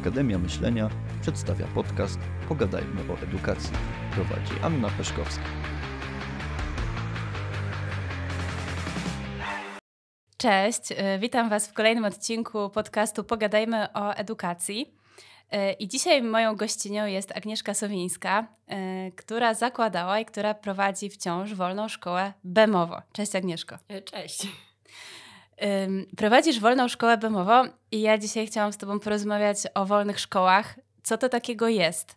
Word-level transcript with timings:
Akademia 0.00 0.38
Myślenia 0.38 0.90
przedstawia 1.22 1.66
podcast 1.66 2.20
Pogadajmy 2.48 3.00
o 3.12 3.22
edukacji. 3.22 3.72
Prowadzi 4.14 4.52
Anna 4.62 4.88
Peszkowska. 4.88 5.44
Cześć, 10.36 10.92
y, 10.92 11.18
witam 11.18 11.48
Was 11.48 11.68
w 11.68 11.72
kolejnym 11.72 12.04
odcinku 12.04 12.70
podcastu 12.70 13.24
Pogadajmy 13.24 13.92
o 13.92 14.12
edukacji. 14.12 14.94
Y, 15.52 15.72
I 15.72 15.88
dzisiaj 15.88 16.22
moją 16.22 16.56
gościnią 16.56 17.06
jest 17.06 17.36
Agnieszka 17.36 17.74
Sowińska, 17.74 18.46
y, 19.08 19.12
która 19.16 19.54
zakładała 19.54 20.20
i 20.20 20.24
która 20.24 20.54
prowadzi 20.54 21.10
wciąż 21.10 21.54
wolną 21.54 21.88
szkołę 21.88 22.32
BEMowo. 22.44 23.02
Cześć 23.12 23.36
Agnieszko. 23.36 23.78
Cześć. 24.04 24.46
Prowadzisz 26.16 26.60
wolną 26.60 26.88
szkołę 26.88 27.18
BEMową 27.18 27.68
i 27.92 28.00
ja 28.00 28.18
dzisiaj 28.18 28.46
chciałam 28.46 28.72
z 28.72 28.76
Tobą 28.76 29.00
porozmawiać 29.00 29.58
o 29.74 29.86
wolnych 29.86 30.20
szkołach. 30.20 30.74
Co 31.02 31.18
to 31.18 31.28
takiego 31.28 31.68
jest? 31.68 32.16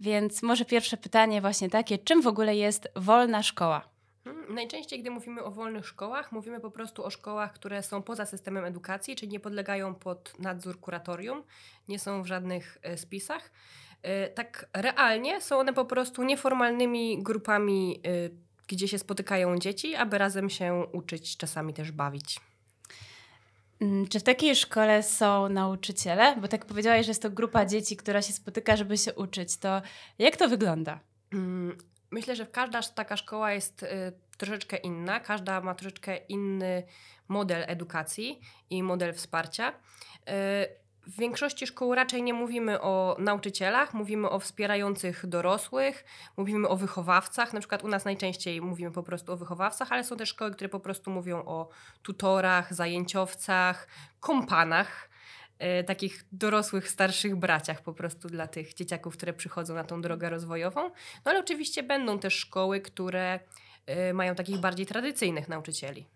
Więc 0.00 0.42
może 0.42 0.64
pierwsze 0.64 0.96
pytanie 0.96 1.40
właśnie 1.40 1.70
takie, 1.70 1.98
czym 1.98 2.22
w 2.22 2.26
ogóle 2.26 2.56
jest 2.56 2.88
wolna 2.96 3.42
szkoła? 3.42 3.88
Hmm, 4.24 4.54
najczęściej, 4.54 5.00
gdy 5.00 5.10
mówimy 5.10 5.44
o 5.44 5.50
wolnych 5.50 5.86
szkołach, 5.86 6.32
mówimy 6.32 6.60
po 6.60 6.70
prostu 6.70 7.04
o 7.04 7.10
szkołach, 7.10 7.52
które 7.52 7.82
są 7.82 8.02
poza 8.02 8.26
systemem 8.26 8.64
edukacji, 8.64 9.16
czyli 9.16 9.32
nie 9.32 9.40
podlegają 9.40 9.94
pod 9.94 10.38
nadzór 10.38 10.80
kuratorium, 10.80 11.42
nie 11.88 11.98
są 11.98 12.22
w 12.22 12.26
żadnych 12.26 12.78
e, 12.82 12.96
spisach. 12.96 13.50
E, 14.02 14.28
tak 14.28 14.68
realnie 14.72 15.40
są 15.40 15.58
one 15.58 15.72
po 15.72 15.84
prostu 15.84 16.22
nieformalnymi 16.22 17.22
grupami, 17.22 18.00
e, 18.06 18.10
gdzie 18.68 18.88
się 18.88 18.98
spotykają 18.98 19.58
dzieci, 19.58 19.94
aby 19.94 20.18
razem 20.18 20.50
się 20.50 20.86
uczyć, 20.92 21.36
czasami 21.36 21.74
też 21.74 21.92
bawić. 21.92 22.40
Mm, 23.82 24.08
czy 24.08 24.20
w 24.20 24.22
takiej 24.22 24.56
szkole 24.56 25.02
są 25.02 25.48
nauczyciele? 25.48 26.36
Bo 26.36 26.48
tak 26.48 26.66
powiedziałaś, 26.66 27.06
że 27.06 27.10
jest 27.10 27.22
to 27.22 27.30
grupa 27.30 27.66
dzieci, 27.66 27.96
która 27.96 28.22
się 28.22 28.32
spotyka, 28.32 28.76
żeby 28.76 28.98
się 28.98 29.14
uczyć. 29.14 29.56
To 29.56 29.82
jak 30.18 30.36
to 30.36 30.48
wygląda? 30.48 31.00
Mm, 31.32 31.78
myślę, 32.10 32.36
że 32.36 32.46
każda 32.46 32.82
taka 32.82 33.16
szkoła 33.16 33.52
jest 33.52 33.82
y, 33.82 33.88
troszeczkę 34.38 34.76
inna. 34.76 35.20
Każda 35.20 35.60
ma 35.60 35.74
troszeczkę 35.74 36.16
inny 36.16 36.82
model 37.28 37.64
edukacji 37.66 38.40
i 38.70 38.82
model 38.82 39.14
wsparcia. 39.14 39.72
W 41.06 41.18
większości 41.18 41.66
szkół 41.66 41.94
raczej 41.94 42.22
nie 42.22 42.34
mówimy 42.34 42.80
o 42.80 43.16
nauczycielach, 43.18 43.94
mówimy 43.94 44.30
o 44.30 44.38
wspierających 44.38 45.26
dorosłych, 45.26 46.04
mówimy 46.36 46.68
o 46.68 46.76
wychowawcach. 46.76 47.52
Na 47.52 47.60
przykład 47.60 47.84
u 47.84 47.88
nas 47.88 48.04
najczęściej 48.04 48.60
mówimy 48.60 48.90
po 48.90 49.02
prostu 49.02 49.32
o 49.32 49.36
wychowawcach, 49.36 49.92
ale 49.92 50.04
są 50.04 50.16
też 50.16 50.28
szkoły, 50.28 50.50
które 50.50 50.68
po 50.68 50.80
prostu 50.80 51.10
mówią 51.10 51.44
o 51.44 51.68
tutorach, 52.02 52.74
zajęciowcach, 52.74 53.88
kompanach, 54.20 55.10
e, 55.58 55.84
takich 55.84 56.24
dorosłych, 56.32 56.88
starszych 56.88 57.36
braciach 57.36 57.82
po 57.82 57.92
prostu 57.92 58.28
dla 58.28 58.46
tych 58.46 58.74
dzieciaków, 58.74 59.16
które 59.16 59.32
przychodzą 59.32 59.74
na 59.74 59.84
tą 59.84 60.02
drogę 60.02 60.30
rozwojową. 60.30 60.82
No 61.24 61.30
ale 61.30 61.40
oczywiście 61.40 61.82
będą 61.82 62.18
też 62.18 62.34
szkoły, 62.34 62.80
które 62.80 63.40
e, 63.86 64.12
mają 64.12 64.34
takich 64.34 64.58
bardziej 64.58 64.86
tradycyjnych 64.86 65.48
nauczycieli. 65.48 66.06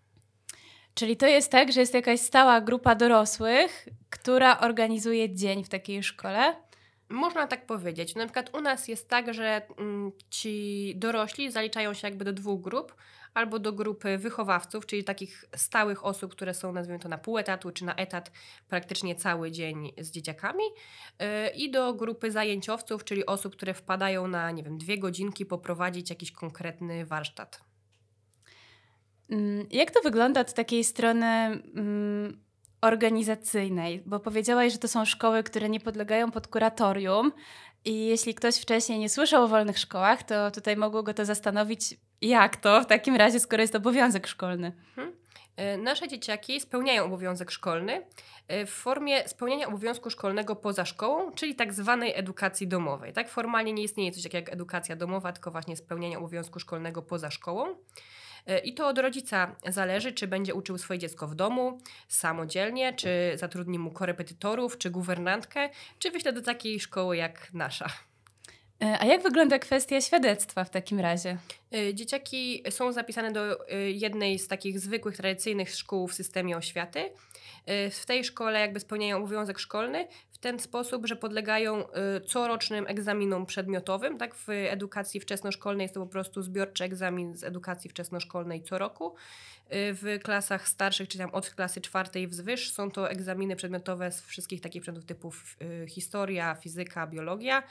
Czyli 0.97 1.17
to 1.17 1.27
jest 1.27 1.51
tak, 1.51 1.71
że 1.71 1.79
jest 1.79 1.93
jakaś 1.93 2.19
stała 2.19 2.61
grupa 2.61 2.95
dorosłych, 2.95 3.87
która 4.09 4.59
organizuje 4.59 5.35
dzień 5.35 5.63
w 5.63 5.69
takiej 5.69 6.03
szkole? 6.03 6.55
Można 7.09 7.47
tak 7.47 7.65
powiedzieć. 7.65 8.15
Na 8.15 8.25
przykład 8.25 8.55
u 8.55 8.61
nas 8.61 8.87
jest 8.87 9.09
tak, 9.09 9.33
że 9.33 9.61
mm, 9.77 10.11
ci 10.29 10.93
dorośli 10.95 11.51
zaliczają 11.51 11.93
się 11.93 12.07
jakby 12.07 12.25
do 12.25 12.33
dwóch 12.33 12.61
grup, 12.61 12.95
albo 13.33 13.59
do 13.59 13.73
grupy 13.73 14.17
wychowawców, 14.17 14.85
czyli 14.85 15.03
takich 15.03 15.45
stałych 15.55 16.05
osób, 16.05 16.31
które 16.31 16.53
są 16.53 16.71
nazwijmy 16.71 16.99
to 16.99 17.09
na 17.09 17.17
pół 17.17 17.37
etatu 17.37 17.71
czy 17.71 17.85
na 17.85 17.95
etat 17.95 18.31
praktycznie 18.67 19.15
cały 19.15 19.51
dzień 19.51 19.91
z 19.97 20.11
dzieciakami 20.11 20.63
yy, 21.19 21.49
i 21.49 21.71
do 21.71 21.93
grupy 21.93 22.31
zajęciowców, 22.31 23.03
czyli 23.03 23.25
osób, 23.25 23.55
które 23.55 23.73
wpadają 23.73 24.27
na, 24.27 24.51
nie 24.51 24.63
wiem, 24.63 24.77
dwie 24.77 24.97
godzinki 24.97 25.45
poprowadzić 25.45 26.09
jakiś 26.09 26.31
konkretny 26.31 27.05
warsztat. 27.05 27.66
Mm, 29.31 29.67
jak 29.71 29.91
to 29.91 30.01
wygląda 30.01 30.41
od 30.41 30.53
takiej 30.53 30.83
strony 30.83 31.25
mm, 31.25 32.39
organizacyjnej? 32.81 34.03
Bo 34.05 34.19
powiedziałaś, 34.19 34.73
że 34.73 34.79
to 34.79 34.87
są 34.87 35.05
szkoły, 35.05 35.43
które 35.43 35.69
nie 35.69 35.79
podlegają 35.79 36.31
pod 36.31 36.47
kuratorium. 36.47 37.31
I 37.85 38.05
jeśli 38.05 38.35
ktoś 38.35 38.55
wcześniej 38.55 38.99
nie 38.99 39.09
słyszał 39.09 39.43
o 39.43 39.47
wolnych 39.47 39.79
szkołach, 39.79 40.23
to 40.23 40.51
tutaj 40.51 40.77
mogło 40.77 41.03
go 41.03 41.13
to 41.13 41.25
zastanowić, 41.25 41.95
jak 42.21 42.55
to 42.55 42.81
w 42.81 42.85
takim 42.85 43.15
razie, 43.15 43.39
skoro 43.39 43.61
jest 43.61 43.75
obowiązek 43.75 44.27
szkolny. 44.27 44.71
Hmm. 44.95 45.13
Nasze 45.83 46.07
dzieciaki 46.07 46.61
spełniają 46.61 47.03
obowiązek 47.03 47.51
szkolny 47.51 48.05
e, 48.47 48.65
w 48.65 48.69
formie 48.69 49.27
spełniania 49.27 49.67
obowiązku 49.67 50.09
szkolnego 50.09 50.55
poza 50.55 50.85
szkołą, 50.85 51.31
czyli 51.31 51.55
tak 51.55 51.73
zwanej 51.73 52.13
edukacji 52.15 52.67
domowej. 52.67 53.13
Tak 53.13 53.29
formalnie 53.29 53.73
nie 53.73 53.83
istnieje 53.83 54.11
coś 54.11 54.23
takiego 54.23 54.37
jak 54.37 54.53
edukacja 54.53 54.95
domowa, 54.95 55.33
tylko 55.33 55.51
właśnie 55.51 55.77
spełnianie 55.77 56.17
obowiązku 56.17 56.59
szkolnego 56.59 57.01
poza 57.01 57.31
szkołą. 57.31 57.75
E, 58.47 58.59
I 58.59 58.73
to 58.73 58.87
od 58.87 58.97
rodzica 58.97 59.55
zależy, 59.67 60.11
czy 60.11 60.27
będzie 60.27 60.53
uczył 60.53 60.77
swoje 60.77 60.99
dziecko 60.99 61.27
w 61.27 61.35
domu, 61.35 61.77
samodzielnie, 62.07 62.93
czy 62.93 63.09
zatrudni 63.35 63.79
mu 63.79 63.91
korepetytorów, 63.91 64.77
czy 64.77 64.89
guwernantkę, 64.89 65.69
czy 65.99 66.11
wyśle 66.11 66.33
do 66.33 66.41
takiej 66.41 66.79
szkoły 66.79 67.17
jak 67.17 67.53
nasza. 67.53 67.87
E, 68.83 68.99
a 68.99 69.05
jak 69.05 69.23
wygląda 69.23 69.59
kwestia 69.59 70.01
świadectwa 70.01 70.63
w 70.63 70.69
takim 70.69 70.99
razie? 70.99 71.37
E, 71.73 71.93
dzieciaki 71.93 72.63
są 72.69 72.91
zapisane 72.91 73.31
do 73.31 73.65
jednej 73.93 74.39
z 74.39 74.47
takich 74.47 74.79
zwykłych, 74.79 75.17
tradycyjnych 75.17 75.75
szkół 75.75 76.07
w 76.07 76.13
systemie 76.13 76.57
oświaty. 76.57 77.09
W 77.91 78.05
tej 78.05 78.23
szkole 78.23 78.59
jakby 78.59 78.79
spełniają 78.79 79.17
obowiązek 79.17 79.59
szkolny 79.59 80.07
w 80.37 80.39
ten 80.39 80.59
sposób, 80.59 81.07
że 81.07 81.15
podlegają 81.15 81.83
corocznym 82.25 82.85
egzaminom 82.87 83.45
przedmiotowym. 83.45 84.17
Tak? 84.17 84.35
W 84.35 84.49
edukacji 84.49 85.19
wczesnoszkolnej 85.19 85.85
jest 85.85 85.93
to 85.93 85.99
po 85.99 86.07
prostu 86.07 86.41
zbiorczy 86.41 86.83
egzamin 86.83 87.37
z 87.37 87.43
edukacji 87.43 87.89
wczesnoszkolnej 87.89 88.63
co 88.63 88.77
roku. 88.77 89.15
W 89.69 90.19
klasach 90.23 90.67
starszych, 90.67 91.09
czy 91.09 91.17
tam 91.17 91.29
od 91.29 91.49
klasy 91.49 91.81
czwartej 91.81 92.27
wzwyż, 92.27 92.71
są 92.71 92.91
to 92.91 93.09
egzaminy 93.09 93.55
przedmiotowe 93.55 94.11
z 94.11 94.21
wszystkich 94.21 94.61
takich 94.61 94.81
przedmiotów 94.81 95.07
typu 95.07 95.31
historia, 95.87 96.55
fizyka, 96.55 97.07
biologia. 97.07 97.63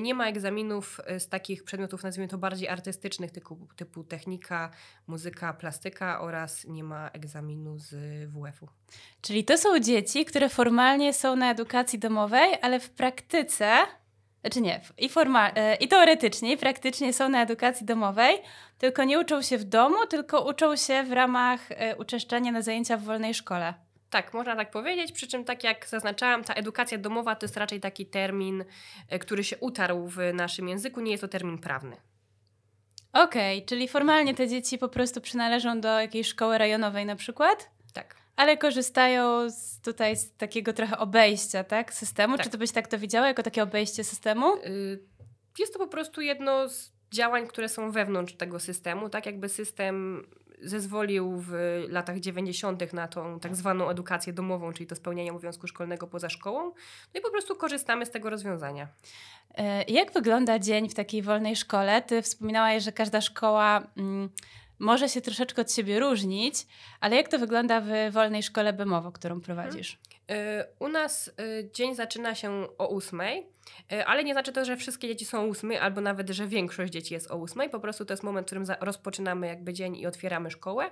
Nie 0.00 0.14
ma 0.14 0.28
egzaminów 0.28 1.00
z 1.18 1.28
takich 1.28 1.64
przedmiotów, 1.64 2.02
nazwijmy 2.02 2.28
to 2.28 2.38
bardziej 2.38 2.68
artystycznych, 2.68 3.30
typu, 3.30 3.68
typu 3.76 4.04
technika, 4.04 4.70
muzyka, 5.06 5.52
plastyka 5.52 6.20
oraz 6.20 6.64
nie 6.64 6.84
ma 6.84 7.08
egzaminu 7.08 7.78
z 7.78 7.94
WF-u. 8.30 8.68
Czyli 9.22 9.44
to 9.44 9.58
są 9.58 9.80
dzieci, 9.80 10.24
które 10.24 10.48
formalnie 10.48 11.12
są 11.12 11.36
na 11.36 11.50
edukacji 11.50 11.98
domowej, 11.98 12.58
ale 12.62 12.80
w 12.80 12.90
praktyce, 12.90 13.76
znaczy 14.40 14.60
nie, 14.60 14.80
i, 14.98 15.08
formal, 15.08 15.52
e, 15.54 15.74
i 15.74 15.88
teoretycznie, 15.88 16.52
i 16.52 16.56
praktycznie 16.56 17.12
są 17.12 17.28
na 17.28 17.42
edukacji 17.42 17.86
domowej, 17.86 18.38
tylko 18.78 19.04
nie 19.04 19.20
uczą 19.20 19.42
się 19.42 19.58
w 19.58 19.64
domu, 19.64 20.06
tylko 20.06 20.48
uczą 20.48 20.76
się 20.76 21.04
w 21.04 21.12
ramach 21.12 21.60
e, 21.70 21.96
uczęszczania 21.96 22.52
na 22.52 22.62
zajęcia 22.62 22.96
w 22.96 23.02
wolnej 23.02 23.34
szkole. 23.34 23.74
Tak, 24.10 24.34
można 24.34 24.56
tak 24.56 24.70
powiedzieć, 24.70 25.12
przy 25.12 25.28
czym 25.28 25.44
tak 25.44 25.64
jak 25.64 25.86
zaznaczałam, 25.86 26.44
ta 26.44 26.54
edukacja 26.54 26.98
domowa 26.98 27.36
to 27.36 27.46
jest 27.46 27.56
raczej 27.56 27.80
taki 27.80 28.06
termin, 28.06 28.64
e, 29.08 29.18
który 29.18 29.44
się 29.44 29.58
utarł 29.58 30.06
w 30.06 30.18
naszym 30.34 30.68
języku, 30.68 31.00
nie 31.00 31.10
jest 31.10 31.20
to 31.20 31.28
termin 31.28 31.58
prawny. 31.58 31.96
Okej, 33.12 33.58
okay, 33.58 33.66
czyli 33.66 33.88
formalnie 33.88 34.34
te 34.34 34.48
dzieci 34.48 34.78
po 34.78 34.88
prostu 34.88 35.20
przynależą 35.20 35.80
do 35.80 36.00
jakiejś 36.00 36.26
szkoły 36.26 36.58
rejonowej 36.58 37.06
na 37.06 37.16
przykład? 37.16 37.70
Tak. 37.92 38.19
Ale 38.40 38.56
korzystają 38.56 39.50
z, 39.50 39.80
tutaj 39.80 40.16
z 40.16 40.36
takiego 40.36 40.72
trochę 40.72 40.98
obejścia, 40.98 41.64
tak? 41.64 41.94
Systemu. 41.94 42.36
Tak. 42.36 42.46
Czy 42.46 42.50
to 42.50 42.58
byś 42.58 42.70
tak 42.72 42.88
to 42.88 42.98
widziała, 42.98 43.26
jako 43.26 43.42
takie 43.42 43.62
obejście 43.62 44.04
systemu? 44.04 44.56
Y, 44.56 45.00
jest 45.58 45.72
to 45.72 45.78
po 45.78 45.86
prostu 45.86 46.20
jedno 46.20 46.68
z 46.68 46.92
działań, 47.12 47.46
które 47.46 47.68
są 47.68 47.90
wewnątrz 47.90 48.34
tego 48.34 48.60
systemu, 48.60 49.08
tak 49.08 49.26
jakby 49.26 49.48
system 49.48 50.26
zezwolił 50.62 51.36
w 51.36 51.52
latach 51.88 52.20
90. 52.20 52.92
na 52.92 53.08
tą 53.08 53.40
tak 53.40 53.56
zwaną 53.56 53.90
edukację 53.90 54.32
domową, 54.32 54.72
czyli 54.72 54.86
to 54.86 54.96
spełnianie 54.96 55.30
obowiązku 55.30 55.66
szkolnego 55.66 56.06
poza 56.06 56.28
szkołą. 56.28 56.64
No 57.14 57.20
i 57.20 57.20
po 57.20 57.30
prostu 57.30 57.56
korzystamy 57.56 58.06
z 58.06 58.10
tego 58.10 58.30
rozwiązania. 58.30 58.88
E, 59.54 59.84
jak 59.84 60.12
wygląda 60.12 60.58
dzień 60.58 60.88
w 60.88 60.94
takiej 60.94 61.22
wolnej 61.22 61.56
szkole? 61.56 62.02
Ty 62.02 62.22
wspominałaś, 62.22 62.82
że 62.82 62.92
każda 62.92 63.20
szkoła 63.20 63.82
mm, 63.96 64.28
może 64.80 65.08
się 65.08 65.20
troszeczkę 65.20 65.62
od 65.62 65.72
siebie 65.72 66.00
różnić, 66.00 66.54
ale 67.00 67.16
jak 67.16 67.28
to 67.28 67.38
wygląda 67.38 67.80
w 67.80 67.88
wolnej 68.10 68.42
szkole 68.42 68.72
BEMOWO, 68.72 69.12
którą 69.12 69.40
prowadzisz? 69.40 69.98
Hmm. 70.28 70.64
U 70.78 70.88
nas 70.88 71.30
dzień 71.72 71.94
zaczyna 71.94 72.34
się 72.34 72.66
o 72.78 72.88
ósmej. 72.88 73.46
E, 73.92 74.06
ale 74.06 74.24
nie 74.24 74.32
znaczy 74.32 74.52
to, 74.52 74.64
że 74.64 74.76
wszystkie 74.76 75.08
dzieci 75.08 75.24
są 75.24 75.40
o 75.40 75.46
ósmej, 75.46 75.78
albo 75.78 76.00
nawet, 76.00 76.30
że 76.30 76.46
większość 76.46 76.92
dzieci 76.92 77.14
jest 77.14 77.30
o 77.30 77.36
ósmej. 77.36 77.70
Po 77.70 77.80
prostu 77.80 78.04
to 78.04 78.12
jest 78.12 78.22
moment, 78.22 78.46
w 78.46 78.48
którym 78.48 78.64
rozpoczynamy 78.80 79.46
jakby 79.46 79.72
dzień 79.72 79.96
i 79.96 80.06
otwieramy 80.06 80.50
szkołę. 80.50 80.90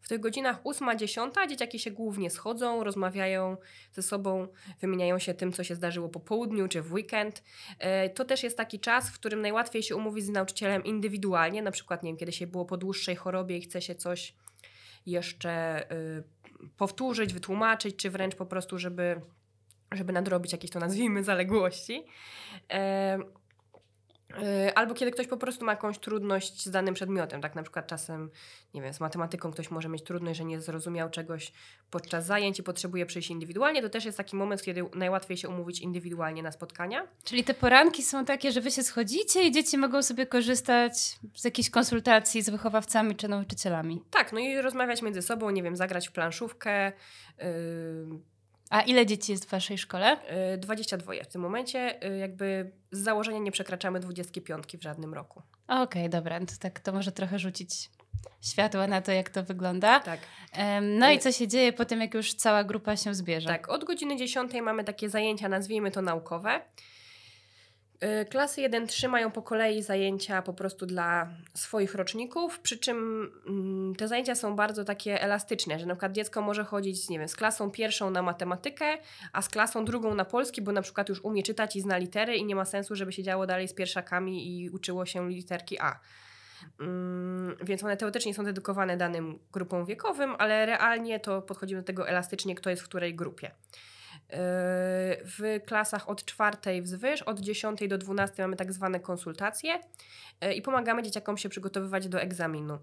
W 0.00 0.08
tych 0.08 0.20
godzinach 0.20 0.66
ósma, 0.66 0.96
dziesiąta 0.96 1.46
dzieciaki 1.46 1.78
się 1.78 1.90
głównie 1.90 2.30
schodzą, 2.30 2.84
rozmawiają 2.84 3.56
ze 3.92 4.02
sobą, 4.02 4.48
wymieniają 4.80 5.18
się 5.18 5.34
tym, 5.34 5.52
co 5.52 5.64
się 5.64 5.74
zdarzyło 5.74 6.08
po 6.08 6.20
południu 6.20 6.68
czy 6.68 6.82
w 6.82 6.92
weekend. 6.92 7.42
E, 7.78 8.10
to 8.10 8.24
też 8.24 8.42
jest 8.42 8.56
taki 8.56 8.80
czas, 8.80 9.10
w 9.10 9.14
którym 9.14 9.40
najłatwiej 9.40 9.82
się 9.82 9.96
umówić 9.96 10.24
z 10.24 10.28
nauczycielem 10.28 10.84
indywidualnie, 10.84 11.62
na 11.62 11.70
przykład, 11.70 12.02
nie 12.02 12.10
wiem, 12.10 12.16
kiedy 12.16 12.32
się 12.32 12.46
było 12.46 12.64
po 12.64 12.76
dłuższej 12.76 13.16
chorobie 13.16 13.56
i 13.56 13.60
chce 13.60 13.82
się 13.82 13.94
coś 13.94 14.34
jeszcze 15.06 15.82
y, 15.92 16.22
powtórzyć, 16.76 17.32
wytłumaczyć, 17.32 17.96
czy 17.96 18.10
wręcz 18.10 18.34
po 18.34 18.46
prostu, 18.46 18.78
żeby 18.78 19.20
żeby 19.92 20.12
nadrobić 20.12 20.52
jakieś 20.52 20.70
to 20.70 20.80
nazwijmy 20.80 21.24
zaległości. 21.24 22.04
E, 22.70 23.18
e, 24.42 24.78
Albo 24.78 24.94
kiedy 24.94 25.10
ktoś 25.10 25.26
po 25.26 25.36
prostu 25.36 25.64
ma 25.64 25.72
jakąś 25.72 25.98
trudność 25.98 26.64
z 26.64 26.70
danym 26.70 26.94
przedmiotem, 26.94 27.40
tak 27.40 27.54
na 27.54 27.62
przykład 27.62 27.86
czasem, 27.86 28.30
nie 28.74 28.82
wiem, 28.82 28.94
z 28.94 29.00
matematyką 29.00 29.52
ktoś 29.52 29.70
może 29.70 29.88
mieć 29.88 30.02
trudność, 30.02 30.38
że 30.38 30.44
nie 30.44 30.60
zrozumiał 30.60 31.10
czegoś 31.10 31.52
podczas 31.90 32.26
zajęć 32.26 32.58
i 32.58 32.62
potrzebuje 32.62 33.06
przyjść 33.06 33.30
indywidualnie, 33.30 33.82
to 33.82 33.88
też 33.88 34.04
jest 34.04 34.18
taki 34.18 34.36
moment, 34.36 34.62
kiedy 34.62 34.84
najłatwiej 34.94 35.36
się 35.36 35.48
umówić 35.48 35.80
indywidualnie 35.80 36.42
na 36.42 36.52
spotkania. 36.52 37.06
Czyli 37.24 37.44
te 37.44 37.54
poranki 37.54 38.02
są 38.02 38.24
takie, 38.24 38.52
że 38.52 38.60
wy 38.60 38.70
się 38.70 38.82
schodzicie 38.82 39.42
i 39.42 39.52
dzieci 39.52 39.78
mogą 39.78 40.02
sobie 40.02 40.26
korzystać 40.26 41.18
z 41.34 41.44
jakichś 41.44 41.70
konsultacji 41.70 42.42
z 42.42 42.50
wychowawcami 42.50 43.16
czy 43.16 43.28
nauczycielami. 43.28 44.02
Tak, 44.10 44.32
no 44.32 44.38
i 44.38 44.60
rozmawiać 44.60 45.02
między 45.02 45.22
sobą, 45.22 45.50
nie 45.50 45.62
wiem, 45.62 45.76
zagrać 45.76 46.08
w 46.08 46.12
planszówkę. 46.12 46.92
Yy, 47.38 48.35
A 48.70 48.82
ile 48.82 49.06
dzieci 49.06 49.32
jest 49.32 49.46
w 49.46 49.50
waszej 49.50 49.78
szkole? 49.78 50.16
yy, 50.50 50.58
22 50.58 51.12
w 51.24 51.26
tym 51.26 51.40
momencie, 51.40 51.98
yy, 52.02 52.18
jakby 52.18 52.72
z 52.90 52.98
założenia 52.98 53.38
nie 53.38 53.52
przekraczamy 53.52 54.00
25 54.00 54.64
w 54.76 54.82
żadnym 54.82 55.14
roku. 55.14 55.42
Okej, 55.68 56.10
dobra, 56.10 56.40
to 56.40 56.54
tak 56.60 56.80
to 56.80 56.92
może 56.92 57.12
trochę 57.12 57.38
rzucić 57.38 57.90
światła 58.42 58.86
na 58.86 59.02
to, 59.02 59.12
jak 59.12 59.30
to 59.30 59.42
wygląda. 59.42 60.00
Tak. 60.00 60.20
No 60.82 61.10
i 61.10 61.18
co 61.18 61.32
się 61.32 61.48
dzieje 61.48 61.72
po 61.72 61.84
tym, 61.84 62.00
jak 62.00 62.14
już 62.14 62.34
cała 62.34 62.64
grupa 62.64 62.96
się 62.96 63.14
zbierze? 63.14 63.48
Tak, 63.48 63.68
od 63.68 63.84
godziny 63.84 64.16
10 64.16 64.52
mamy 64.62 64.84
takie 64.84 65.08
zajęcia, 65.08 65.48
nazwijmy 65.48 65.90
to 65.90 66.02
naukowe. 66.02 66.60
Yy, 68.02 68.24
Klasy 68.24 68.60
1-3 68.60 69.08
mają 69.08 69.30
po 69.30 69.42
kolei 69.42 69.82
zajęcia 69.82 70.42
po 70.42 70.52
prostu 70.52 70.86
dla 70.86 71.28
swoich 71.54 71.94
roczników, 71.94 72.60
przy 72.60 72.78
czym 72.78 73.30
mm, 73.46 73.94
te 73.94 74.08
zajęcia 74.08 74.34
są 74.34 74.56
bardzo 74.56 74.84
takie 74.84 75.22
elastyczne, 75.22 75.78
że 75.78 75.86
na 75.86 75.94
przykład 75.94 76.12
dziecko 76.12 76.42
może 76.42 76.64
chodzić, 76.64 77.08
nie 77.08 77.18
wiem, 77.18 77.28
z 77.28 77.36
klasą 77.36 77.70
pierwszą 77.70 78.10
na 78.10 78.22
matematykę, 78.22 78.98
a 79.32 79.42
z 79.42 79.48
klasą 79.48 79.84
drugą 79.84 80.14
na 80.14 80.24
polski, 80.24 80.62
bo 80.62 80.72
na 80.72 80.82
przykład 80.82 81.08
już 81.08 81.24
umie 81.24 81.42
czytać 81.42 81.76
i 81.76 81.80
zna 81.80 81.96
litery 81.96 82.36
i 82.36 82.44
nie 82.44 82.54
ma 82.54 82.64
sensu, 82.64 82.94
żeby 82.94 83.12
siedziało 83.12 83.46
dalej 83.46 83.68
z 83.68 83.74
pierwszakami 83.74 84.60
i 84.60 84.70
uczyło 84.70 85.06
się 85.06 85.28
literki 85.28 85.78
A. 85.80 86.00
Mm, 86.80 87.56
więc 87.62 87.84
one 87.84 87.96
teoretycznie 87.96 88.34
są 88.34 88.44
dedykowane 88.44 88.96
danym 88.96 89.38
grupom 89.52 89.86
wiekowym, 89.86 90.34
ale 90.38 90.66
realnie 90.66 91.20
to 91.20 91.42
podchodzimy 91.42 91.80
do 91.80 91.86
tego 91.86 92.08
elastycznie, 92.08 92.54
kto 92.54 92.70
jest 92.70 92.82
w 92.82 92.88
której 92.88 93.14
grupie. 93.14 93.50
W 94.28 95.60
klasach 95.66 96.08
od 96.08 96.24
czwartej 96.24 96.82
wzwyż, 96.82 97.22
od 97.22 97.40
10 97.40 97.88
do 97.88 97.98
12 97.98 98.42
mamy 98.42 98.56
tak 98.56 98.72
zwane 98.72 99.00
konsultacje 99.00 99.80
yy, 100.40 100.54
i 100.54 100.62
pomagamy 100.62 101.02
dzieciakom 101.02 101.38
się 101.38 101.48
przygotowywać 101.48 102.08
do 102.08 102.20
egzaminu. 102.20 102.78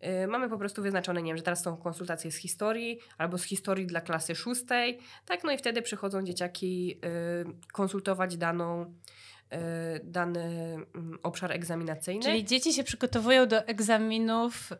Yy, 0.00 0.26
Mamy 0.26 0.48
po 0.48 0.58
prostu 0.58 0.82
wyznaczone, 0.82 1.22
nie 1.22 1.30
wiem, 1.30 1.36
że 1.36 1.42
teraz 1.42 1.62
są 1.62 1.76
konsultacje 1.76 2.32
z 2.32 2.36
historii 2.36 2.98
albo 3.18 3.38
z 3.38 3.42
historii 3.42 3.86
dla 3.86 4.00
klasy 4.00 4.34
szóstej, 4.34 4.98
tak, 5.26 5.44
no 5.44 5.52
i 5.52 5.58
wtedy 5.58 5.82
przychodzą 5.82 6.22
dzieciaki 6.22 6.88
yy, 6.88 6.98
konsultować 7.72 8.36
daną, 8.36 8.94
dany 10.04 10.40
mm, 10.94 11.18
obszar 11.22 11.52
egzaminacyjny. 11.52 12.22
Czyli 12.22 12.44
dzieci 12.44 12.72
się 12.72 12.84
przygotowują 12.84 13.46
do 13.46 13.66
egzaminów 13.66 14.70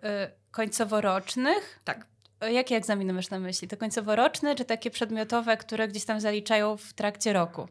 końcoworocznych. 0.51 1.81
Tak. 1.85 2.07
O 2.43 2.47
Jakie 2.47 2.77
egzaminy 2.77 3.13
masz 3.13 3.31
na 3.31 3.39
myśli? 3.39 3.69
To 3.69 3.77
końcoworoczne, 3.77 4.55
czy 4.55 4.65
takie 4.65 4.91
przedmiotowe, 4.91 5.57
które 5.57 5.89
gdzieś 5.89 6.05
tam 6.05 6.21
zaliczają 6.21 6.77
w 6.77 6.93
trakcie 6.93 7.33
roku? 7.33 7.69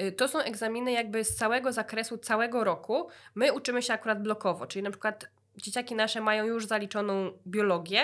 Y, 0.00 0.12
To 0.12 0.28
są 0.28 0.38
egzaminy 0.38 0.92
jakby 0.92 1.24
z 1.24 1.34
całego 1.36 1.72
zakresu, 1.72 2.18
całego 2.18 2.64
roku. 2.64 3.08
My 3.34 3.52
uczymy 3.52 3.82
się 3.82 3.92
akurat 3.92 4.22
blokowo, 4.22 4.66
czyli 4.66 4.82
na 4.82 4.90
przykład 4.90 5.28
dzieciaki 5.56 5.94
nasze 5.94 6.20
mają 6.20 6.44
już 6.44 6.66
zaliczoną 6.66 7.32
biologię, 7.46 8.02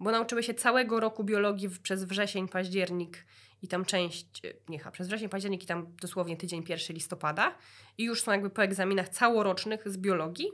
bo 0.00 0.10
nauczyły 0.10 0.42
się 0.42 0.54
całego 0.54 1.00
roku 1.00 1.24
biologii 1.24 1.68
przez 1.82 2.04
wrzesień, 2.04 2.48
październik 2.48 3.24
i 3.62 3.68
tam 3.68 3.84
część, 3.84 4.44
y, 4.44 4.56
nie, 4.68 4.78
chyba, 4.78 4.90
przez 4.90 5.06
wrzesień, 5.06 5.28
październik 5.28 5.62
i 5.62 5.66
tam 5.66 5.96
dosłownie 6.02 6.36
tydzień 6.36 6.64
1 6.68 6.94
listopada 6.94 7.54
i 7.98 8.04
już 8.04 8.22
są 8.22 8.32
jakby 8.32 8.50
po 8.50 8.62
egzaminach 8.64 9.08
całorocznych 9.08 9.88
z 9.88 9.96
biologii. 9.96 10.48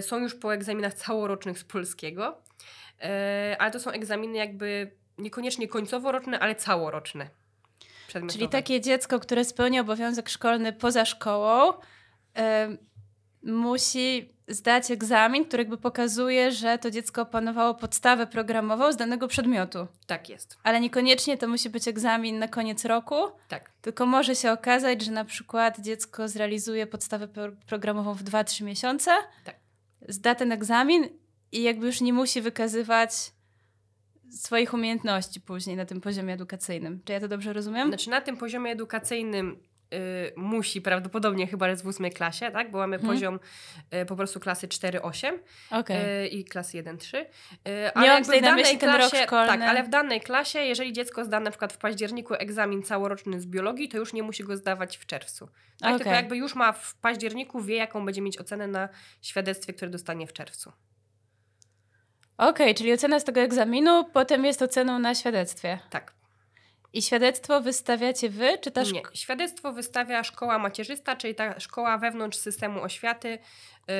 Są 0.00 0.18
już 0.18 0.34
po 0.34 0.54
egzaminach 0.54 0.94
całorocznych 0.94 1.58
z 1.58 1.64
polskiego, 1.64 2.42
ale 3.58 3.70
to 3.70 3.80
są 3.80 3.90
egzaminy 3.90 4.38
jakby 4.38 4.90
niekoniecznie 5.18 5.68
końcoworoczne, 5.68 6.38
ale 6.40 6.54
całoroczne. 6.54 7.28
Czyli 8.30 8.48
takie 8.48 8.80
dziecko, 8.80 9.20
które 9.20 9.44
spełnia 9.44 9.80
obowiązek 9.80 10.28
szkolny 10.28 10.72
poza 10.72 11.04
szkołą, 11.04 11.72
em, 12.34 12.78
musi 13.42 14.32
zdać 14.48 14.90
egzamin, 14.90 15.44
który 15.44 15.60
jakby 15.62 15.78
pokazuje, 15.78 16.52
że 16.52 16.78
to 16.78 16.90
dziecko 16.90 17.22
opanowało 17.22 17.74
podstawę 17.74 18.26
programową 18.26 18.92
z 18.92 18.96
danego 18.96 19.28
przedmiotu. 19.28 19.86
Tak 20.06 20.28
jest. 20.28 20.56
Ale 20.62 20.80
niekoniecznie 20.80 21.38
to 21.38 21.48
musi 21.48 21.70
być 21.70 21.88
egzamin 21.88 22.38
na 22.38 22.48
koniec 22.48 22.84
roku, 22.84 23.14
Tak. 23.48 23.70
tylko 23.82 24.06
może 24.06 24.34
się 24.36 24.52
okazać, 24.52 25.02
że 25.02 25.12
na 25.12 25.24
przykład 25.24 25.80
dziecko 25.80 26.28
zrealizuje 26.28 26.86
podstawę 26.86 27.28
pro- 27.28 27.52
programową 27.66 28.14
w 28.14 28.22
2-3 28.22 28.64
miesiące, 28.64 29.10
Tak. 29.44 29.54
zda 30.08 30.34
ten 30.34 30.52
egzamin 30.52 31.08
i 31.52 31.62
jakby 31.62 31.86
już 31.86 32.00
nie 32.00 32.12
musi 32.12 32.40
wykazywać 32.42 33.12
swoich 34.30 34.74
umiejętności 34.74 35.40
później 35.40 35.76
na 35.76 35.84
tym 35.86 36.00
poziomie 36.00 36.34
edukacyjnym. 36.34 37.00
Czy 37.04 37.12
ja 37.12 37.20
to 37.20 37.28
dobrze 37.28 37.52
rozumiem? 37.52 37.88
Znaczy 37.88 38.10
na 38.10 38.20
tym 38.20 38.36
poziomie 38.36 38.70
edukacyjnym 38.72 39.62
y, 39.94 40.32
musi 40.36 40.80
prawdopodobnie 40.80 41.46
chyba 41.46 41.68
jest 41.68 41.82
w 41.82 41.86
ósmej 41.86 42.12
klasie, 42.12 42.50
tak? 42.50 42.70
Bo 42.70 42.78
mamy 42.78 42.96
Mhm. 42.96 43.14
poziom 43.14 43.40
y, 44.02 44.06
po 44.06 44.16
prostu 44.16 44.40
klasy 44.40 44.68
4-8 44.68 45.38
Okej. 45.70 46.24
y, 46.24 46.28
i 46.28 46.44
klasy 46.44 46.76
1-3. 46.78 47.16
Y, 47.18 47.24
tutaj 47.92 48.22
w 48.24 48.28
na 48.28 48.40
danej 48.48 48.64
myśli 48.64 48.78
ten 48.78 48.90
rok 48.90 49.10
klasie. 49.10 49.26
Tak, 49.26 49.60
ale 49.60 49.82
w 49.84 49.88
danej 49.88 50.20
klasie, 50.20 50.58
jeżeli 50.58 50.92
dziecko 50.92 51.24
zda 51.24 51.40
na 51.40 51.50
przykład 51.50 51.72
w 51.72 51.78
październiku 51.78 52.34
egzamin 52.34 52.82
całoroczny 52.82 53.40
z 53.40 53.46
biologii, 53.46 53.88
to 53.88 53.98
już 53.98 54.12
nie 54.12 54.22
musi 54.22 54.44
go 54.44 54.56
zdawać 54.56 54.96
w 54.96 55.06
czerwcu. 55.06 55.46
Tak? 55.80 55.90
Tylko 55.90 56.10
Okej. 56.10 56.12
jakby 56.12 56.36
już 56.36 56.54
ma 56.54 56.72
w 56.72 56.94
październiku, 56.94 57.60
wie 57.60 57.76
jaką 57.76 58.04
będzie 58.06 58.20
mieć 58.22 58.38
ocenę 58.38 58.66
na 58.66 58.88
świadectwie, 59.22 59.72
które 59.72 59.90
dostanie 59.90 60.26
w 60.26 60.32
czerwcu. 60.32 60.72
Okej, 62.38 62.74
czyli 62.74 62.92
ocena 62.92 63.20
z 63.20 63.24
tego 63.24 63.40
egzaminu, 63.40 64.04
potem 64.04 64.44
jest 64.44 64.62
oceną 64.62 64.98
na 64.98 65.14
świadectwie. 65.14 65.78
Tak. 65.90 66.18
I 66.92 67.02
świadectwo 67.02 67.60
wystawiacie 67.60 68.30
wy, 68.30 68.58
czy 68.58 68.70
ta 68.70 68.82
Nie. 68.82 69.02
Świadectwo 69.14 69.72
wystawia 69.72 70.24
szkoła 70.24 70.58
macierzysta, 70.58 71.16
czyli 71.16 71.34
ta 71.34 71.60
szkoła 71.60 71.98
wewnątrz 71.98 72.38
systemu 72.38 72.82
oświaty, 72.82 73.38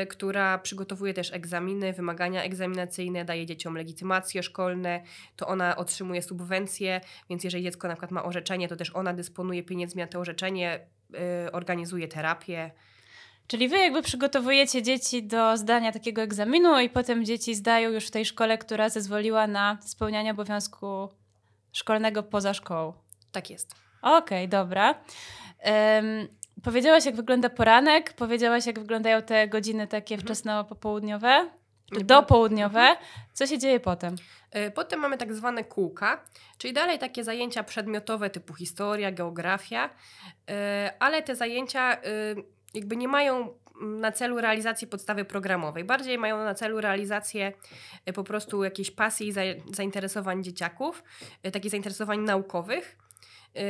y, 0.03 0.07
która 0.07 0.59
przygotowuje 0.59 1.15
też 1.15 1.33
egzaminy, 1.33 1.93
wymagania 1.93 2.43
egzaminacyjne, 2.43 3.25
daje 3.25 3.47
dzieciom 3.47 3.77
legitymacje 3.77 4.43
szkolne, 4.43 5.03
to 5.37 5.47
ona 5.47 5.77
otrzymuje 5.77 6.23
subwencje, 6.23 7.01
więc 7.31 7.45
jeżeli 7.45 7.65
dziecko 7.65 7.89
na 7.89 7.95
przykład 7.95 8.11
ma 8.11 8.25
orzeczenie, 8.25 8.69
to 8.69 8.77
też 8.77 8.97
ona 8.97 9.13
dysponuje 9.13 9.63
pieniędzmi 9.63 10.03
na 10.03 10.09
to 10.09 10.21
orzeczenie, 10.21 10.81
y, 11.47 11.53
organizuje 11.53 12.09
terapię. 12.09 12.71
Czyli 13.49 13.69
wy 13.69 13.79
jakby 13.79 14.03
przygotowujecie 14.03 14.83
dzieci 14.83 15.23
do 15.23 15.57
zdania 15.57 15.93
takiego 15.93 16.23
egzaminu 16.23 16.81
i 16.81 16.91
potem 16.91 17.25
dzieci 17.25 17.55
zdają 17.55 17.91
już 17.91 18.07
w 18.07 18.11
tej 18.11 18.25
szkole, 18.25 18.59
która 18.59 18.89
zezwoliła 18.89 19.47
na 19.47 19.79
spełnianie 19.81 20.31
obowiązku 20.31 21.09
szkolnego 21.73 22.23
poza 22.23 22.55
szkołą. 22.55 22.93
Tak 23.33 23.51
jest. 23.51 23.75
Okej, 24.03 24.49
dobra. 24.49 24.95
Em, 25.59 26.29
powiedziałaś, 26.65 27.07
jak 27.07 27.17
wygląda 27.17 27.51
poranek, 27.51 28.13
powiedziałaś, 28.13 28.67
jak 28.67 28.79
wyglądają 28.79 29.23
te 29.23 29.49
godziny 29.49 29.87
takie 29.87 30.15
Mhm. 30.15 30.27
wczesno-popołudniowe, 30.27 31.49
czy 31.95 32.05
dopołudniowe. 32.05 32.97
Co 33.33 33.47
się 33.47 33.59
dzieje 33.59 33.81
potem? 33.81 34.15
Y, 34.57 34.71
Potem 34.71 35.01
mamy 35.01 35.19
tak 35.19 35.35
zwane 35.35 35.65
kółka, 35.65 36.25
czyli 36.59 36.73
dalej 36.73 36.99
takie 36.99 37.25
zajęcia 37.25 37.63
przedmiotowe 37.63 38.31
typu 38.31 38.55
historia, 38.55 39.13
geografia, 39.13 39.87
y, 39.87 40.53
ale 40.99 41.23
te 41.23 41.37
zajęcia 41.37 41.95
y, 41.95 42.58
jakby 42.79 42.97
nie 42.97 43.09
mają 43.09 43.55
na 43.81 44.13
celu 44.13 44.41
realizacji 44.41 44.87
podstawy 44.87 45.25
programowej. 45.25 45.85
Bardziej 45.85 46.19
mają 46.19 46.39
na 46.45 46.55
celu 46.55 46.81
realizację 46.81 47.53
y, 48.09 48.13
po 48.13 48.25
prostu 48.25 48.65
jakiejś 48.65 48.91
pasji 48.91 49.29
i 49.29 49.33
za- 49.33 49.41
zainteresowań 49.75 50.45
dzieciaków, 50.45 51.03
y, 51.47 51.51
takich 51.51 51.71
zainteresowań 51.71 52.19
naukowych. 52.21 52.97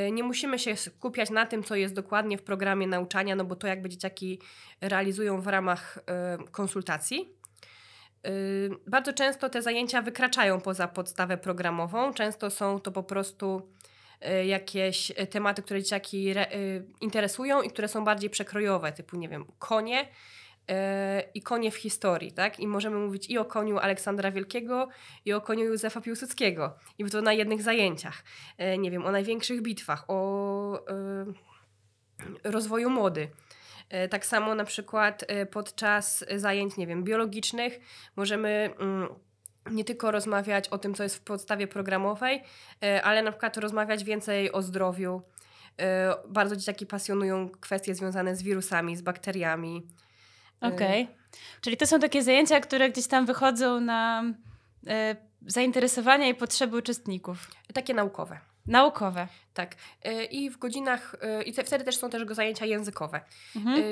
Y, 0.06 0.10
Nie 0.12 0.22
musimy 0.22 0.58
się 0.58 0.76
skupiać 0.76 1.30
na 1.30 1.46
tym, 1.46 1.62
co 1.64 1.74
jest 1.74 1.94
dokładnie 1.94 2.38
w 2.38 2.42
programie 2.42 2.86
nauczania, 2.86 3.36
no 3.36 3.44
bo 3.44 3.56
to 3.56 3.66
jakby 3.66 3.88
dzieciaki 3.88 4.40
realizują 4.80 5.40
w 5.40 5.46
ramach 5.46 5.98
konsultacji. 6.50 7.34
Bardzo 8.86 9.12
często 9.12 9.48
te 9.48 9.62
zajęcia 9.62 10.02
wykraczają 10.02 10.60
poza 10.60 10.88
podstawę 10.88 11.38
programową. 11.38 12.12
Często 12.14 12.50
są 12.50 12.80
to 12.80 12.92
po 12.92 13.02
prostu 13.02 13.68
jakieś 14.46 15.10
y, 15.10 15.26
tematy, 15.26 15.62
które 15.62 15.82
dzieciaki 15.82 16.30
y, 16.30 16.84
interesują 17.00 17.62
i 17.62 17.68
które 17.70 17.88
są 17.88 18.04
bardziej 18.04 18.30
przekrojowe, 18.30 18.92
typu, 18.92 19.16
nie 19.16 19.28
wiem, 19.28 19.44
konie 19.58 20.00
y, 20.02 20.74
i 21.34 21.42
konie 21.42 21.70
w 21.70 21.76
historii, 21.76 22.32
tak? 22.32 22.60
I 22.60 22.66
możemy 22.66 22.96
mówić 22.96 23.30
i 23.30 23.38
o 23.38 23.44
koniu 23.44 23.78
Aleksandra 23.78 24.30
Wielkiego, 24.30 24.88
i 25.24 25.32
o 25.32 25.40
koniu 25.40 25.64
Józefa 25.64 26.00
Piłsudskiego. 26.00 26.76
I 26.98 27.04
to 27.04 27.22
na 27.22 27.32
jednych 27.32 27.62
zajęciach. 27.62 28.24
Y, 28.74 28.78
Nie 28.78 28.90
wiem, 28.90 29.06
o 29.06 29.10
największych 29.10 29.62
bitwach, 29.62 30.04
o 30.08 30.80
y, 30.90 31.34
rozwoju 32.44 32.90
mody. 32.90 33.28
Tak 34.10 34.26
samo 34.26 34.54
na 34.54 34.64
przykład 34.64 35.24
podczas 35.50 36.24
zajęć, 36.36 36.76
nie 36.76 36.86
wiem, 36.86 37.04
biologicznych 37.04 37.80
możemy 38.16 38.70
mm, 38.78 39.08
nie 39.70 39.84
tylko 39.84 40.10
rozmawiać 40.10 40.68
o 40.68 40.78
tym, 40.78 40.94
co 40.94 41.02
jest 41.02 41.16
w 41.16 41.20
podstawie 41.20 41.66
programowej, 41.66 42.42
e, 42.82 43.02
ale 43.02 43.22
na 43.22 43.30
przykład 43.30 43.56
rozmawiać 43.56 44.04
więcej 44.04 44.52
o 44.52 44.62
zdrowiu. 44.62 45.22
E, 45.80 46.14
bardzo 46.28 46.56
dzieciaki 46.56 46.86
pasjonują 46.86 47.48
kwestie 47.48 47.94
związane 47.94 48.36
z 48.36 48.42
wirusami, 48.42 48.96
z 48.96 49.02
bakteriami. 49.02 49.86
E, 50.62 50.66
Okej. 50.66 51.02
Okay. 51.02 51.14
Czyli 51.60 51.76
to 51.76 51.86
są 51.86 52.00
takie 52.00 52.22
zajęcia, 52.22 52.60
które 52.60 52.90
gdzieś 52.90 53.06
tam 53.06 53.26
wychodzą 53.26 53.80
na 53.80 54.24
zainteresowania 55.46 56.28
i 56.28 56.34
potrzeby 56.34 56.76
uczestników. 56.76 57.50
Takie 57.74 57.94
naukowe. 57.94 58.38
Naukowe. 58.68 59.28
Tak. 59.54 59.74
I 60.30 60.50
w 60.50 60.58
godzinach, 60.58 61.16
i 61.46 61.52
wtedy 61.52 61.84
też 61.84 61.96
są 61.96 62.10
też 62.10 62.22
zajęcia 62.30 62.66
językowe. 62.66 63.20
Mhm. 63.56 63.82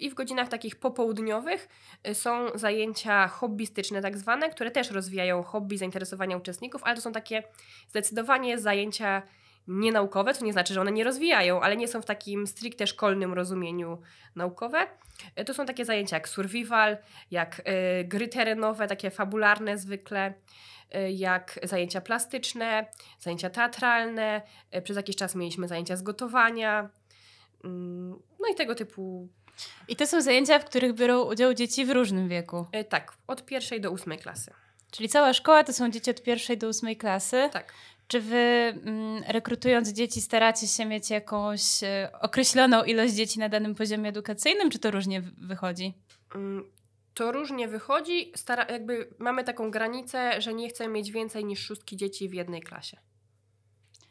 I 0.00 0.10
w 0.10 0.14
godzinach 0.14 0.48
takich 0.48 0.76
popołudniowych 0.76 1.68
są 2.12 2.46
zajęcia 2.54 3.28
hobbystyczne, 3.28 4.02
tak 4.02 4.18
zwane, 4.18 4.50
które 4.50 4.70
też 4.70 4.90
rozwijają 4.90 5.42
hobby, 5.42 5.78
zainteresowania 5.78 6.36
uczestników, 6.36 6.84
ale 6.84 6.96
to 6.96 7.02
są 7.02 7.12
takie 7.12 7.42
zdecydowanie 7.88 8.58
zajęcia 8.58 9.22
nienaukowe, 9.66 10.34
co 10.34 10.44
nie 10.44 10.52
znaczy, 10.52 10.74
że 10.74 10.80
one 10.80 10.92
nie 10.92 11.04
rozwijają, 11.04 11.60
ale 11.60 11.76
nie 11.76 11.88
są 11.88 12.02
w 12.02 12.04
takim 12.06 12.46
stricte 12.46 12.86
szkolnym 12.86 13.34
rozumieniu 13.34 14.02
naukowe. 14.36 14.86
To 15.46 15.54
są 15.54 15.66
takie 15.66 15.84
zajęcia 15.84 16.16
jak 16.16 16.28
survival, 16.28 16.96
jak 17.30 17.62
gry 18.04 18.28
terenowe, 18.28 18.86
takie 18.86 19.10
fabularne 19.10 19.78
zwykle. 19.78 20.34
Y, 20.96 21.12
jak 21.12 21.60
zajęcia 21.62 22.00
plastyczne, 22.00 22.86
zajęcia 23.18 23.50
teatralne. 23.50 24.42
Y, 24.76 24.82
przez 24.82 24.96
jakiś 24.96 25.16
czas 25.16 25.34
mieliśmy 25.34 25.68
zajęcia 25.68 25.96
z 25.96 26.02
gotowania. 26.02 26.88
Mm, 27.64 28.10
no 28.40 28.48
i 28.52 28.54
tego 28.54 28.74
typu. 28.74 29.28
I 29.88 29.96
to 29.96 30.06
są 30.06 30.22
zajęcia, 30.22 30.58
w 30.58 30.64
których 30.64 30.94
biorą 30.94 31.22
udział 31.22 31.54
dzieci 31.54 31.84
w 31.84 31.90
różnym 31.90 32.28
wieku. 32.28 32.66
Y, 32.80 32.84
tak, 32.84 33.12
od 33.26 33.44
pierwszej 33.44 33.80
do 33.80 33.90
ósmej 33.90 34.18
klasy. 34.18 34.50
Czyli 34.90 35.08
cała 35.08 35.32
szkoła 35.32 35.64
to 35.64 35.72
są 35.72 35.90
dzieci 35.90 36.10
od 36.10 36.22
pierwszej 36.22 36.58
do 36.58 36.68
ósmej 36.68 36.96
klasy. 36.96 37.48
Tak. 37.52 37.72
Czy 38.08 38.20
wy 38.20 38.36
mm, 38.36 39.24
rekrutując 39.28 39.88
dzieci 39.88 40.20
staracie 40.20 40.66
się 40.66 40.84
mieć 40.84 41.10
jakąś 41.10 41.62
określoną 42.20 42.84
ilość 42.84 43.14
dzieci 43.14 43.38
na 43.38 43.48
danym 43.48 43.74
poziomie 43.74 44.08
edukacyjnym, 44.08 44.70
czy 44.70 44.78
to 44.78 44.90
różnie 44.90 45.22
wychodzi? 45.38 45.94
To 47.14 47.32
różnie 47.32 47.68
wychodzi. 47.68 48.32
Stara, 48.36 48.66
jakby 48.72 49.08
mamy 49.18 49.44
taką 49.44 49.70
granicę, 49.70 50.40
że 50.40 50.54
nie 50.54 50.68
chcemy 50.68 50.94
mieć 50.94 51.12
więcej 51.12 51.44
niż 51.44 51.60
szóstki 51.60 51.96
dzieci 51.96 52.28
w 52.28 52.34
jednej 52.34 52.60
klasie. 52.60 52.96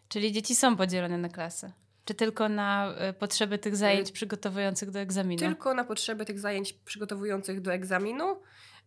Czyli 0.08 0.32
dzieci 0.32 0.56
są 0.56 0.76
podzielone 0.78 1.18
na 1.18 1.30
klasy? 1.30 1.72
Czy 2.06 2.14
tylko 2.14 2.50
na 2.50 2.94
y, 3.10 3.14
potrzeby 3.14 3.58
tych 3.58 3.76
zajęć 3.76 4.10
y 4.10 4.14
przygotowujących 4.14 4.92
do 4.92 5.00
egzaminu? 5.00 5.40
Tylko 5.40 5.74
na 5.74 5.84
potrzeby 5.84 6.26
tych 6.26 6.40
zajęć 6.40 6.74
przygotowujących 6.74 7.62
do 7.62 7.74
egzaminu. 7.74 8.42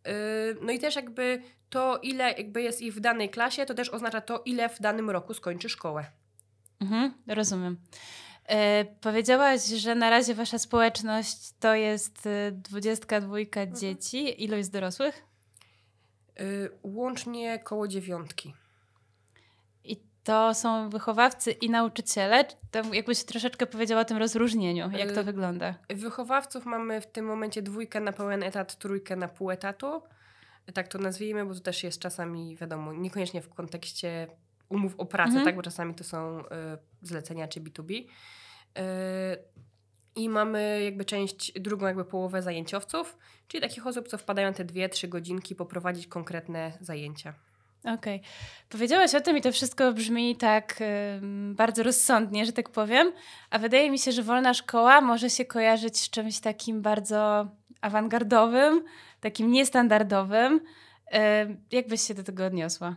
Y 0.06 0.56
no 0.60 0.72
i 0.72 0.78
też 0.78 0.96
jakby 0.96 1.42
to, 1.70 1.98
ile 2.02 2.32
jakby 2.32 2.62
jest 2.62 2.80
ich 2.80 2.94
w 2.94 3.00
danej 3.00 3.30
klasie, 3.30 3.66
to 3.66 3.74
też 3.74 3.88
oznacza 3.88 4.20
to, 4.20 4.42
ile 4.44 4.68
w 4.68 4.80
danym 4.80 5.10
roku 5.10 5.34
skończy 5.34 5.68
szkołę. 5.68 6.04
Mhm, 6.80 7.14
rozumiem. 7.26 7.76
E, 8.48 8.84
powiedziałaś, 8.84 9.64
że 9.64 9.94
na 9.94 10.10
razie 10.10 10.34
wasza 10.34 10.58
społeczność 10.58 11.52
to 11.60 11.74
jest 11.74 12.28
22 12.52 13.36
e, 13.36 13.40
mhm. 13.40 13.76
dzieci. 13.76 14.44
Ilu 14.44 14.56
jest 14.56 14.72
dorosłych? 14.72 15.24
E, 16.36 16.44
łącznie 16.82 17.58
koło 17.58 17.88
dziewiątki. 17.88 18.54
I 19.84 20.00
to 20.24 20.54
są 20.54 20.90
wychowawcy 20.90 21.52
i 21.52 21.70
nauczyciele? 21.70 22.44
To 22.70 22.94
jakbyś 22.94 23.24
troszeczkę 23.24 23.66
powiedziała 23.66 24.02
o 24.02 24.04
tym 24.04 24.16
rozróżnieniu. 24.16 24.90
Jak 24.90 25.12
to 25.12 25.24
wygląda? 25.24 25.74
Wychowawców 25.88 26.66
mamy 26.66 27.00
w 27.00 27.06
tym 27.06 27.24
momencie 27.24 27.62
dwójkę 27.62 28.00
na 28.00 28.12
pełen 28.12 28.42
etat, 28.42 28.78
trójkę 28.78 29.16
na 29.16 29.28
pół 29.28 29.50
etatu. 29.50 30.02
Tak 30.74 30.88
to 30.88 30.98
nazwijmy, 30.98 31.46
bo 31.46 31.54
to 31.54 31.60
też 31.60 31.84
jest 31.84 31.98
czasami, 31.98 32.56
wiadomo, 32.56 32.92
niekoniecznie 32.92 33.42
w 33.42 33.48
kontekście 33.48 34.28
umów 34.68 34.94
o 34.98 35.06
pracę, 35.06 35.28
mhm. 35.28 35.44
tak? 35.44 35.56
Bo 35.56 35.62
czasami 35.62 35.94
to 35.94 36.04
są 36.04 36.40
y, 36.40 36.44
zlecenia 37.02 37.48
czy 37.48 37.60
B2B. 37.60 37.92
Y, 37.94 38.04
I 40.16 40.28
mamy 40.28 40.80
jakby 40.84 41.04
część, 41.04 41.60
drugą 41.60 41.86
jakby 41.86 42.04
połowę 42.04 42.42
zajęciowców, 42.42 43.18
czyli 43.48 43.60
takich 43.60 43.86
osób, 43.86 44.08
co 44.08 44.18
wpadają 44.18 44.52
te 44.52 44.64
dwie, 44.64 44.88
trzy 44.88 45.08
godzinki 45.08 45.54
poprowadzić 45.54 46.06
konkretne 46.06 46.72
zajęcia. 46.80 47.34
Okej. 47.84 48.16
Okay. 48.16 48.20
Powiedziałaś 48.68 49.14
o 49.14 49.20
tym 49.20 49.36
i 49.36 49.40
to 49.40 49.52
wszystko 49.52 49.92
brzmi 49.92 50.36
tak 50.36 50.80
y, 50.80 50.84
bardzo 51.54 51.82
rozsądnie, 51.82 52.46
że 52.46 52.52
tak 52.52 52.70
powiem, 52.70 53.12
a 53.50 53.58
wydaje 53.58 53.90
mi 53.90 53.98
się, 53.98 54.12
że 54.12 54.22
wolna 54.22 54.54
szkoła 54.54 55.00
może 55.00 55.30
się 55.30 55.44
kojarzyć 55.44 56.00
z 56.00 56.10
czymś 56.10 56.40
takim 56.40 56.82
bardzo 56.82 57.48
awangardowym, 57.80 58.84
takim 59.20 59.50
niestandardowym. 59.50 60.60
Y, 61.14 61.18
jak 61.72 61.88
byś 61.88 62.00
się 62.00 62.14
do 62.14 62.22
tego 62.22 62.46
odniosła? 62.46 62.96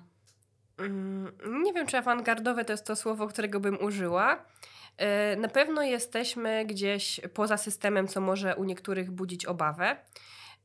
Mm, 0.78 1.32
nie 1.64 1.74
wiem, 1.74 1.88
czy 1.88 1.98
awangardowe 1.98 2.66
to 2.66 2.74
jest 2.74 2.86
to 2.86 2.96
słowo, 2.96 3.28
którego 3.28 3.60
bym 3.60 3.84
użyła. 3.84 4.46
E, 4.98 5.36
na 5.36 5.48
pewno 5.48 5.84
jesteśmy 5.84 6.66
gdzieś 6.66 7.22
poza 7.34 7.58
systemem, 7.58 8.08
co 8.08 8.22
może 8.22 8.56
u 8.56 8.64
niektórych 8.64 9.12
budzić 9.12 9.46
obawę. 9.46 9.98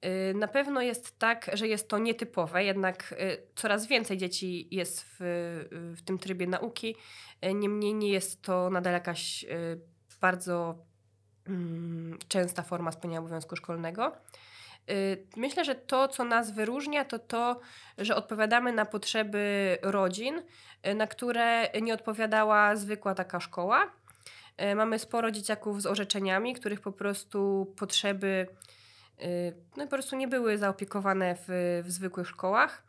E, 0.01 0.35
na 0.35 0.49
pewno 0.49 0.81
jest 0.83 1.19
tak, 1.19 1.51
że 1.53 1.69
jest 1.69 1.89
to 1.89 1.99
nietypowe, 1.99 2.65
jednak 2.65 3.15
e, 3.19 3.37
coraz 3.55 3.87
więcej 3.87 4.19
dzieci 4.19 4.69
jest 4.71 5.05
w, 5.09 5.19
w 5.97 6.03
tym 6.03 6.19
trybie 6.19 6.47
nauki. 6.47 6.97
Niemniej 7.55 7.95
nie 7.95 8.11
jest 8.11 8.43
to 8.43 8.71
nadal 8.71 8.93
jakaś 8.93 9.45
bardzo 10.21 10.79
mm, 11.47 12.19
częsta 12.29 12.63
forma 12.63 12.93
spełniania 12.93 13.21
obowiązku 13.21 13.57
szkolnego. 13.57 14.13
Y, 14.91 15.27
myślę, 15.37 15.65
że 15.65 15.75
to, 15.75 16.09
co 16.09 16.25
nas 16.25 16.51
wyróżnia, 16.51 17.05
to 17.05 17.19
to, 17.19 17.61
że 17.99 18.17
odpowiadamy 18.17 18.73
na 18.73 18.87
potrzeby 18.87 19.79
rodzin, 19.83 20.43
y, 20.87 20.95
na 20.95 21.07
które 21.07 21.71
nie 21.83 21.95
odpowiadała 21.95 22.77
zwykła 22.77 23.15
taka 23.15 23.41
szkoła. 23.41 23.93
Y, 24.63 24.75
mamy 24.75 24.99
sporo 24.99 25.31
dzieciaków 25.31 25.83
z 25.83 25.87
orzeczeniami, 25.87 26.55
których 26.55 26.81
po 26.81 26.93
prostu 26.93 27.73
potrzeby 27.79 28.47
no, 29.77 29.85
po 29.85 29.91
prostu 29.91 30.17
nie 30.17 30.29
były 30.29 30.59
zaopiekowane 30.59 31.35
w, 31.35 31.83
w 31.85 31.91
zwykłych 31.91 32.29
szkołach. 32.29 32.83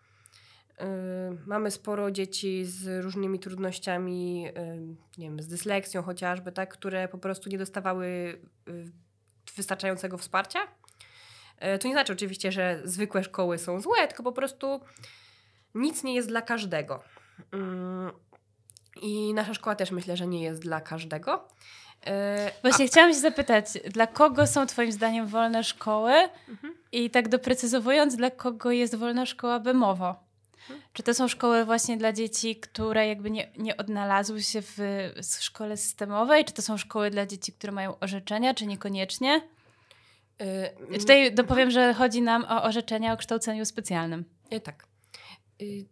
Mamy 1.46 1.72
sporo 1.72 2.12
dzieci 2.12 2.66
z 2.66 3.04
różnymi 3.04 3.40
trudnościami, 3.40 4.48
nie 5.18 5.28
wiem, 5.30 5.42
z 5.42 5.48
dysleksją 5.48 6.02
chociażby, 6.02 6.52
tak, 6.52 6.74
które 6.74 7.08
po 7.08 7.18
prostu 7.18 7.50
nie 7.50 7.58
dostawały 7.58 8.40
wystarczającego 9.56 10.18
wsparcia. 10.18 10.60
E, 11.64 11.80
to 11.80 11.88
nie 11.88 11.94
znaczy 11.94 12.14
oczywiście, 12.14 12.52
że 12.52 12.82
zwykłe 12.84 13.24
szkoły 13.24 13.58
są 13.58 13.82
złe, 13.82 14.08
tylko 14.08 14.24
po 14.24 14.32
prostu 14.32 14.82
nic 15.76 16.04
nie 16.04 16.16
jest 16.16 16.28
dla 16.28 16.42
każdego. 16.42 17.04
Mm, 17.52 18.12
I 19.02 19.34
nasza 19.34 19.54
szkoła 19.54 19.76
też 19.76 19.92
myślę, 19.92 20.18
że 20.18 20.28
nie 20.28 20.44
jest 20.44 20.62
dla 20.62 20.82
każdego. 20.82 21.48
E, 22.06 22.52
Właśnie 22.62 22.86
A... 22.86 22.88
chciałam 22.88 23.14
się 23.14 23.20
zapytać, 23.20 23.66
dla 23.92 24.08
kogo 24.08 24.48
są 24.48 24.66
Twoim 24.66 24.92
zdaniem 24.92 25.28
wolne 25.28 25.64
szkoły? 25.64 26.14
Mhm. 26.50 26.74
I 26.92 27.10
tak 27.10 27.30
doprecyzowując, 27.30 28.16
dla 28.16 28.32
kogo 28.32 28.72
jest 28.72 28.96
wolna 28.96 29.26
szkoła 29.26 29.60
BEMOWO? 29.60 30.16
Mhm. 30.62 30.82
Czy 30.94 31.04
to 31.04 31.14
są 31.14 31.28
szkoły 31.28 31.66
właśnie 31.66 31.98
dla 31.98 32.14
dzieci, 32.14 32.56
które 32.56 33.08
jakby 33.08 33.32
nie, 33.32 33.52
nie 33.58 33.78
odnalazły 33.78 34.44
się 34.44 34.62
w, 34.62 34.78
w 35.16 35.44
szkole 35.44 35.78
systemowej? 35.78 36.46
Czy 36.46 36.54
to 36.54 36.62
są 36.62 36.78
szkoły 36.78 37.10
dla 37.10 37.26
dzieci, 37.26 37.54
które 37.54 37.74
mają 37.74 38.00
orzeczenia, 38.00 38.54
czy 38.54 38.66
niekoniecznie? 38.66 39.42
Yy, 40.90 41.00
Tutaj 41.00 41.34
dopowiem, 41.34 41.72
że 41.72 41.94
chodzi 41.94 42.22
nam 42.22 42.46
o 42.50 42.64
orzeczenia 42.64 43.14
o 43.14 43.18
kształceniu 43.18 43.66
specjalnym. 43.66 44.26
Yy, 44.52 44.60
tak. 44.60 44.88
Yy, 45.60 45.86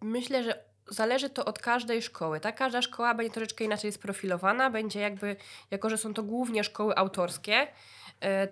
myślę, 0.00 0.44
że 0.44 0.64
zależy 0.90 1.30
to 1.30 1.44
od 1.44 1.58
każdej 1.58 2.02
szkoły. 2.02 2.40
Tak? 2.40 2.56
Każda 2.56 2.82
szkoła 2.82 3.14
będzie 3.14 3.32
troszeczkę 3.32 3.64
inaczej 3.64 3.92
sprofilowana, 3.92 4.70
będzie 4.70 5.00
jakby, 5.00 5.36
jako 5.70 5.90
że 5.90 5.98
są 5.98 6.14
to 6.14 6.22
głównie 6.22 6.64
szkoły 6.64 6.96
autorskie, 6.96 7.66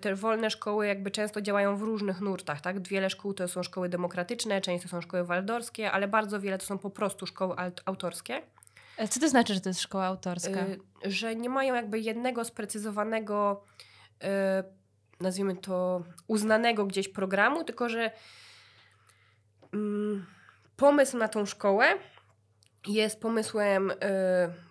te 0.01 0.15
wolne 0.15 0.49
szkoły 0.49 0.87
jakby 0.87 1.11
często 1.11 1.41
działają 1.41 1.77
w 1.77 1.81
różnych 1.81 2.21
nurtach, 2.21 2.61
tak? 2.61 2.87
Wiele 2.87 3.09
szkół 3.09 3.33
to 3.33 3.47
są 3.47 3.63
szkoły 3.63 3.89
demokratyczne, 3.89 4.61
często 4.61 4.87
są 4.87 5.01
szkoły 5.01 5.23
waldorskie, 5.23 5.91
ale 5.91 6.07
bardzo 6.07 6.39
wiele 6.39 6.57
to 6.57 6.65
są 6.65 6.77
po 6.77 6.89
prostu 6.89 7.25
szkoły 7.25 7.55
autorskie. 7.85 8.41
Co 9.09 9.19
to 9.19 9.29
znaczy, 9.29 9.53
że 9.53 9.61
to 9.61 9.69
jest 9.69 9.81
szkoła 9.81 10.05
autorska? 10.05 10.65
Że 11.03 11.35
nie 11.35 11.49
mają 11.49 11.75
jakby 11.75 11.99
jednego 11.99 12.45
sprecyzowanego 12.45 13.63
nazwijmy 15.19 15.55
to, 15.55 16.03
uznanego 16.27 16.85
gdzieś 16.85 17.09
programu, 17.09 17.63
tylko 17.63 17.89
że 17.89 18.11
mm, 19.73 20.25
pomysł 20.75 21.17
na 21.17 21.27
tą 21.27 21.45
szkołę 21.45 21.85
jest 22.87 23.21
pomysłem 23.21 23.91
y, 23.91 23.95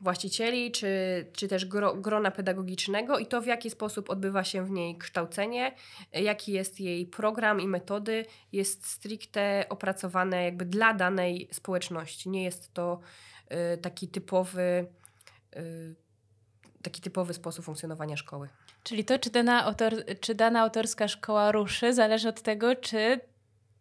właścicieli, 0.00 0.72
czy, 0.72 0.86
czy 1.32 1.48
też 1.48 1.66
gro, 1.66 1.94
grona 1.94 2.30
pedagogicznego 2.30 3.18
i 3.18 3.26
to, 3.26 3.42
w 3.42 3.46
jaki 3.46 3.70
sposób 3.70 4.10
odbywa 4.10 4.44
się 4.44 4.64
w 4.64 4.70
niej 4.70 4.98
kształcenie, 4.98 5.74
jaki 6.12 6.52
jest 6.52 6.80
jej 6.80 7.06
program 7.06 7.60
i 7.60 7.68
metody, 7.68 8.26
jest 8.52 8.86
stricte 8.86 9.66
opracowane 9.68 10.44
jakby 10.44 10.64
dla 10.64 10.94
danej 10.94 11.48
społeczności. 11.52 12.30
Nie 12.30 12.44
jest 12.44 12.74
to 12.74 13.00
y, 13.74 13.78
taki 13.78 14.08
typowy, 14.08 14.86
y, 15.56 15.94
taki 16.82 17.00
typowy 17.00 17.34
sposób 17.34 17.64
funkcjonowania 17.64 18.16
szkoły. 18.16 18.48
Czyli 18.84 19.04
to, 19.04 19.18
czy 19.18 19.30
dana, 19.30 19.64
autor, 19.64 19.94
czy 20.20 20.34
dana 20.34 20.60
autorska 20.60 21.08
szkoła 21.08 21.52
ruszy, 21.52 21.94
zależy 21.94 22.28
od 22.28 22.42
tego, 22.42 22.76
czy 22.76 23.20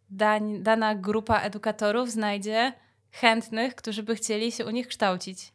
dań, 0.10 0.64
dana 0.64 0.96
grupa 0.96 1.40
edukatorów 1.40 2.12
znajdzie 2.12 2.74
chętnych, 3.12 3.76
którzy 3.76 4.04
by 4.04 4.16
chcieli 4.16 4.52
się 4.52 4.66
u 4.66 4.70
nich 4.70 4.88
kształcić. 4.88 5.54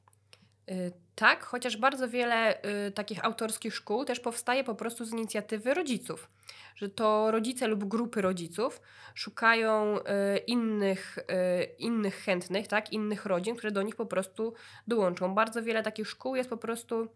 Y, 0.71 0.93
tak, 1.15 1.45
chociaż 1.45 1.77
bardzo 1.77 2.09
wiele 2.09 2.63
y, 2.87 2.91
takich 2.91 3.25
autorskich 3.25 3.75
szkół 3.75 4.05
też 4.05 4.21
powstaje 4.21 4.65
po 4.65 4.75
prostu 4.75 5.05
z 5.05 5.13
inicjatywy 5.13 5.75
rodziców. 5.75 6.31
Że 6.77 6.89
to 6.89 7.31
rodzice 7.31 7.67
lub 7.67 7.85
grupy 7.85 8.23
rodziców 8.23 8.81
szukają 9.15 9.99
y, 9.99 10.03
innych, 10.39 11.19
y, 11.19 11.65
innych 11.79 12.15
chętnych, 12.15 12.69
tak, 12.69 12.93
innych 12.93 13.27
rodzin, 13.27 13.57
które 13.57 13.73
do 13.73 13.83
nich 13.83 13.97
po 13.97 14.07
prostu 14.07 14.55
dołączą. 14.87 15.35
Bardzo 15.35 15.63
wiele 15.63 15.83
takich 15.83 16.09
szkół 16.09 16.37
jest 16.37 16.51
po 16.51 16.57
prostu 16.57 17.09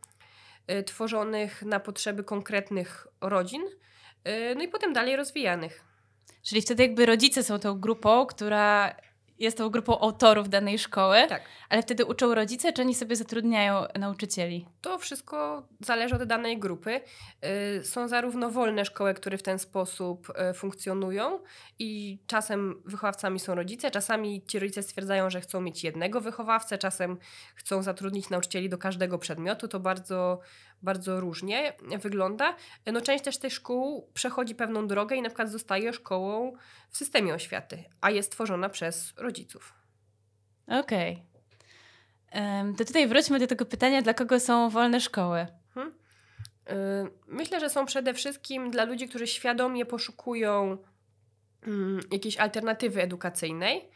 tworzonych 0.87 1.63
na 1.63 1.81
potrzeby 1.81 2.25
konkretnych 2.25 3.07
rodzin, 3.21 3.63
y, 3.63 4.55
no 4.55 4.63
i 4.63 4.69
potem 4.69 4.93
dalej 4.93 5.17
rozwijanych. 5.17 5.85
Czyli 6.43 6.63
wtedy 6.63 6.83
jakby 6.83 7.07
rodzice 7.07 7.43
są 7.43 7.59
tą 7.59 7.81
grupą, 7.81 8.27
która 8.27 8.97
jest 9.43 9.59
tą 9.59 9.69
grupą 9.71 9.99
autorów 10.01 10.49
danej 10.49 10.79
szkoły, 10.79 11.17
Tak. 11.29 11.43
ale 11.69 11.83
wtedy 11.83 12.05
uczą 12.05 12.35
rodzice, 12.35 12.73
czy 12.73 12.83
oni 12.83 12.95
sobie 12.95 13.17
zatrudniają 13.17 13.85
nauczycieli? 13.99 14.67
To 14.81 14.99
wszystko 14.99 15.67
zależy 15.81 16.15
od 16.15 16.25
danej 16.25 16.59
grupy. 16.59 17.01
Y, 17.81 17.85
Są 17.85 18.09
zarówno 18.09 18.51
wolne 18.51 18.85
szkoły, 18.85 19.15
które 19.15 19.39
w 19.39 19.43
ten 19.43 19.59
sposób 19.59 20.33
y, 20.51 20.55
funkcjonują 20.55 21.39
i 21.79 22.19
czasem 22.27 22.83
wychowawcami 22.85 23.41
są 23.41 23.55
rodzice, 23.55 23.91
czasami 23.91 24.47
ci 24.47 24.59
rodzice 24.59 24.83
stwierdzają, 24.83 25.31
że 25.31 25.41
chcą 25.41 25.61
mieć 25.61 25.85
jednego 25.85 26.21
wychowawcę, 26.21 26.79
czasem 26.79 27.19
chcą 27.55 27.83
zatrudnić 27.83 28.31
nauczycieli 28.31 28.69
do 28.69 28.79
każdego 28.79 29.19
przedmiotu. 29.19 29.69
To 29.69 29.81
bardzo, 29.81 30.41
bardzo 30.83 31.21
różnie 31.21 31.73
wygląda. 31.99 32.57
No 32.87 33.01
część 33.01 33.25
też 33.25 33.39
tych 33.39 33.53
szkół 33.53 34.11
przechodzi 34.15 34.55
pewną 34.55 34.87
drogę 34.87 35.17
i 35.17 35.23
na 35.23 35.29
przykład 35.29 35.51
zostaje 35.51 35.93
szkołą 35.93 36.53
w 36.91 36.97
systemie 36.97 37.35
oświaty, 37.35 37.85
a 38.01 38.11
jest 38.11 38.33
tworzona 38.33 38.69
przez 38.69 39.13
rodziców. 39.17 39.75
Okej. 40.67 41.23
Em, 42.31 42.75
To 42.77 42.85
tutaj 42.85 43.09
wróćmy 43.09 43.39
do 43.39 43.47
tego 43.47 43.65
pytania, 43.65 44.03
dla 44.03 44.15
kogo 44.15 44.41
są 44.41 44.71
wolne 44.71 45.01
szkoły? 45.01 45.47
Y, 46.71 46.75
Myślę, 47.27 47.61
że 47.61 47.71
są 47.71 47.87
przede 47.87 48.15
wszystkim 48.15 48.71
dla 48.71 48.85
ludzi, 48.85 49.09
którzy 49.09 49.27
świadomie 49.27 49.87
poszukują 49.87 50.79
mm, 51.67 52.01
jakiejś 52.13 52.37
alternatywy 52.37 53.03
edukacyjnej, 53.03 53.89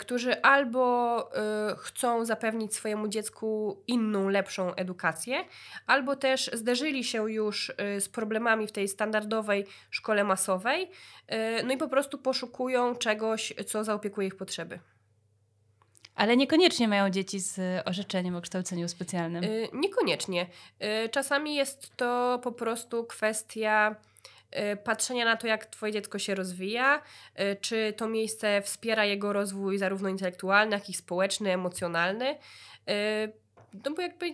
którzy 0.00 0.42
albo 0.42 1.18
y, 1.72 1.76
chcą 1.76 2.24
zapewnić 2.24 2.74
swojemu 2.74 3.08
dziecku 3.08 3.82
inną, 3.86 4.28
lepszą 4.28 4.74
edukację, 4.74 5.44
albo 5.86 6.16
też 6.16 6.50
zderzyli 6.52 7.04
się 7.04 7.30
już 7.30 7.68
y, 7.96 8.00
z 8.00 8.08
problemami 8.08 8.66
w 8.66 8.72
tej 8.72 8.88
standardowej 8.88 9.66
szkole 9.90 10.24
masowej, 10.24 10.90
y, 11.60 11.64
no 11.64 11.74
i 11.74 11.76
po 11.76 11.88
prostu 11.88 12.18
poszukują 12.18 12.96
czegoś, 12.96 13.52
co 13.66 13.84
zaopiekuje 13.84 14.26
ich 14.26 14.36
potrzeby. 14.36 14.78
Ale 16.14 16.36
niekoniecznie 16.36 16.88
mają 16.88 17.10
dzieci 17.10 17.40
z 17.40 17.60
orzeczeniem 17.88 18.36
o 18.36 18.40
kształceniu 18.40 18.88
specjalnym. 18.88 19.44
Y, 19.44 19.68
Niekoniecznie. 19.72 20.46
Y, 21.04 21.08
Czasami 21.08 21.54
jest 21.54 21.96
to 21.96 22.40
po 22.42 22.52
prostu 22.52 23.04
kwestia 23.04 23.90
y, 23.90 24.13
patrzenia 24.84 25.24
na 25.24 25.36
to, 25.36 25.46
jak 25.46 25.66
Twoje 25.66 25.92
dziecko 25.92 26.18
się 26.18 26.34
rozwija, 26.34 27.02
y, 27.40 27.56
czy 27.60 27.94
to 27.96 28.08
miejsce 28.08 28.62
wspiera 28.62 29.04
jego 29.04 29.32
rozwój 29.32 29.78
zarówno 29.78 30.08
intelektualny, 30.08 30.76
jak 30.76 30.88
i 30.88 30.94
społeczny, 30.94 31.52
emocjonalny. 31.52 32.38
Y, 32.90 33.44
No 33.84 33.90
bo 33.94 34.02
jakby 34.02 34.26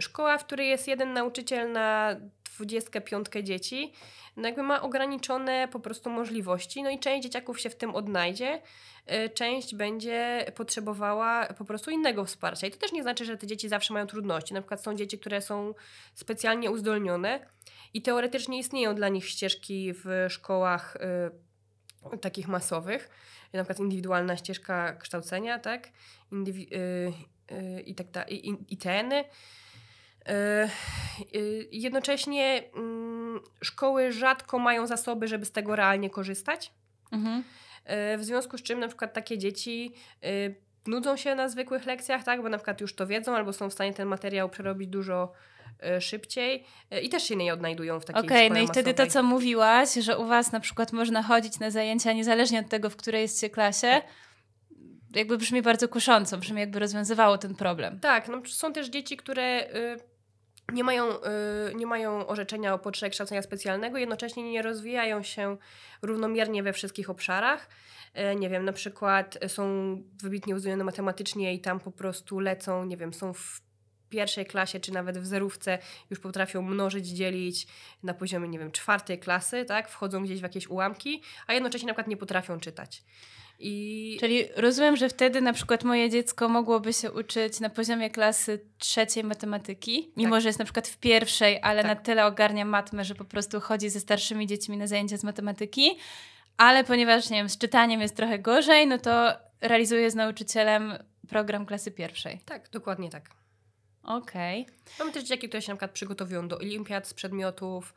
szkoła, 0.00 0.38
w 0.38 0.44
której 0.44 0.68
jest 0.68 0.88
jeden 0.88 1.12
nauczyciel 1.12 1.72
na 1.72 2.16
25 2.60 3.26
dzieci, 3.42 3.92
no 4.36 4.48
jakby 4.48 4.62
ma 4.62 4.82
ograniczone 4.82 5.68
po 5.72 5.80
prostu 5.80 6.10
możliwości, 6.10 6.82
no 6.82 6.90
i 6.90 6.98
część 6.98 7.22
dzieciaków 7.22 7.60
się 7.60 7.70
w 7.70 7.76
tym 7.76 7.94
odnajdzie, 7.94 8.62
y, 9.26 9.30
część 9.30 9.74
będzie 9.74 10.46
potrzebowała 10.54 11.46
po 11.46 11.64
prostu 11.64 11.90
innego 11.90 12.24
wsparcia. 12.24 12.66
I 12.66 12.70
to 12.70 12.76
też 12.76 12.92
nie 12.92 13.02
znaczy, 13.02 13.24
że 13.24 13.36
te 13.36 13.46
dzieci 13.46 13.68
zawsze 13.68 13.94
mają 13.94 14.06
trudności. 14.06 14.54
Na 14.54 14.60
przykład 14.60 14.82
są 14.82 14.94
dzieci, 14.94 15.18
które 15.18 15.42
są 15.42 15.74
specjalnie 16.14 16.70
uzdolnione 16.70 17.46
i 17.94 18.02
teoretycznie 18.02 18.58
istnieją 18.58 18.94
dla 18.94 19.08
nich 19.08 19.28
ścieżki 19.28 19.92
w 20.04 20.26
szkołach 20.28 20.96
y, 22.14 22.18
takich 22.18 22.48
masowych, 22.48 23.08
na 23.52 23.64
przykład 23.64 23.80
indywidualna 23.80 24.36
ścieżka 24.36 24.92
kształcenia, 24.92 25.58
tak? 25.58 25.88
Indywi- 26.32 26.74
y, 26.74 27.12
y, 27.52 27.80
i 27.80 27.94
tak 27.94 28.10
da- 28.10 28.22
i, 28.28 28.48
i, 28.68 28.74
y, 28.74 29.24
Jednocześnie 31.72 32.62
mm, 32.76 33.40
szkoły 33.62 34.12
rzadko 34.12 34.58
mają 34.58 34.86
zasoby, 34.86 35.28
żeby 35.28 35.44
z 35.44 35.52
tego 35.52 35.76
realnie 35.76 36.10
korzystać. 36.10 36.72
Mhm. 37.12 37.44
Y, 38.14 38.18
W 38.18 38.24
związku 38.24 38.58
z 38.58 38.62
czym 38.62 38.80
na 38.80 38.88
przykład 38.88 39.12
takie 39.12 39.38
dzieci 39.38 39.92
y, 40.24 40.54
nudzą 40.86 41.16
się 41.16 41.34
na 41.34 41.48
zwykłych 41.48 41.86
lekcjach, 41.86 42.24
tak, 42.24 42.42
bo 42.42 42.48
na 42.48 42.58
przykład 42.58 42.80
już 42.80 42.94
to 42.94 43.06
wiedzą 43.06 43.36
albo 43.36 43.52
są 43.52 43.70
w 43.70 43.72
stanie 43.72 43.94
ten 43.94 44.08
materiał 44.08 44.48
przerobić 44.48 44.88
dużo 44.88 45.32
y, 45.96 46.00
szybciej 46.00 46.64
y, 46.94 47.00
i 47.00 47.08
też 47.08 47.22
się 47.22 47.36
nie 47.36 47.52
odnajdują 47.52 48.00
w 48.00 48.04
takiej 48.04 48.22
Okej, 48.22 48.46
szkole 48.46 48.60
no 48.60 48.64
i 48.64 48.68
wtedy 48.68 48.94
to, 48.94 49.02
masowej. 49.02 49.10
co 49.10 49.22
mówiłaś, 49.22 49.94
że 49.94 50.18
u 50.18 50.26
was 50.26 50.52
na 50.52 50.60
przykład 50.60 50.92
można 50.92 51.22
chodzić 51.22 51.58
na 51.58 51.70
zajęcia 51.70 52.12
niezależnie 52.12 52.60
od 52.60 52.68
tego, 52.68 52.90
w 52.90 52.96
której 52.96 53.22
jest 53.22 53.40
się 53.40 53.50
klasie, 53.50 54.00
jakby 55.14 55.38
brzmi 55.38 55.62
bardzo 55.62 55.88
kusząco, 55.88 56.38
brzmi 56.38 56.60
jakby 56.60 56.78
rozwiązywało 56.78 57.38
ten 57.38 57.54
problem. 57.54 58.00
Tak, 58.00 58.28
no, 58.28 58.42
są 58.46 58.72
też 58.72 58.88
dzieci, 58.88 59.16
które 59.16 59.70
y, 59.74 60.07
nie, 60.72 60.84
mają, 60.84 61.16
y, 61.70 61.74
nie 61.74 61.86
mają 61.86 62.26
orzeczenia 62.26 62.74
o 62.74 62.78
potrzebie 62.78 63.10
kształcenia 63.10 63.42
specjalnego, 63.42 63.98
jednocześnie 63.98 64.42
nie 64.42 64.62
rozwijają 64.62 65.22
się 65.22 65.56
równomiernie 66.02 66.62
we 66.62 66.72
wszystkich 66.72 67.10
obszarach. 67.10 67.68
Y, 68.32 68.36
nie 68.36 68.48
wiem, 68.48 68.64
na 68.64 68.72
przykład 68.72 69.38
są 69.46 69.96
wybitnie 70.22 70.54
uzdolnione 70.54 70.84
matematycznie 70.84 71.54
i 71.54 71.60
tam 71.60 71.80
po 71.80 71.90
prostu 71.90 72.40
lecą, 72.40 72.84
nie 72.84 72.96
wiem, 72.96 73.14
są 73.14 73.32
w 73.32 73.60
pierwszej 74.08 74.46
klasie, 74.46 74.80
czy 74.80 74.92
nawet 74.92 75.18
w 75.18 75.26
zerówce 75.26 75.78
już 76.10 76.20
potrafią 76.20 76.62
mnożyć, 76.62 77.06
dzielić 77.06 77.66
na 78.02 78.14
poziomie, 78.14 78.48
nie 78.48 78.58
wiem, 78.58 78.72
czwartej 78.72 79.18
klasy, 79.18 79.64
tak? 79.64 79.88
Wchodzą 79.88 80.24
gdzieś 80.24 80.40
w 80.40 80.42
jakieś 80.42 80.66
ułamki, 80.66 81.22
a 81.46 81.52
jednocześnie 81.54 81.86
na 81.86 81.92
przykład 81.92 82.08
nie 82.08 82.16
potrafią 82.16 82.60
czytać. 82.60 83.02
I 83.60 84.16
Czyli 84.20 84.44
rozumiem, 84.56 84.96
że 84.96 85.08
wtedy 85.08 85.40
na 85.40 85.52
przykład 85.52 85.84
moje 85.84 86.10
dziecko 86.10 86.48
mogłoby 86.48 86.92
się 86.92 87.12
uczyć 87.12 87.60
na 87.60 87.70
poziomie 87.70 88.10
klasy 88.10 88.60
trzeciej 88.78 89.24
matematyki, 89.24 90.12
mimo 90.16 90.36
Tak. 90.36 90.42
że 90.42 90.48
jest 90.48 90.58
na 90.58 90.64
przykład 90.64 90.88
w 90.88 90.96
pierwszej, 90.98 91.58
ale 91.62 91.82
Tak. 91.82 91.96
na 91.96 92.02
tyle 92.02 92.26
ogarnia 92.26 92.64
matmę, 92.64 93.04
że 93.04 93.14
po 93.14 93.24
prostu 93.24 93.60
chodzi 93.60 93.90
ze 93.90 94.00
starszymi 94.00 94.46
dziećmi 94.46 94.76
na 94.76 94.86
zajęcia 94.86 95.16
z 95.16 95.24
matematyki, 95.24 95.98
ale 96.56 96.84
ponieważ, 96.84 97.30
nie 97.30 97.36
wiem, 97.36 97.48
z 97.48 97.58
czytaniem 97.58 98.00
jest 98.00 98.16
trochę 98.16 98.38
gorzej, 98.38 98.86
no 98.86 98.98
to 98.98 99.32
realizuje 99.60 100.10
z 100.10 100.14
nauczycielem 100.14 100.92
program 101.28 101.66
klasy 101.66 101.90
pierwszej. 101.90 102.40
tak, 102.44 102.68
dokładnie 102.70 103.10
tak. 103.10 103.30
Okej. 104.02 104.66
Mamy 104.98 105.12
też 105.12 105.22
dzieciaki, 105.22 105.48
które 105.48 105.62
się 105.62 105.72
na 105.72 105.76
przykład 105.76 105.90
przygotowują 105.90 106.48
do 106.48 106.58
olimpiad 106.58 107.08
z 107.08 107.14
przedmiotów, 107.14 107.94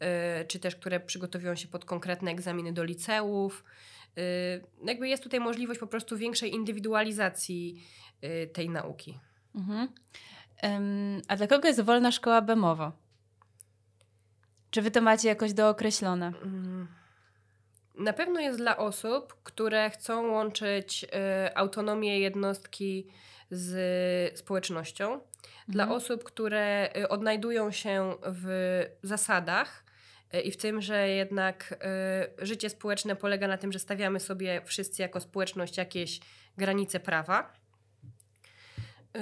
yy, 0.00 0.06
czy 0.48 0.58
też 0.58 0.76
które 0.76 1.00
przygotowują 1.00 1.56
się 1.56 1.68
pod 1.68 1.84
konkretne 1.84 2.30
egzaminy 2.30 2.72
do 2.72 2.84
liceów. 2.84 3.64
Yy, 4.16 4.22
jakby 4.84 5.08
jest 5.08 5.22
tutaj 5.22 5.40
możliwość 5.40 5.80
po 5.80 5.86
prostu 5.86 6.16
większej 6.16 6.54
indywidualizacji 6.54 7.82
yy, 8.22 8.46
tej 8.46 8.70
nauki. 8.70 9.18
Mhm. 9.54 9.88
A 11.28 11.36
dla 11.36 11.46
kogo 11.46 11.68
jest 11.68 11.80
wolna 11.80 12.12
szkoła 12.12 12.42
BEMowo? 12.42 12.92
Czy 14.70 14.82
wy 14.82 14.90
to 14.90 15.00
macie 15.00 15.28
jakoś 15.28 15.52
dookreślone? 15.52 16.32
Mm. 16.42 16.88
Na 17.94 18.12
pewno 18.12 18.40
jest 18.40 18.58
dla 18.58 18.76
osób, 18.76 19.36
które 19.42 19.90
chcą 19.90 20.30
łączyć 20.30 21.04
y, 21.04 21.56
autonomię 21.56 22.18
jednostki 22.18 23.06
z 23.50 24.38
społecznością. 24.38 25.20
Dla 25.68 25.84
Mhm. 25.84 26.00
osób, 26.00 26.24
które 26.24 26.96
y, 26.96 27.08
odnajdują 27.08 27.70
się 27.70 28.14
w 28.26 28.82
zasadach 29.02 29.84
y, 29.84 29.91
i 30.40 30.50
w 30.50 30.56
tym, 30.56 30.80
że 30.82 31.08
jednak 31.08 31.74
y, 32.42 32.46
życie 32.46 32.70
społeczne 32.70 33.16
polega 33.16 33.48
na 33.48 33.58
tym, 33.58 33.72
że 33.72 33.78
stawiamy 33.78 34.20
sobie 34.20 34.62
wszyscy 34.64 35.02
jako 35.02 35.20
społeczność 35.20 35.76
jakieś 35.76 36.20
granice 36.58 37.00
prawa. 37.00 37.52
Y, 39.16 39.20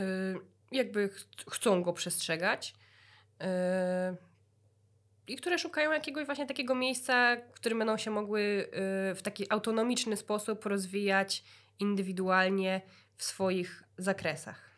jakby 0.73 1.09
ch- 1.09 1.27
chcą 1.51 1.83
go 1.83 1.93
przestrzegać. 1.93 2.75
Y, 3.43 3.47
i 5.27 5.37
które 5.37 5.59
szukają 5.59 5.93
jakiegoś 5.93 6.27
właśnie 6.27 6.47
takiego 6.47 6.75
miejsca, 6.75 7.37
w 7.37 7.55
którym 7.55 7.79
będą 7.79 7.97
się 7.97 8.11
mogły 8.11 8.69
w 9.15 9.19
taki 9.23 9.53
autonomiczny 9.53 10.17
sposób 10.17 10.67
rozwijać 10.67 11.45
indywidualnie 11.79 12.81
w 13.17 13.25
swoich 13.25 13.83
zakresach. 13.99 14.71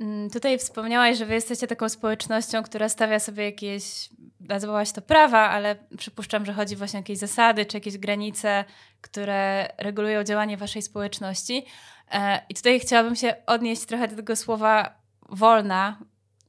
Mm, 0.00 0.30
Tutaj 0.30 0.58
wspomniałaś, 0.58 1.18
że 1.18 1.26
wy 1.26 1.34
jesteście 1.34 1.66
taką 1.66 1.88
społecznością, 1.88 2.62
która 2.62 2.88
stawia 2.88 3.18
sobie 3.18 3.44
jakieś, 3.44 4.08
nazwałaś 4.40 4.92
to 4.92 5.02
prawa, 5.02 5.50
ale 5.50 5.76
przypuszczam, 5.98 6.46
że 6.46 6.52
chodzi 6.52 6.76
właśnie 6.76 6.98
o 6.98 7.00
jakieś 7.02 7.18
zasady 7.18 7.66
czy 7.66 7.76
jakieś 7.76 7.98
granice, 7.98 8.64
które 9.00 9.68
regulują 9.78 10.24
działanie 10.24 10.56
waszej 10.56 10.82
społeczności. 10.82 11.66
E, 12.12 12.42
I 12.48 12.54
tutaj 12.54 12.80
chciałabym 12.80 13.16
się 13.16 13.34
odnieść 13.46 13.84
trochę 13.86 14.08
do 14.08 14.16
tego 14.16 14.36
słowa 14.36 14.94
wolna. 15.28 15.98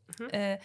Mhm. 0.09 0.29
E, 0.33 0.57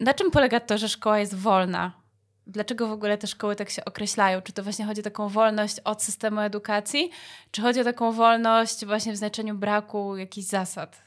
Na 0.00 0.14
czym 0.14 0.30
polega 0.30 0.60
to, 0.60 0.78
że 0.78 0.88
szkoła 0.88 1.18
jest 1.18 1.34
wolna? 1.34 2.00
dlaczego 2.46 2.88
w 2.88 2.92
ogóle 2.92 3.18
te 3.18 3.26
szkoły 3.26 3.56
tak 3.56 3.70
się 3.70 3.84
określają? 3.84 4.42
Czy 4.42 4.52
to 4.52 4.62
właśnie 4.62 4.84
chodzi 4.84 5.00
o 5.00 5.04
taką 5.04 5.28
wolność 5.28 5.80
od 5.80 6.02
systemu 6.02 6.40
edukacji, 6.40 7.10
czy 7.50 7.62
chodzi 7.62 7.80
o 7.80 7.84
taką 7.84 8.12
wolność 8.12 8.86
właśnie 8.86 9.12
w 9.12 9.16
znaczeniu 9.16 9.54
braku 9.54 10.16
jakichś 10.16 10.46
zasad? 10.46 11.02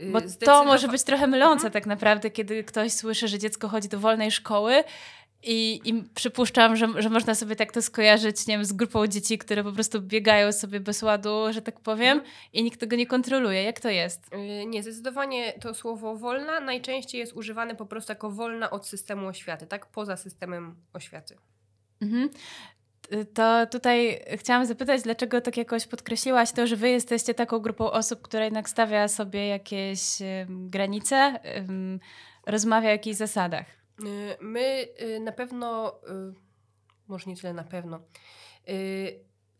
Y, 0.00 0.10
Bo 0.12 0.20
to 0.44 0.64
może 0.64 0.88
być 0.88 1.02
trochę 1.02 1.26
mylące 1.26 1.54
Mhm. 1.66 1.72
tak 1.72 1.86
naprawdę, 1.86 2.30
kiedy 2.30 2.64
ktoś 2.64 2.92
słyszy, 2.92 3.28
że 3.28 3.38
dziecko 3.38 3.68
chodzi 3.68 3.88
do 3.88 3.98
wolnej 3.98 4.30
szkoły 4.30 4.84
i, 5.42 5.80
i 5.84 6.02
przypuszczam, 6.14 6.76
że, 6.76 6.88
że 6.98 7.10
można 7.10 7.34
sobie 7.34 7.56
tak 7.56 7.72
to 7.72 7.82
skojarzyć, 7.82 8.46
nie 8.46 8.54
wiem, 8.54 8.64
z 8.64 8.72
grupą 8.72 9.06
dzieci, 9.06 9.38
które 9.38 9.64
po 9.64 9.72
prostu 9.72 10.00
biegają 10.00 10.52
sobie 10.52 10.80
bez 10.80 11.02
ładu, 11.02 11.52
że 11.52 11.62
tak 11.62 11.80
powiem, 11.80 12.18
Mhm. 12.18 12.34
i 12.52 12.62
nikt 12.62 12.80
tego 12.80 12.96
nie 12.96 13.06
kontroluje. 13.06 13.62
Jak 13.62 13.80
to 13.80 13.88
jest? 13.90 14.20
Y, 14.34 14.66
Nie, 14.66 14.82
zdecydowanie 14.82 15.52
to 15.52 15.74
słowo 15.74 16.16
wolna 16.16 16.60
najczęściej 16.60 17.18
jest 17.18 17.32
używane 17.32 17.74
po 17.74 17.86
prostu 17.86 18.12
jako 18.12 18.30
wolna 18.30 18.70
od 18.70 18.86
systemu 18.86 19.26
oświaty, 19.26 19.66
tak? 19.66 19.86
Poza 19.86 20.16
systemem 20.16 20.76
oświaty. 20.92 21.36
Mhm. 22.00 22.28
To 23.34 23.66
tutaj 23.66 24.24
chciałam 24.36 24.66
zapytać, 24.66 25.02
dlaczego 25.02 25.40
tak 25.40 25.56
jakoś 25.56 25.86
podkreśliłaś 25.86 26.52
to, 26.52 26.66
że 26.66 26.76
wy 26.76 26.88
jesteście 26.88 27.34
taką 27.34 27.58
grupą 27.58 27.90
osób, 27.90 28.22
która 28.22 28.44
jednak 28.44 28.68
stawia 28.68 29.08
sobie 29.08 29.48
jakieś 29.48 30.00
granice, 30.48 31.40
rozmawia 32.46 32.88
o 32.88 32.92
jakichś 32.92 33.16
zasadach. 33.16 33.66
Y, 34.00 34.36
My 34.40 34.88
y, 35.00 35.20
na 35.20 35.32
pewno, 35.32 36.00
y, 36.30 36.34
może 37.08 37.30
nie 37.30 37.36
tyle 37.36 37.52
na 37.52 37.64
pewno, 37.64 38.00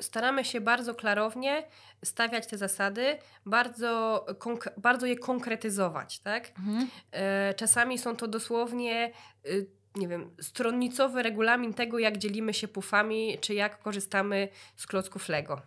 staramy 0.00 0.44
się 0.44 0.60
bardzo 0.60 0.94
klarownie 0.94 1.66
stawiać 2.04 2.46
te 2.46 2.58
zasady, 2.58 3.18
bardzo, 3.46 4.26
bardzo 4.76 5.06
je 5.06 5.16
konkretyzować, 5.16 6.20
tak? 6.20 6.52
Mhm. 6.58 6.88
Czasami 7.56 7.98
są 7.98 8.16
to 8.16 8.28
dosłownie, 8.28 9.12
nie 9.96 10.08
wiem, 10.08 10.30
stronnicowy 10.40 11.22
regulamin 11.22 11.74
tego, 11.74 11.98
jak 11.98 12.18
dzielimy 12.18 12.54
się 12.54 12.68
pufami, 12.68 13.38
czy 13.40 13.54
jak 13.54 13.78
korzystamy 13.78 14.48
z 14.76 14.86
klocków 14.86 15.28
Lego. 15.28 15.62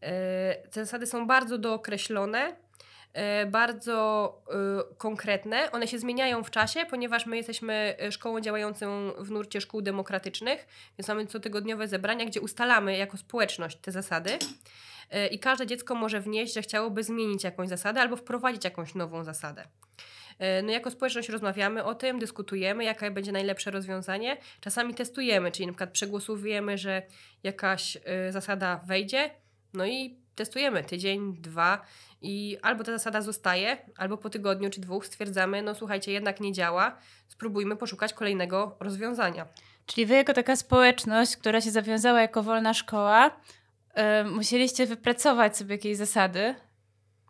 E, 0.00 0.54
Te 0.70 0.84
zasady 0.84 1.06
są 1.06 1.26
bardzo 1.26 1.58
dookreślone, 1.58 2.56
e, 3.12 3.46
bardzo 3.46 4.38
y, 4.92 4.96
konkretne. 4.96 5.72
One 5.72 5.88
się 5.88 5.98
zmieniają 5.98 6.44
w 6.44 6.50
czasie, 6.50 6.86
ponieważ 6.90 7.26
my 7.26 7.36
jesteśmy 7.36 7.96
e, 8.00 8.12
szkołą 8.12 8.40
działającą 8.40 9.12
w 9.18 9.30
nurcie 9.30 9.60
szkół 9.60 9.82
demokratycznych, 9.82 10.66
więc 10.98 11.08
mamy 11.08 11.26
cotygodniowe 11.26 11.88
zebrania, 11.88 12.24
gdzie 12.24 12.40
ustalamy 12.40 12.96
jako 12.96 13.16
społeczność 13.16 13.76
te 13.76 13.92
zasady. 13.92 14.38
E, 15.10 15.26
I 15.26 15.38
każde 15.38 15.66
dziecko 15.66 15.94
może 15.94 16.20
wnieść, 16.20 16.54
że 16.54 16.62
chciałoby 16.62 17.02
zmienić 17.02 17.44
jakąś 17.44 17.68
zasadę 17.68 18.00
albo 18.00 18.16
wprowadzić 18.16 18.64
jakąś 18.64 18.94
nową 18.94 19.24
zasadę. 19.24 19.64
E, 20.38 20.62
No 20.62 20.72
jako 20.72 20.90
społeczność 20.90 21.28
rozmawiamy 21.28 21.84
o 21.84 21.94
tym, 21.94 22.18
dyskutujemy, 22.18 22.84
jakie 22.84 23.10
będzie 23.10 23.32
najlepsze 23.32 23.70
rozwiązanie. 23.70 24.36
Czasami 24.60 24.94
testujemy, 24.94 25.52
czyli 25.52 25.66
na 25.66 25.72
przykład 25.72 25.90
przegłosujemy, 25.90 26.78
że 26.78 27.02
jakaś 27.42 27.96
y, 27.96 28.32
zasada 28.32 28.80
wejdzie, 28.86 29.30
no 29.74 29.86
i 29.86 30.22
testujemy 30.34 30.84
tydzień, 30.84 31.36
dwa 31.40 31.86
i 32.22 32.58
albo 32.62 32.84
ta 32.84 32.92
zasada 32.92 33.20
zostaje, 33.22 33.78
albo 33.96 34.16
po 34.16 34.30
tygodniu 34.30 34.70
czy 34.70 34.80
dwóch 34.80 35.06
stwierdzamy, 35.06 35.62
no 35.62 35.74
słuchajcie, 35.74 36.12
jednak 36.12 36.40
nie 36.40 36.52
działa, 36.52 36.98
spróbujmy 37.28 37.76
poszukać 37.76 38.12
kolejnego 38.12 38.76
rozwiązania. 38.80 39.46
Czyli 39.86 40.06
wy 40.06 40.14
jako 40.14 40.32
taka 40.32 40.56
społeczność, 40.56 41.36
która 41.36 41.60
się 41.60 41.70
zawiązała 41.70 42.20
jako 42.20 42.42
wolna 42.42 42.74
szkoła, 42.74 43.30
y, 44.20 44.24
musieliście 44.24 44.86
wypracować 44.86 45.56
sobie 45.56 45.74
jakieś 45.74 45.96
zasady 45.96 46.54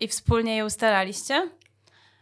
i 0.00 0.08
wspólnie 0.08 0.56
je 0.56 0.64
ustalaliście? 0.64 1.50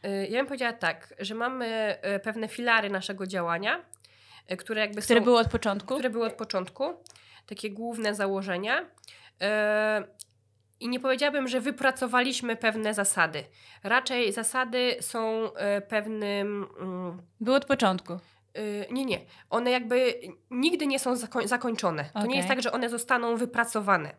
Y, 0.07 0.27
Ja 0.31 0.39
bym 0.39 0.47
powiedziała 0.47 0.73
tak, 0.73 1.15
że 1.19 1.35
mamy 1.35 1.97
y, 2.17 2.21
pewne 2.21 2.49
filary 2.49 2.91
naszego 2.91 3.27
działania, 3.27 3.85
y, 4.53 4.57
które 4.57 4.81
jakby 4.81 5.03
Które 5.03 5.21
są... 5.21 5.25
były 5.25 5.39
od 5.39 5.49
początku? 5.51 5.95
które 5.95 6.11
były 6.11 6.27
od 6.27 6.33
początku, 6.33 6.85
takie 7.47 7.71
główne 7.71 8.15
założenia. 8.15 8.87
I 10.81 10.89
nie 10.89 11.01
powiedziałabym, 11.01 11.49
że 11.49 11.61
wypracowaliśmy 11.61 12.57
pewne 12.57 12.95
zasady. 12.95 13.45
Raczej 13.85 14.33
zasady 14.33 14.97
są 15.01 15.51
pewnym. 15.89 16.67
mm, 16.81 17.23
Były 17.41 17.57
od 17.57 17.65
początku. 17.65 18.19
E, 18.55 18.93
Nie, 18.93 19.05
nie. 19.05 19.21
One 19.51 19.71
jakby 19.71 20.15
nigdy 20.51 20.87
nie 20.87 20.99
są 20.99 21.15
zakoń- 21.15 21.49
zakończone. 21.49 22.05
To 22.05 22.19
Okej. 22.19 22.31
nie 22.31 22.37
jest 22.37 22.49
tak, 22.49 22.63
że 22.63 22.73
one 22.73 22.89
zostaną 22.89 23.37
wypracowane. 23.37 24.15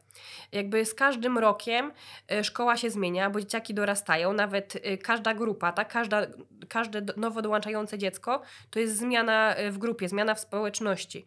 Jakby 0.52 0.86
z 0.86 0.94
każdym 0.94 1.38
rokiem 1.38 1.92
e, 2.32 2.44
szkoła 2.44 2.78
się 2.78 2.90
zmienia, 2.90 3.30
bo 3.30 3.40
dzieciaki 3.40 3.74
dorastają, 3.74 4.34
nawet 4.34 4.78
e, 4.84 4.98
każda 4.98 5.34
grupa, 5.34 5.72
tak? 5.72 5.88
Każda, 5.94 6.22
każde 6.70 7.02
nowo 7.18 7.42
dołączające 7.42 7.98
dziecko 7.98 8.42
to 8.70 8.80
jest 8.80 8.98
zmiana 8.98 9.56
e, 9.56 9.72
w 9.72 9.78
grupie, 9.78 10.10
zmiana 10.10 10.36
w 10.36 10.40
społeczności. 10.40 11.26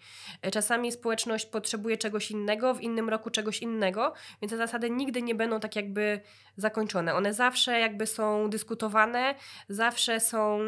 Czasami 0.52 0.92
społeczność 0.92 1.46
potrzebuje 1.46 1.96
czegoś 1.96 2.30
innego, 2.30 2.74
w 2.74 2.80
innym 2.80 3.08
roku 3.08 3.30
czegoś 3.30 3.62
innego, 3.62 4.12
więc 4.42 4.50
te 4.50 4.56
zasady 4.56 4.90
nigdy 4.90 5.22
nie 5.22 5.34
będą 5.34 5.60
tak 5.60 5.76
jakby 5.76 6.20
zakończone. 6.56 7.14
One 7.14 7.34
zawsze 7.34 7.80
jakby 7.80 8.06
są 8.06 8.50
dyskutowane, 8.50 9.34
zawsze 9.68 10.20
są 10.20 10.58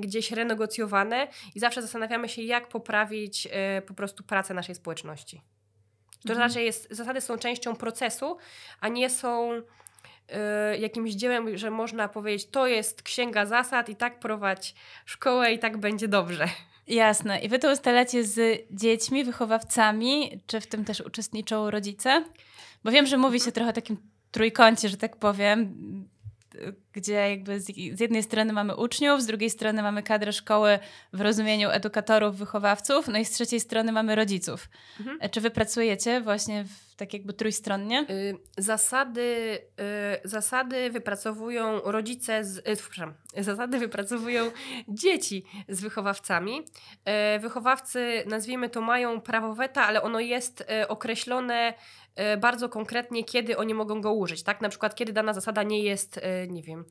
gdzieś 0.00 0.30
renegocjowane 0.32 1.28
i 1.54 1.60
zawsze 1.60 1.81
zastanawiamy 1.82 2.28
się, 2.28 2.42
jak 2.42 2.68
poprawić 2.68 3.48
e, 3.50 3.82
po 3.82 3.94
prostu 3.94 4.24
pracę 4.24 4.54
naszej 4.54 4.74
społeczności. 4.74 5.42
To 6.22 6.28
Mhm. 6.28 6.48
raczej 6.48 6.64
jest, 6.64 6.88
zasady 6.90 7.20
są 7.20 7.38
częścią 7.38 7.76
procesu, 7.76 8.36
a 8.80 8.88
nie 8.88 9.10
są 9.10 9.50
e, 10.28 10.78
jakimś 10.78 11.12
dziełem, 11.12 11.58
że 11.58 11.70
można 11.70 12.08
powiedzieć, 12.08 12.50
to 12.50 12.66
jest 12.66 13.02
księga 13.02 13.46
zasad 13.46 13.88
i 13.88 13.96
tak 13.96 14.18
prowadź 14.18 14.74
szkołę 15.06 15.52
i 15.52 15.58
tak 15.58 15.78
będzie 15.78 16.08
dobrze. 16.08 16.48
Jasne. 16.86 17.40
I 17.40 17.48
wy 17.48 17.58
to 17.58 17.72
ustalacie 17.72 18.24
z 18.24 18.66
dziećmi, 18.70 19.24
wychowawcami, 19.24 20.40
czy 20.46 20.60
w 20.60 20.66
tym 20.66 20.84
też 20.84 21.00
uczestniczą 21.00 21.70
rodzice? 21.70 22.24
Bo 22.84 22.90
wiem, 22.90 23.06
że 23.06 23.16
mówi 23.16 23.40
się 23.40 23.52
trochę 23.52 23.70
o 23.70 23.72
takim 23.72 23.96
trójkącie, 24.30 24.88
że 24.88 24.96
tak 24.96 25.16
powiem, 25.16 25.74
gdzie 26.92 27.12
jakby 27.12 27.60
z, 27.60 27.68
jednej 28.00 28.22
strony 28.22 28.52
mamy 28.52 28.76
uczniów, 28.76 29.22
z 29.22 29.26
drugiej 29.26 29.50
strony 29.50 29.82
mamy 29.82 30.02
kadrę 30.02 30.32
szkoły 30.32 30.78
w 31.12 31.20
rozumieniu 31.20 31.70
edukatorów, 31.70 32.36
wychowawców, 32.36 33.08
no 33.08 33.18
i 33.18 33.24
z 33.24 33.30
trzeciej 33.30 33.60
strony 33.60 33.92
mamy 33.92 34.14
rodziców. 34.14 34.68
Mhm. 35.00 35.18
E, 35.20 35.28
Czy 35.28 35.40
wy 35.40 35.50
pracujecie 35.50 36.20
właśnie 36.20 36.64
w, 36.64 36.94
tak 36.96 37.12
jakby 37.12 37.32
trójstronnie? 37.32 38.06
Y, 38.10 38.36
Zasady, 38.58 39.58
y, 40.24 40.28
zasady 40.28 40.90
wypracowują 40.90 41.80
rodzice 41.84 42.44
z. 42.44 42.58
y, 42.58 42.62
Przepraszam, 42.76 43.14
zasady 43.38 43.78
wypracowują 43.78 44.50
dzieci 44.88 45.44
z 45.68 45.80
wychowawcami. 45.80 46.60
Y, 47.36 47.38
Wychowawcy, 47.40 48.24
nazwijmy 48.26 48.68
to, 48.70 48.80
mają 48.80 49.20
prawo 49.20 49.54
weta, 49.54 49.86
ale 49.86 50.02
ono 50.02 50.20
jest 50.20 50.60
y, 50.60 50.88
określone 50.88 51.74
bardzo 52.40 52.68
konkretnie, 52.68 53.24
kiedy 53.24 53.56
oni 53.56 53.74
mogą 53.74 54.00
go 54.00 54.12
użyć. 54.12 54.42
Tak? 54.42 54.60
Na 54.60 54.68
przykład, 54.68 54.94
kiedy 54.94 55.12
dana 55.12 55.34
zasada 55.34 55.62
nie 55.62 55.82
jest, 55.82 56.20
nie 56.48 56.62
wiem, 56.62 56.81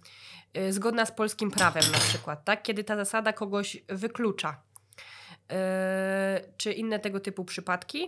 y, 0.57 0.73
zgodna 0.73 1.05
z 1.05 1.11
polskim 1.11 1.51
prawem, 1.51 1.83
na 1.91 1.97
przykład, 1.97 2.45
tak? 2.45 2.63
kiedy 2.63 2.83
ta 2.83 2.95
zasada 2.95 3.33
kogoś 3.33 3.77
wyklucza. 3.87 4.61
Y, 5.51 5.55
Czy 6.57 6.73
inne 6.73 6.99
tego 6.99 7.19
typu 7.19 7.45
przypadki. 7.45 8.03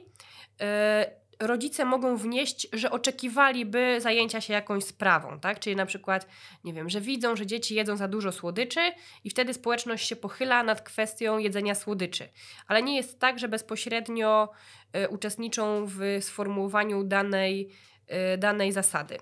Y, 0.61 1.23
rodzice 1.39 1.85
mogą 1.85 2.17
wnieść, 2.17 2.67
że 2.73 2.91
oczekiwaliby 2.91 4.01
zajęcia 4.01 4.41
się 4.41 4.53
jakąś 4.53 4.83
sprawą, 4.83 5.39
tak? 5.39 5.59
Czyli 5.59 5.75
na 5.75 5.85
przykład, 5.85 6.27
nie 6.63 6.73
wiem, 6.73 6.89
że 6.89 7.01
widzą, 7.01 7.35
że 7.35 7.45
dzieci 7.45 7.75
jedzą 7.75 7.97
za 7.97 8.07
dużo 8.07 8.31
słodyczy 8.31 8.79
i 9.23 9.29
wtedy 9.29 9.53
społeczność 9.53 10.07
się 10.07 10.15
pochyla 10.15 10.63
nad 10.63 10.81
kwestią 10.81 11.37
jedzenia 11.37 11.75
słodyczy. 11.75 12.29
Ale 12.67 12.83
nie 12.83 12.95
jest 12.95 13.19
tak, 13.19 13.39
że 13.39 13.47
bezpośrednio 13.47 14.49
e, 14.93 15.09
uczestniczą 15.09 15.85
w 15.85 15.99
sformułowaniu 16.21 17.03
danej, 17.03 17.69
e, 18.07 18.37
danej 18.37 18.71
zasady. 18.71 19.17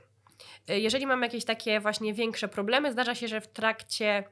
E, 0.67 0.79
Jeżeli 0.79 1.07
mamy 1.07 1.25
jakieś 1.25 1.45
takie 1.45 1.79
właśnie 1.79 2.13
większe 2.13 2.47
problemy, 2.47 2.91
zdarza 2.91 3.15
się, 3.15 3.27
że 3.27 3.41
w 3.41 3.47
trakcie 3.47 4.23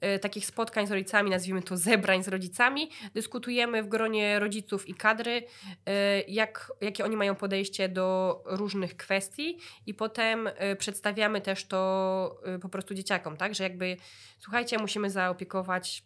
e, 0.00 0.18
takich 0.18 0.46
spotkań 0.46 0.86
z 0.86 0.90
rodzicami, 0.90 1.30
nazwijmy 1.30 1.62
to 1.62 1.76
zebrań 1.76 2.22
z 2.22 2.28
rodzicami, 2.28 2.90
dyskutujemy 3.14 3.82
w 3.82 3.88
gronie 3.88 4.38
rodziców 4.38 4.88
i 4.88 4.94
kadry, 4.94 5.42
e, 5.86 6.20
jak, 6.20 6.72
jakie 6.80 7.04
oni 7.04 7.16
mają 7.16 7.34
podejście 7.34 7.88
do 7.88 8.40
różnych 8.46 8.96
kwestii 8.96 9.58
i 9.86 9.94
potem 9.94 10.48
przedstawiamy 10.78 11.40
też 11.40 11.64
to 11.64 12.40
po 12.62 12.68
prostu 12.68 12.94
dzieciakom, 12.94 13.36
tak, 13.36 13.54
że 13.54 13.64
jakby 13.64 13.96
słuchajcie, 14.38 14.78
musimy 14.78 15.10
zaopiekować 15.10 16.02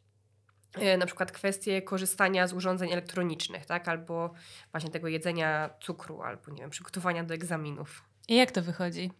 na 0.98 1.06
przykład 1.06 1.32
kwestie 1.32 1.82
korzystania 1.82 2.46
z 2.46 2.52
urządzeń 2.52 2.92
elektronicznych, 2.92 3.66
tak, 3.66 3.88
albo 3.88 4.32
właśnie 4.70 4.90
tego 4.90 5.08
jedzenia 5.08 5.70
cukru, 5.80 6.22
albo 6.22 6.52
nie 6.52 6.60
wiem, 6.60 6.70
przygotowania 6.70 7.24
do 7.24 7.34
egzaminów. 7.34 8.02
I 8.28 8.36
jak 8.36 8.50
to 8.50 8.62
wychodzi? 8.62 9.10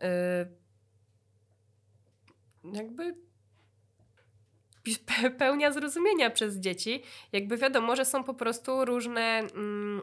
E, 0.00 0.46
jakby 2.74 3.14
pe- 4.84 5.30
pełnia 5.30 5.72
zrozumienia 5.72 6.30
przez 6.30 6.56
dzieci. 6.56 7.02
Jakby 7.32 7.56
wiadomo, 7.56 7.96
że 7.96 8.04
są 8.04 8.24
po 8.24 8.34
prostu 8.34 8.84
różne, 8.84 9.20
mm, 9.20 10.02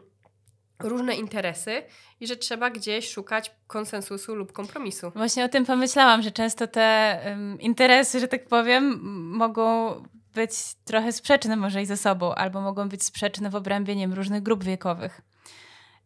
różne 0.78 1.14
interesy 1.14 1.82
i 2.20 2.26
że 2.26 2.36
trzeba 2.36 2.70
gdzieś 2.70 3.10
szukać 3.10 3.54
konsensusu 3.66 4.34
lub 4.34 4.52
kompromisu. 4.52 5.10
Właśnie 5.10 5.44
o 5.44 5.48
tym 5.48 5.66
pomyślałam, 5.66 6.22
że 6.22 6.30
często 6.30 6.66
te 6.66 6.82
em, 7.22 7.60
interesy, 7.60 8.20
że 8.20 8.28
tak 8.28 8.46
powiem, 8.46 9.00
mogą 9.36 9.94
być 10.34 10.50
trochę 10.84 11.12
sprzeczne 11.12 11.56
może 11.56 11.82
i 11.82 11.86
ze 11.86 11.96
sobą, 11.96 12.34
albo 12.34 12.60
mogą 12.60 12.88
być 12.88 13.04
sprzeczne 13.04 13.50
w 13.50 13.54
obrębie 13.54 13.96
nie 13.96 14.02
wiem, 14.02 14.14
różnych 14.14 14.42
grup 14.42 14.64
wiekowych. 14.64 15.20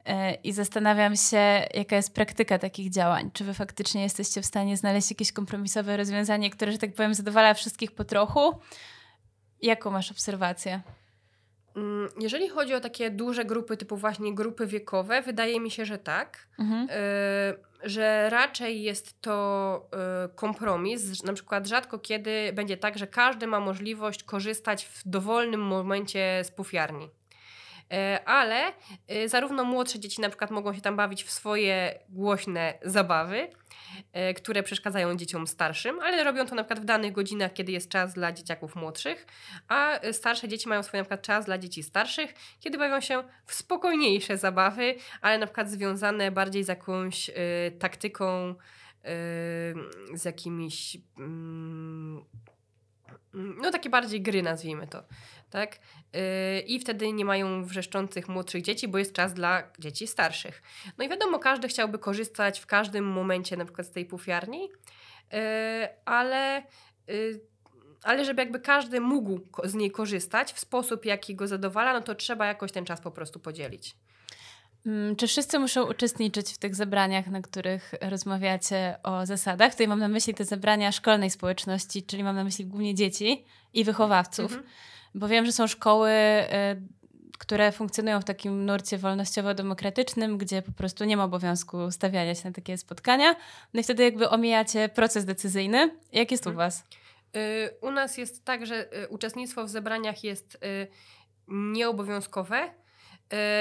E, 0.06 0.34
I 0.34 0.52
zastanawiam 0.52 1.16
się, 1.16 1.66
jaka 1.74 1.96
jest 1.96 2.14
praktyka 2.14 2.58
takich 2.58 2.90
działań. 2.90 3.30
Czy 3.32 3.44
wy 3.44 3.54
faktycznie 3.54 4.02
jesteście 4.02 4.42
w 4.42 4.46
stanie 4.46 4.76
znaleźć 4.76 5.10
jakieś 5.10 5.32
kompromisowe 5.32 5.96
rozwiązanie, 5.96 6.50
które, 6.50 6.72
że 6.72 6.78
tak 6.78 6.94
powiem, 6.94 7.14
zadowala 7.14 7.54
wszystkich 7.54 7.92
po 7.92 8.04
trochu? 8.04 8.58
Jaką 9.62 9.90
masz 9.90 10.10
obserwację? 10.10 10.80
Mm, 11.76 12.08
jeżeli 12.20 12.48
chodzi 12.48 12.74
o 12.74 12.80
takie 12.80 13.10
duże 13.10 13.44
grupy, 13.44 13.76
typu 13.76 13.96
właśnie 13.96 14.34
grupy 14.34 14.66
wiekowe, 14.66 15.22
wydaje 15.22 15.60
mi 15.60 15.70
się, 15.70 15.84
że 15.84 15.98
tak. 15.98 16.48
Mhm. 16.58 16.88
Y 16.90 17.72
że 17.84 18.30
raczej 18.30 18.82
jest 18.82 19.20
to 19.20 19.88
y, 20.26 20.34
kompromis. 20.34 21.24
Na 21.24 21.32
przykład 21.32 21.66
rzadko 21.66 21.98
kiedy 21.98 22.52
będzie 22.52 22.76
tak, 22.76 22.98
że 22.98 23.06
każdy 23.06 23.46
ma 23.46 23.60
możliwość 23.60 24.22
korzystać 24.22 24.84
w 24.84 25.02
dowolnym 25.08 25.60
momencie 25.60 26.40
z 26.44 26.50
pufiarni. 26.50 27.10
E, 27.92 28.24
ale 28.24 28.72
y, 29.12 29.28
zarówno 29.28 29.64
młodsze 29.64 29.98
dzieci 29.98 30.20
na 30.20 30.28
przykład 30.28 30.50
mogą 30.50 30.74
się 30.74 30.80
tam 30.80 30.96
bawić 30.96 31.24
w 31.24 31.30
swoje 31.30 31.98
głośne 32.08 32.74
zabawy, 32.82 33.48
e, 34.12 34.34
które 34.34 34.62
przeszkadzają 34.62 35.16
dzieciom 35.16 35.46
starszym, 35.46 36.00
ale 36.00 36.24
robią 36.24 36.46
to 36.46 36.54
na 36.54 36.64
przykład 36.64 36.80
w 36.80 36.84
danych 36.84 37.12
godzinach, 37.12 37.52
kiedy 37.52 37.72
jest 37.72 37.88
czas 37.88 38.14
dla 38.14 38.32
dzieciaków 38.32 38.76
młodszych, 38.76 39.26
a 39.68 40.00
starsze 40.12 40.48
dzieci 40.48 40.68
mają 40.68 40.82
swój 40.82 40.98
na 40.98 41.04
przykład 41.04 41.22
czas 41.22 41.44
dla 41.44 41.58
dzieci 41.58 41.82
starszych, 41.82 42.34
kiedy 42.60 42.78
bawią 42.78 43.00
się 43.00 43.24
w 43.46 43.54
spokojniejsze 43.54 44.38
zabawy, 44.38 44.94
ale 45.20 45.38
na 45.38 45.46
przykład 45.46 45.70
związane 45.70 46.30
bardziej 46.30 46.64
z 46.64 46.68
jakąś 46.68 47.28
y, 47.28 47.32
taktyką, 47.78 48.50
y, 48.50 48.54
z 50.14 50.24
jakimiś. 50.24 50.96
Mm, 51.18 52.24
no 53.34 53.70
takie 53.70 53.90
bardziej 53.90 54.22
gry, 54.22 54.42
nazwijmy 54.42 54.86
to, 54.86 55.04
tak? 55.52 55.78
Yy, 56.12 56.60
I 56.60 56.80
wtedy 56.80 57.12
nie 57.12 57.24
mają 57.24 57.64
wrzeszczących 57.64 58.28
młodszych 58.28 58.62
dzieci, 58.62 58.88
bo 58.88 58.98
jest 58.98 59.12
czas 59.12 59.34
dla 59.34 59.62
dzieci 59.78 60.06
starszych. 60.06 60.62
No 60.98 61.04
i 61.04 61.08
wiadomo, 61.08 61.38
każdy 61.38 61.68
chciałby 61.68 61.98
korzystać 61.98 62.60
w 62.60 62.66
każdym 62.66 63.04
momencie 63.04 63.56
na 63.56 63.64
przykład 63.64 63.86
z 63.86 63.90
tej 63.90 64.04
pufiarni, 64.04 64.62
yy, 64.62 65.38
ale, 66.04 66.62
yy, 67.08 67.40
ale 68.02 68.24
żeby 68.24 68.42
jakby 68.42 68.60
każdy 68.60 69.00
mógł 69.00 69.40
z 69.64 69.74
niej 69.74 69.90
korzystać 69.90 70.52
w 70.52 70.60
sposób, 70.60 71.04
jaki 71.04 71.34
go 71.34 71.46
zadowala, 71.46 71.92
no 71.92 72.00
to 72.00 72.14
trzeba 72.14 72.46
jakoś 72.46 72.72
ten 72.72 72.84
czas 72.84 73.00
po 73.00 73.10
prostu 73.10 73.40
podzielić. 73.40 73.96
Mm, 74.86 75.16
czy 75.16 75.26
wszyscy 75.26 75.58
muszą 75.58 75.90
uczestniczyć 75.90 76.52
w 76.52 76.58
tych 76.58 76.74
zebraniach, 76.74 77.26
na 77.26 77.42
których 77.42 77.94
rozmawiacie 78.00 78.96
o 79.02 79.26
zasadach? 79.26 79.72
Tutaj 79.72 79.88
mam 79.88 79.98
na 79.98 80.08
myśli 80.08 80.34
te 80.34 80.44
zebrania 80.44 80.92
szkolnej 80.92 81.30
społeczności, 81.30 82.02
czyli 82.02 82.24
mam 82.24 82.36
na 82.36 82.44
myśli 82.44 82.66
głównie 82.66 82.94
dzieci 82.94 83.44
i 83.72 83.84
wychowawców. 83.84 84.52
Mhm. 84.52 84.70
Bo 85.14 85.28
wiem, 85.28 85.46
że 85.46 85.52
są 85.52 85.66
szkoły, 85.66 86.10
y, 86.10 87.02
które 87.38 87.72
funkcjonują 87.72 88.20
w 88.20 88.24
takim 88.24 88.66
nurcie 88.66 88.98
wolnościowo-demokratycznym, 88.98 90.36
gdzie 90.36 90.62
po 90.62 90.72
prostu 90.72 91.04
nie 91.04 91.16
ma 91.16 91.24
obowiązku 91.24 91.90
stawiania 91.90 92.34
się 92.34 92.48
na 92.48 92.52
takie 92.52 92.78
spotkania. 92.78 93.36
No 93.74 93.80
i 93.80 93.82
wtedy 93.82 94.02
jakby 94.02 94.28
omijacie 94.28 94.88
proces 94.88 95.24
decyzyjny. 95.24 95.96
Jak 96.12 96.30
jest 96.30 96.46
u 96.46 96.50
mhm. 96.50 96.66
Was? 96.66 96.84
Y, 97.36 97.70
u 97.80 97.90
nas 97.90 98.18
jest 98.18 98.44
tak, 98.44 98.66
że 98.66 99.02
y, 99.04 99.08
uczestnictwo 99.08 99.64
w 99.64 99.68
zebraniach 99.68 100.24
jest 100.24 100.58
nieobowiązkowe 101.48 102.70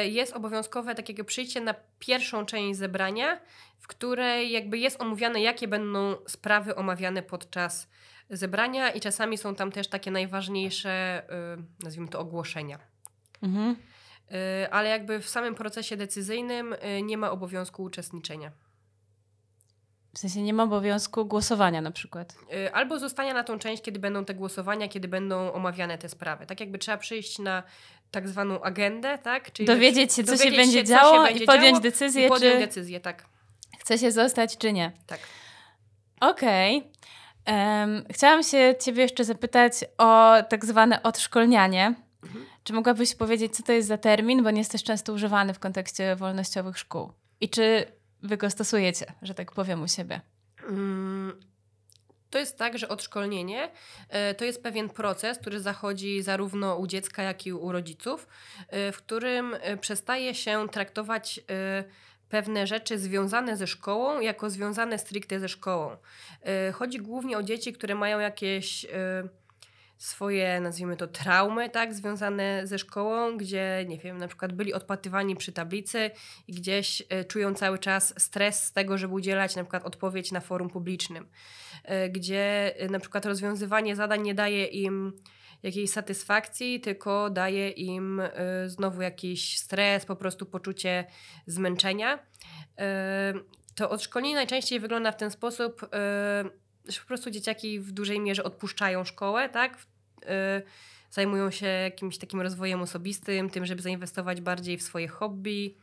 jest 0.04 0.34
obowiązkowe 0.34 0.96
takiego 0.96 1.24
przyjście 1.24 1.62
na 1.62 1.76
pierwszą 2.00 2.46
część 2.46 2.80
zebrania, 2.80 3.40
w 3.80 3.88
której 3.88 4.52
jakby 4.52 4.78
jest 4.78 5.02
omówiane, 5.02 5.42
jakie 5.42 5.68
będą 5.68 6.16
sprawy 6.28 6.76
omawiane 6.76 7.24
podczas 7.24 7.88
zebrania 8.32 8.90
i 8.92 9.02
czasami 9.02 9.38
są 9.38 9.56
tam 9.56 9.72
też 9.72 9.88
takie 9.88 10.12
najważniejsze, 10.12 11.24
y, 11.80 11.84
nazwijmy 11.84 12.08
to, 12.08 12.20
ogłoszenia. 12.20 12.80
Mhm. 13.42 13.76
Y, 14.32 14.72
ale 14.72 14.90
jakby 14.90 15.20
w 15.20 15.30
samym 15.30 15.56
procesie 15.56 15.98
decyzyjnym 15.98 16.76
nie 17.04 17.18
ma 17.18 17.32
obowiązku 17.32 17.84
uczestniczenia. 17.84 18.52
W 20.14 20.20
sensie 20.20 20.42
nie 20.42 20.54
ma 20.54 20.64
obowiązku 20.64 21.26
głosowania 21.26 21.82
na 21.82 21.92
przykład. 21.92 22.36
Albo 22.74 23.00
zostania 23.00 23.34
na 23.34 23.44
tą 23.44 23.60
część, 23.60 23.84
kiedy 23.84 24.00
będą 24.00 24.26
te 24.26 24.34
głosowania, 24.34 24.88
kiedy 24.88 25.08
będą 25.08 25.54
omawiane 25.54 25.98
te 25.98 26.10
sprawy. 26.10 26.46
Tak 26.46 26.60
jakby 26.60 26.78
trzeba 26.78 26.98
przyjść 26.98 27.40
na 27.40 27.64
tak 28.12 28.28
zwaną 28.28 28.62
agendę, 28.62 29.18
tak? 29.18 29.52
Czyli 29.52 29.68
dowiedzieć 29.68 30.14
się, 30.14 30.24
co 30.24 30.38
się 30.38 30.52
będzie 30.52 30.80
się, 30.80 30.84
działo 30.84 31.18
się 31.18 31.24
będzie 31.24 31.44
i 31.44 31.48
podjąć 31.48 31.70
działo, 31.70 31.80
decyzję, 31.80 32.26
i 32.26 32.30
podjąć 32.30 32.54
czy 32.54 32.60
decyzję, 32.60 33.00
tak. 33.00 33.26
chce 33.80 33.98
się 33.98 34.12
zostać, 34.12 34.58
czy 34.58 34.74
nie. 34.74 34.92
Tak. 35.08 35.20
Okej. 36.22 36.78
Okay. 36.78 36.92
Um, 37.52 38.04
chciałam 38.10 38.44
się 38.44 38.76
ciebie 38.80 39.02
jeszcze 39.02 39.26
zapytać 39.26 39.74
o 39.98 40.34
tak 40.50 40.66
zwane 40.66 41.04
odszkolnianie. 41.04 41.96
Mhm. 42.24 42.46
Czy 42.64 42.74
mogłabyś 42.74 43.16
powiedzieć, 43.16 43.56
co 43.56 43.64
to 43.64 43.72
jest 43.72 43.88
za 43.88 43.98
termin, 43.98 44.44
bo 44.44 44.52
nie 44.52 44.60
jest 44.60 44.72
też 44.72 44.84
często 44.84 45.14
używany 45.14 45.54
w 45.54 45.60
kontekście 45.60 46.16
wolnościowych 46.16 46.78
szkół? 46.78 47.12
I 47.42 47.50
czy 47.50 47.86
wy 48.24 48.38
go 48.38 48.50
stosujecie, 48.50 49.06
że 49.22 49.34
tak 49.34 49.52
powiem, 49.52 49.84
u 49.84 49.88
siebie? 49.88 50.22
Mm, 50.70 51.40
to 52.30 52.40
jest 52.40 52.58
tak, 52.58 52.78
że 52.78 52.90
odszkolnienie 52.90 53.70
e, 54.10 54.34
to 54.34 54.46
jest 54.46 54.64
pewien 54.64 54.90
proces, 54.90 55.38
który 55.38 55.60
zachodzi 55.60 56.22
zarówno 56.22 56.76
u 56.76 56.88
dziecka, 56.88 57.24
jak 57.24 57.46
i 57.46 57.54
u 57.54 57.72
rodziców, 57.72 58.28
e, 58.68 58.92
w 58.92 58.98
którym 58.98 59.56
e, 59.62 59.78
przestaje 59.78 60.36
się 60.36 60.70
traktować 60.70 61.40
pewne 62.32 62.68
rzeczy 62.68 63.00
związane 63.00 63.58
ze 63.58 63.68
szkołą 63.68 64.20
jako 64.20 64.50
związane 64.50 65.00
stricte 65.00 65.40
ze 65.40 65.50
szkołą. 65.50 65.98
Chodzi 66.74 66.98
głównie 66.98 67.38
o 67.38 67.44
dzieci, 67.44 67.74
które 67.74 67.96
mają 67.96 68.20
jakieś 68.20 68.86
swoje, 69.98 70.60
nazwijmy 70.60 70.98
to, 70.98 71.08
traumy, 71.08 71.70
tak, 71.70 71.94
związane 71.94 72.68
ze 72.68 72.80
szkołą, 72.80 73.38
gdzie, 73.38 73.86
nie 73.88 73.98
wiem, 73.98 74.18
na 74.18 74.28
przykład 74.28 74.54
byli 74.54 74.74
odpatywani 74.74 75.36
przy 75.36 75.52
tablicy 75.52 76.12
i 76.48 76.54
gdzieś 76.54 77.02
y, 77.02 77.26
czują 77.26 77.54
cały 77.54 77.80
czas 77.80 78.14
stres 78.18 78.64
z 78.64 78.74
tego, 78.74 78.98
żeby 78.98 79.14
udzielać 79.14 79.56
na 79.56 79.64
przykład 79.64 79.86
odpowiedź 79.86 80.32
na 80.32 80.40
forum 80.40 80.70
publicznym, 80.70 81.28
gdzie 82.10 82.76
na 82.90 83.00
przykład 83.00 83.26
rozwiązywanie 83.26 83.96
zadań 83.96 84.22
nie 84.22 84.36
daje 84.36 84.66
im 84.66 85.14
jakiejś 85.64 85.92
satysfakcji, 85.92 86.80
tylko 86.80 87.30
daje 87.30 87.70
im 87.70 88.20
y, 88.20 88.30
znowu 88.70 89.02
jakiś 89.02 89.58
stres, 89.58 90.06
po 90.06 90.16
prostu 90.16 90.46
poczucie 90.46 91.06
zmęczenia. 91.48 92.16
Y, 92.16 92.20
to 93.76 93.90
odszkolenie 93.90 94.36
najczęściej 94.36 94.80
wygląda 94.80 95.12
w 95.12 95.18
ten 95.18 95.32
sposób, 95.32 95.84
y, 95.84 95.88
że 96.92 97.02
po 97.02 97.08
prostu 97.08 97.32
dzieciaki 97.32 97.80
w 97.80 97.92
dużej 97.92 98.20
mierze 98.20 98.44
odpuszczają 98.44 99.04
szkołę, 99.04 99.50
tak? 99.50 99.78
Zajmują 101.12 101.52
się 101.52 101.66
jakimś 101.66 102.18
takim 102.18 102.42
rozwojem 102.42 102.82
osobistym, 102.82 103.50
tym, 103.50 103.66
żeby 103.66 103.82
zainwestować 103.82 104.42
bardziej 104.42 104.78
w 104.78 104.84
swoje 104.84 105.08
hobby, 105.08 105.76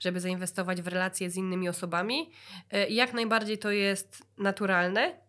żeby 0.00 0.20
zainwestować 0.20 0.82
w 0.82 0.86
relacje 0.86 1.30
z 1.30 1.36
innymi 1.36 1.68
osobami. 1.68 2.30
Jak 2.88 3.12
najbardziej 3.12 3.58
to 3.58 3.70
jest 3.70 4.22
naturalne. 4.38 5.25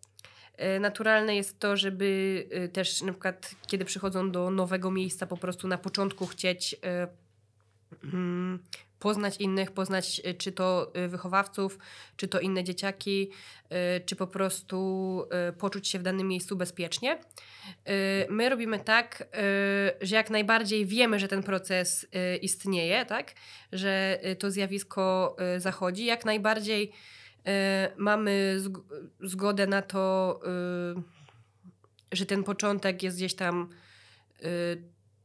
Y, 0.62 0.80
naturalne 0.80 1.36
jest 1.36 1.60
to, 1.60 1.78
żeby 1.78 2.44
też 2.74 3.02
na 3.02 3.12
przykład, 3.12 3.52
kiedy 3.68 3.86
przychodzą 3.86 4.32
do 4.32 4.52
nowego 4.52 4.92
miejsca, 4.92 5.28
po 5.28 5.38
prostu 5.38 5.68
na 5.68 5.78
początku 5.78 6.28
chcieć 6.28 6.76
mm, 8.04 8.60
poznać 9.00 9.38
innych, 9.38 9.72
poznać 9.72 10.22
czy 10.38 10.52
to 10.52 10.92
wychowawców, 11.08 11.78
czy 12.16 12.28
to 12.28 12.40
inne 12.40 12.64
dzieciaki, 12.64 13.32
czy 14.06 14.16
po 14.16 14.28
prostu 14.28 15.24
poczuć 15.58 15.88
się 15.88 16.00
w 16.00 16.04
danym 16.04 16.28
miejscu 16.28 16.56
bezpiecznie. 16.56 17.20
My 18.30 18.50
robimy 18.50 18.80
tak, 18.80 19.28
że 20.02 20.16
jak 20.16 20.30
najbardziej 20.30 20.86
wiemy, 20.86 21.20
że 21.20 21.28
ten 21.28 21.44
proces 21.44 22.08
istnieje, 22.42 23.06
tak? 23.06 23.34
że 23.72 24.20
to 24.40 24.52
zjawisko 24.52 25.36
zachodzi, 25.58 26.06
jak 26.06 26.26
najbardziej 26.26 26.92
mamy 27.98 28.58
zgodę 29.20 29.68
na 29.68 29.82
to, 29.82 30.40
że 32.12 32.26
ten 32.26 32.44
początek 32.44 33.04
jest 33.04 33.18
gdzieś 33.18 33.36
tam 33.36 33.70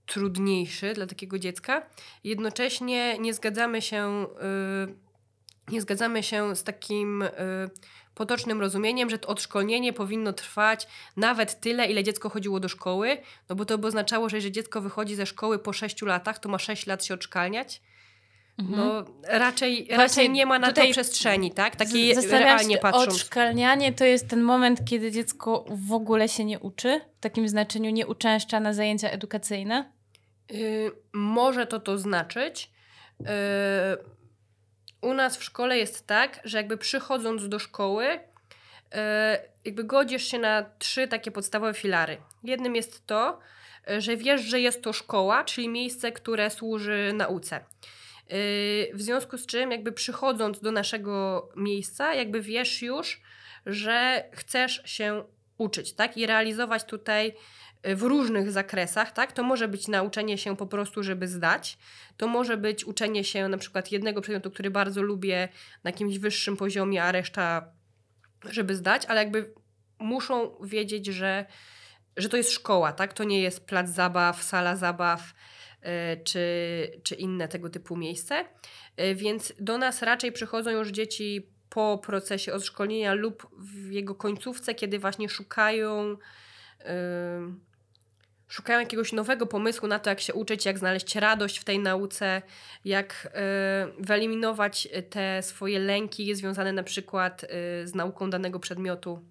trudniejszy 0.07 0.95
dla 0.95 1.07
takiego 1.07 1.39
dziecka. 1.39 1.87
Jednocześnie 2.25 3.19
nie 3.19 3.35
zgadzamy 3.35 3.83
się, 3.83 4.27
nie 5.69 5.81
zgadzamy 5.81 6.23
się 6.23 6.57
z 6.57 6.63
takim 6.63 7.25
potocznym 8.15 8.61
rozumieniem, 8.61 9.11
że 9.11 9.19
to 9.19 9.29
odszkolnienie 9.29 9.93
powinno 9.93 10.33
trwać 10.33 10.89
nawet 11.17 11.61
tyle, 11.61 11.87
ile 11.87 12.05
dziecko 12.05 12.29
chodziło 12.29 12.61
do 12.61 12.69
szkoły, 12.69 13.19
no 13.49 13.57
bo 13.57 13.65
to 13.65 13.79
by 13.79 13.87
oznaczało, 13.87 14.29
że 14.29 14.37
jeżeli 14.37 14.53
dziecko 14.53 14.81
wychodzi 14.81 15.15
ze 15.15 15.27
szkoły 15.27 15.59
po 15.59 15.73
6 15.73 16.03
latach, 16.03 16.39
to 16.39 16.49
ma 16.49 16.59
6 16.59 16.87
lat 16.87 17.05
się 17.05 17.15
odszkalniać. 17.15 17.83
Mhm. 18.63 18.79
No, 18.79 19.05
raczej, 19.29 19.89
raczej 19.91 20.31
nie 20.31 20.47
ma 20.47 20.59
na 20.59 20.73
to 20.73 20.83
przestrzeni, 20.91 21.53
tak? 21.53 21.77
Takiej 21.77 22.15
realnie 22.31 22.79
patrząc. 22.79 23.09
Odszkalnianie 23.09 23.93
to 23.93 24.05
jest 24.05 24.29
ten 24.29 24.43
moment, 24.43 24.85
kiedy 24.85 25.13
dziecko 25.13 25.65
w 25.69 25.93
ogóle 25.93 26.29
się 26.29 26.45
nie 26.45 26.59
uczy, 26.59 27.01
w 27.19 27.21
takim 27.21 27.49
znaczeniu 27.49 27.91
nie 27.91 28.07
uczęszcza 28.07 28.61
na 28.61 28.73
zajęcia 28.73 29.11
edukacyjne? 29.11 29.93
Yy, 30.51 30.93
może 31.13 31.67
to 31.67 31.81
to 31.81 31.99
znaczyć. 31.99 32.71
Yy, 33.21 33.27
u 35.03 35.15
nas 35.15 35.37
w 35.37 35.45
szkole 35.45 35.79
jest 35.79 36.07
tak, 36.07 36.41
że 36.45 36.57
jakby 36.59 36.77
przychodząc 36.77 37.49
do 37.49 37.59
szkoły, 37.59 38.21
e, 38.93 39.39
jakby 39.65 39.85
godzisz 39.85 40.25
się 40.25 40.39
na 40.39 40.65
trzy 40.79 41.09
takie 41.09 41.31
podstawowe 41.31 41.75
filary. 41.75 42.17
Jednym 42.45 42.77
jest 42.77 43.07
to, 43.07 43.39
że 43.99 44.17
wiesz, 44.17 44.41
że 44.41 44.61
jest 44.61 44.83
to 44.83 44.93
szkoła, 44.93 45.45
czyli 45.45 45.69
miejsce, 45.69 46.13
które 46.13 46.51
służy 46.51 47.13
nauce. 47.15 47.65
E, 48.29 48.37
w 48.97 49.03
związku 49.03 49.39
z 49.39 49.47
czym, 49.47 49.71
jakby 49.71 49.93
przychodząc 49.93 50.61
do 50.61 50.73
naszego 50.73 51.49
miejsca, 51.57 52.15
jakby 52.15 52.41
wiesz 52.41 52.83
już, 52.83 53.21
że 53.67 54.25
chcesz 54.33 54.83
się 54.85 55.25
uczyć, 55.59 55.93
tak? 55.93 56.17
I 56.17 56.27
realizować 56.27 56.85
tutaj 56.85 57.35
w 57.85 58.03
różnych 58.03 58.53
zakresach, 58.53 59.13
tak? 59.13 59.33
To 59.33 59.43
może 59.43 59.69
być 59.69 59.89
nauczenie 59.89 60.39
się 60.39 60.57
po 60.57 60.67
prostu, 60.67 61.03
żeby 61.03 61.29
zdać. 61.29 61.79
To 62.17 62.29
może 62.29 62.57
być 62.57 62.85
uczenie 62.85 63.25
się 63.25 63.49
na 63.49 63.59
przykład 63.59 63.93
jednego 63.93 64.21
przedmiotu, 64.21 64.51
który 64.51 64.71
bardzo 64.71 65.03
lubię 65.03 65.49
na 65.85 65.91
jakimś 65.91 66.19
wyższym 66.19 66.57
poziomie, 66.57 67.05
a 67.05 67.13
reszta, 67.13 67.73
żeby 68.51 68.77
zdać, 68.77 69.07
ale 69.07 69.21
jakby 69.21 69.55
muszą 69.99 70.57
wiedzieć, 70.65 71.07
że, 71.07 71.47
że 72.17 72.29
to 72.29 72.37
jest 72.37 72.53
szkoła, 72.53 72.93
tak? 72.93 73.13
To 73.13 73.25
nie 73.25 73.41
jest 73.41 73.67
plac 73.67 73.91
zabaw, 73.91 74.43
sala 74.43 74.77
zabaw 74.77 75.21
yy, 75.21 75.33
czy, 76.25 76.41
czy 77.03 77.15
inne 77.15 77.49
tego 77.49 77.71
typu 77.71 77.97
miejsce. 77.97 78.45
Yy, 78.97 79.15
więc 79.15 79.53
do 79.61 79.79
nas 79.79 80.03
raczej 80.03 80.33
przychodzą 80.33 80.71
już 80.71 80.89
dzieci 80.89 81.47
po 81.69 81.99
procesie 81.99 82.53
odszkolenia 82.53 83.15
lub 83.15 83.47
w 83.59 83.91
jego 83.91 84.15
końcówce, 84.15 84.75
kiedy 84.75 84.99
właśnie 84.99 85.29
szukają. 85.29 86.17
Szukają 88.49 88.81
jakiegoś 88.81 89.13
nowego 89.13 89.47
pomysłu 89.47 89.89
na 89.89 89.99
to, 89.99 90.11
jak 90.11 90.21
się 90.21 90.35
uczyć, 90.35 90.67
jak 90.67 90.79
znaleźć 90.79 91.17
radość 91.17 91.59
w 91.59 91.65
tej 91.65 91.79
nauce, 91.79 92.43
jak 92.85 93.29
y, 93.99 94.03
wyeliminować 94.03 94.89
te 95.11 95.43
swoje 95.43 95.79
lęki 95.79 96.35
związane 96.35 96.73
na 96.73 96.83
przykład 96.83 97.45
z 97.85 97.95
nauką 97.95 98.31
danego 98.31 98.61
przedmiotu. 98.61 99.25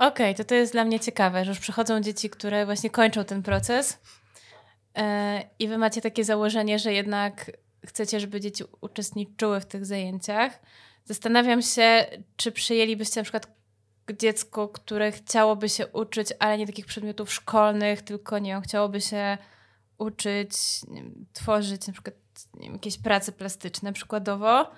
Okej, 0.00 0.08
okay, 0.08 0.34
to 0.34 0.44
to 0.44 0.54
jest 0.54 0.72
dla 0.72 0.84
mnie 0.84 1.00
ciekawe, 1.00 1.44
że 1.44 1.50
już 1.50 1.60
przychodzą 1.60 2.00
dzieci, 2.00 2.30
które 2.30 2.64
właśnie 2.64 2.90
kończą 2.90 3.24
ten 3.24 3.42
proces 3.42 3.98
i 5.58 5.68
wy 5.68 5.78
macie 5.78 6.00
takie 6.00 6.24
założenie, 6.24 6.78
że 6.78 6.92
jednak 6.92 7.50
chcecie, 7.86 8.20
żeby 8.20 8.40
dzieci 8.40 8.64
uczestniczyły 8.80 9.60
w 9.60 9.66
tych 9.66 9.86
zajęciach. 9.86 10.60
Zastanawiam 11.04 11.62
się, 11.62 12.06
czy 12.36 12.52
przyjęlibyście 12.52 13.20
na 13.20 13.24
przykład 13.24 13.48
dziecko, 14.18 14.68
które 14.68 15.12
chciałoby 15.12 15.68
się 15.68 15.86
uczyć, 15.86 16.28
ale 16.38 16.58
nie 16.58 16.66
takich 16.66 16.86
przedmiotów 16.86 17.32
szkolnych, 17.32 18.02
tylko 18.02 18.38
nie 18.38 18.60
chciałoby 18.64 19.00
się 19.00 19.38
uczyć, 19.98 20.50
wiem, 20.90 21.26
tworzyć 21.32 21.86
na 21.86 21.92
przykład 21.92 22.14
wiem, 22.60 22.72
jakieś 22.72 22.98
prace 22.98 23.32
plastyczne 23.32 23.92
przykładowo 23.92 24.70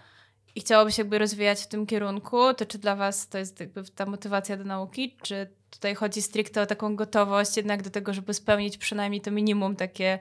i 0.55 0.61
chciałoby 0.61 0.93
się 0.93 1.03
jakby 1.03 1.19
rozwijać 1.19 1.61
w 1.61 1.67
tym 1.67 1.87
kierunku, 1.87 2.55
to 2.55 2.67
czy 2.67 2.79
dla 2.79 2.97
Was 2.97 3.29
to 3.29 3.39
jest 3.39 3.61
jakby 3.61 3.85
ta 3.85 4.07
motywacja 4.07 4.57
do 4.57 4.65
nauki, 4.65 5.17
czy 5.23 5.51
tutaj 5.73 5.95
chodzi 5.95 6.23
stricte 6.23 6.63
o 6.63 6.67
taką 6.67 6.97
gotowość 6.97 7.57
jednak 7.57 7.83
do 7.83 7.91
tego, 7.91 8.15
żeby 8.15 8.35
spełnić 8.35 8.79
przynajmniej 8.79 9.21
to 9.21 9.31
minimum 9.31 9.77
takie, 9.77 10.19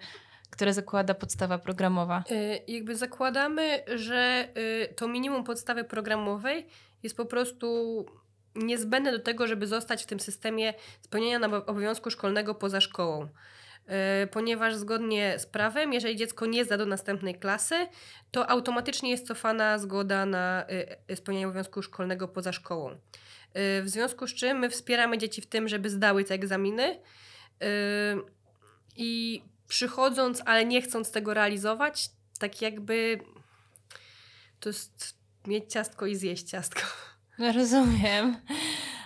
które 0.50 0.74
zakłada 0.74 1.14
podstawa 1.14 1.58
programowa? 1.58 2.24
Yy, 2.30 2.60
jakby 2.68 2.96
zakładamy, 2.96 3.84
że 3.96 4.48
yy, 4.56 4.94
to 4.96 5.08
minimum 5.08 5.44
podstawy 5.44 5.84
programowej 5.84 6.68
jest 7.04 7.18
po 7.18 7.26
prostu 7.26 8.06
niezbędne 8.56 9.12
do 9.12 9.20
tego, 9.20 9.48
żeby 9.48 9.68
zostać 9.68 10.04
w 10.04 10.06
tym 10.06 10.20
systemie 10.20 10.74
spełnienia 11.02 11.48
obowiązku 11.66 12.10
szkolnego 12.12 12.56
poza 12.56 12.82
szkołą. 12.82 13.28
E, 13.88 14.28
ponieważ 14.28 14.76
zgodnie 14.76 15.40
z 15.40 15.46
prawem, 15.46 15.94
jeżeli 15.94 16.16
dziecko 16.16 16.46
nie 16.46 16.66
zda 16.66 16.78
do 16.78 16.86
następnej 16.86 17.36
klasy, 17.36 17.88
to 18.32 18.50
automatycznie 18.50 19.10
jest 19.10 19.28
cofana 19.28 19.80
zgoda 19.80 20.26
na 20.26 20.66
e, 21.10 21.16
spełnienie 21.16 21.48
obowiązku 21.48 21.82
szkolnego 21.82 22.28
poza 22.28 22.52
szkołą. 22.54 22.90
E, 22.90 22.98
w 23.82 23.90
związku 23.90 24.28
z 24.28 24.34
czym 24.34 24.60
my 24.60 24.70
wspieramy 24.70 25.18
dzieci 25.18 25.42
w 25.42 25.46
tym, 25.46 25.68
żeby 25.68 25.90
zdały 25.90 26.24
te 26.24 26.34
egzaminy 26.34 27.00
i 28.96 29.42
przychodząc, 29.68 30.42
ale 30.46 30.66
nie 30.66 30.82
chcąc 30.82 31.12
tego 31.12 31.34
realizować, 31.34 32.10
tak 32.40 32.62
jakby 32.62 33.20
to 34.60 34.70
jest 34.70 35.16
mieć 35.48 35.72
ciastko 35.74 36.06
i 36.06 36.16
zjeść 36.16 36.44
ciastko. 36.44 36.82
No, 37.40 37.52
rozumiem. 37.52 38.38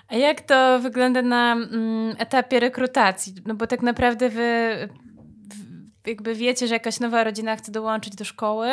A 0.07 0.15
jak 0.15 0.41
to 0.41 0.79
wygląda 0.79 1.21
na 1.21 1.53
mm, 1.53 2.15
etapie 2.17 2.59
rekrutacji? 2.59 3.35
No 3.45 3.55
bo 3.55 3.67
tak 3.67 3.81
naprawdę 3.81 4.29
wy 4.29 4.89
jakby 6.07 6.35
wiecie, 6.35 6.67
że 6.67 6.73
jakaś 6.73 6.99
nowa 6.99 7.23
rodzina 7.23 7.55
chce 7.55 7.71
dołączyć 7.71 8.15
do 8.15 8.25
szkoły. 8.25 8.69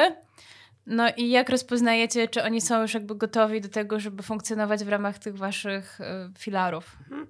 No 0.86 1.04
i 1.16 1.30
jak 1.30 1.48
rozpoznajecie, 1.48 2.28
czy 2.28 2.42
oni 2.42 2.60
są 2.60 2.82
już 2.82 2.94
jakby 2.94 3.14
gotowi 3.14 3.60
do 3.60 3.68
tego, 3.68 4.00
żeby 4.00 4.22
funkcjonować 4.22 4.84
w 4.84 4.88
ramach 4.88 5.18
tych 5.18 5.36
waszych 5.36 6.00
y, 6.00 6.04
filarów? 6.38 6.96
Mhm. 7.00 7.26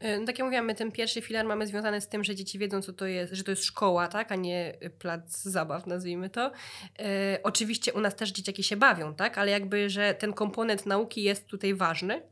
No 0.00 0.26
tak 0.26 0.38
jak 0.38 0.44
mówiłam, 0.44 0.66
my 0.66 0.74
ten 0.74 0.92
pierwszy 0.92 1.22
filar 1.22 1.46
mamy 1.46 1.66
związany 1.66 2.00
z 2.00 2.08
tym, 2.08 2.24
że 2.24 2.34
dzieci 2.34 2.58
wiedzą, 2.58 2.82
co 2.82 2.92
to 2.92 3.06
jest, 3.06 3.32
że 3.32 3.44
to 3.44 3.50
jest 3.50 3.64
szkoła, 3.64 4.08
tak, 4.08 4.32
a 4.32 4.36
nie 4.36 4.74
plac 4.98 5.42
zabaw, 5.42 5.86
nazwijmy 5.86 6.30
to. 6.30 6.52
E, 6.98 7.38
oczywiście 7.42 7.92
u 7.92 8.00
nas 8.00 8.16
też 8.16 8.30
dzieciaki 8.30 8.62
się 8.62 8.76
bawią, 8.76 9.14
tak, 9.14 9.38
ale 9.38 9.50
jakby, 9.50 9.90
że 9.90 10.14
ten 10.14 10.32
komponent 10.32 10.86
nauki 10.86 11.22
jest 11.22 11.46
tutaj 11.46 11.74
ważny. 11.74 12.22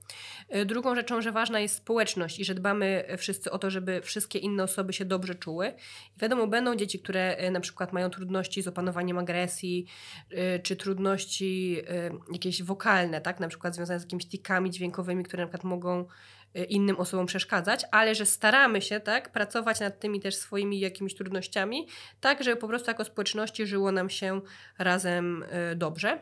E, 0.48 0.64
drugą 0.64 0.94
rzeczą, 0.94 1.22
że 1.22 1.32
ważna 1.32 1.60
jest 1.60 1.76
społeczność 1.76 2.40
i 2.40 2.44
że 2.44 2.54
dbamy 2.54 3.04
wszyscy 3.18 3.50
o 3.50 3.58
to, 3.58 3.70
żeby 3.70 4.00
wszystkie 4.02 4.38
inne 4.38 4.62
osoby 4.62 4.92
się 4.92 5.04
dobrze 5.04 5.34
czuły. 5.34 5.72
I 6.16 6.20
wiadomo, 6.20 6.46
będą 6.46 6.76
dzieci, 6.76 6.98
które 6.98 7.36
e, 7.36 7.50
na 7.50 7.60
przykład 7.60 7.92
mają 7.92 8.10
trudności 8.10 8.62
z 8.62 8.68
opanowaniem 8.68 9.18
agresji, 9.18 9.86
e, 10.30 10.58
czy 10.58 10.76
trudności 10.76 11.82
e, 11.88 12.10
jakieś 12.32 12.62
wokalne, 12.62 13.20
tak, 13.20 13.40
na 13.40 13.48
przykład 13.48 13.74
związane 13.74 14.00
z 14.00 14.02
jakimiś 14.02 14.26
tikami 14.26 14.70
dźwiękowymi, 14.70 15.24
które 15.24 15.42
na 15.42 15.46
przykład 15.46 15.64
mogą 15.64 16.06
innym 16.64 16.96
osobom 16.96 17.26
przeszkadzać, 17.26 17.84
ale 17.90 18.14
że 18.14 18.26
staramy 18.26 18.82
się 18.82 19.00
tak 19.00 19.32
pracować 19.32 19.80
nad 19.80 20.00
tymi 20.00 20.20
też 20.20 20.36
swoimi 20.36 20.80
jakimiś 20.80 21.14
trudnościami, 21.14 21.88
tak 22.20 22.44
żeby 22.44 22.56
po 22.56 22.68
prostu 22.68 22.90
jako 22.90 23.04
społeczności 23.04 23.66
żyło 23.66 23.92
nam 23.92 24.10
się 24.10 24.40
razem 24.78 25.42
y, 25.72 25.76
dobrze. 25.76 26.18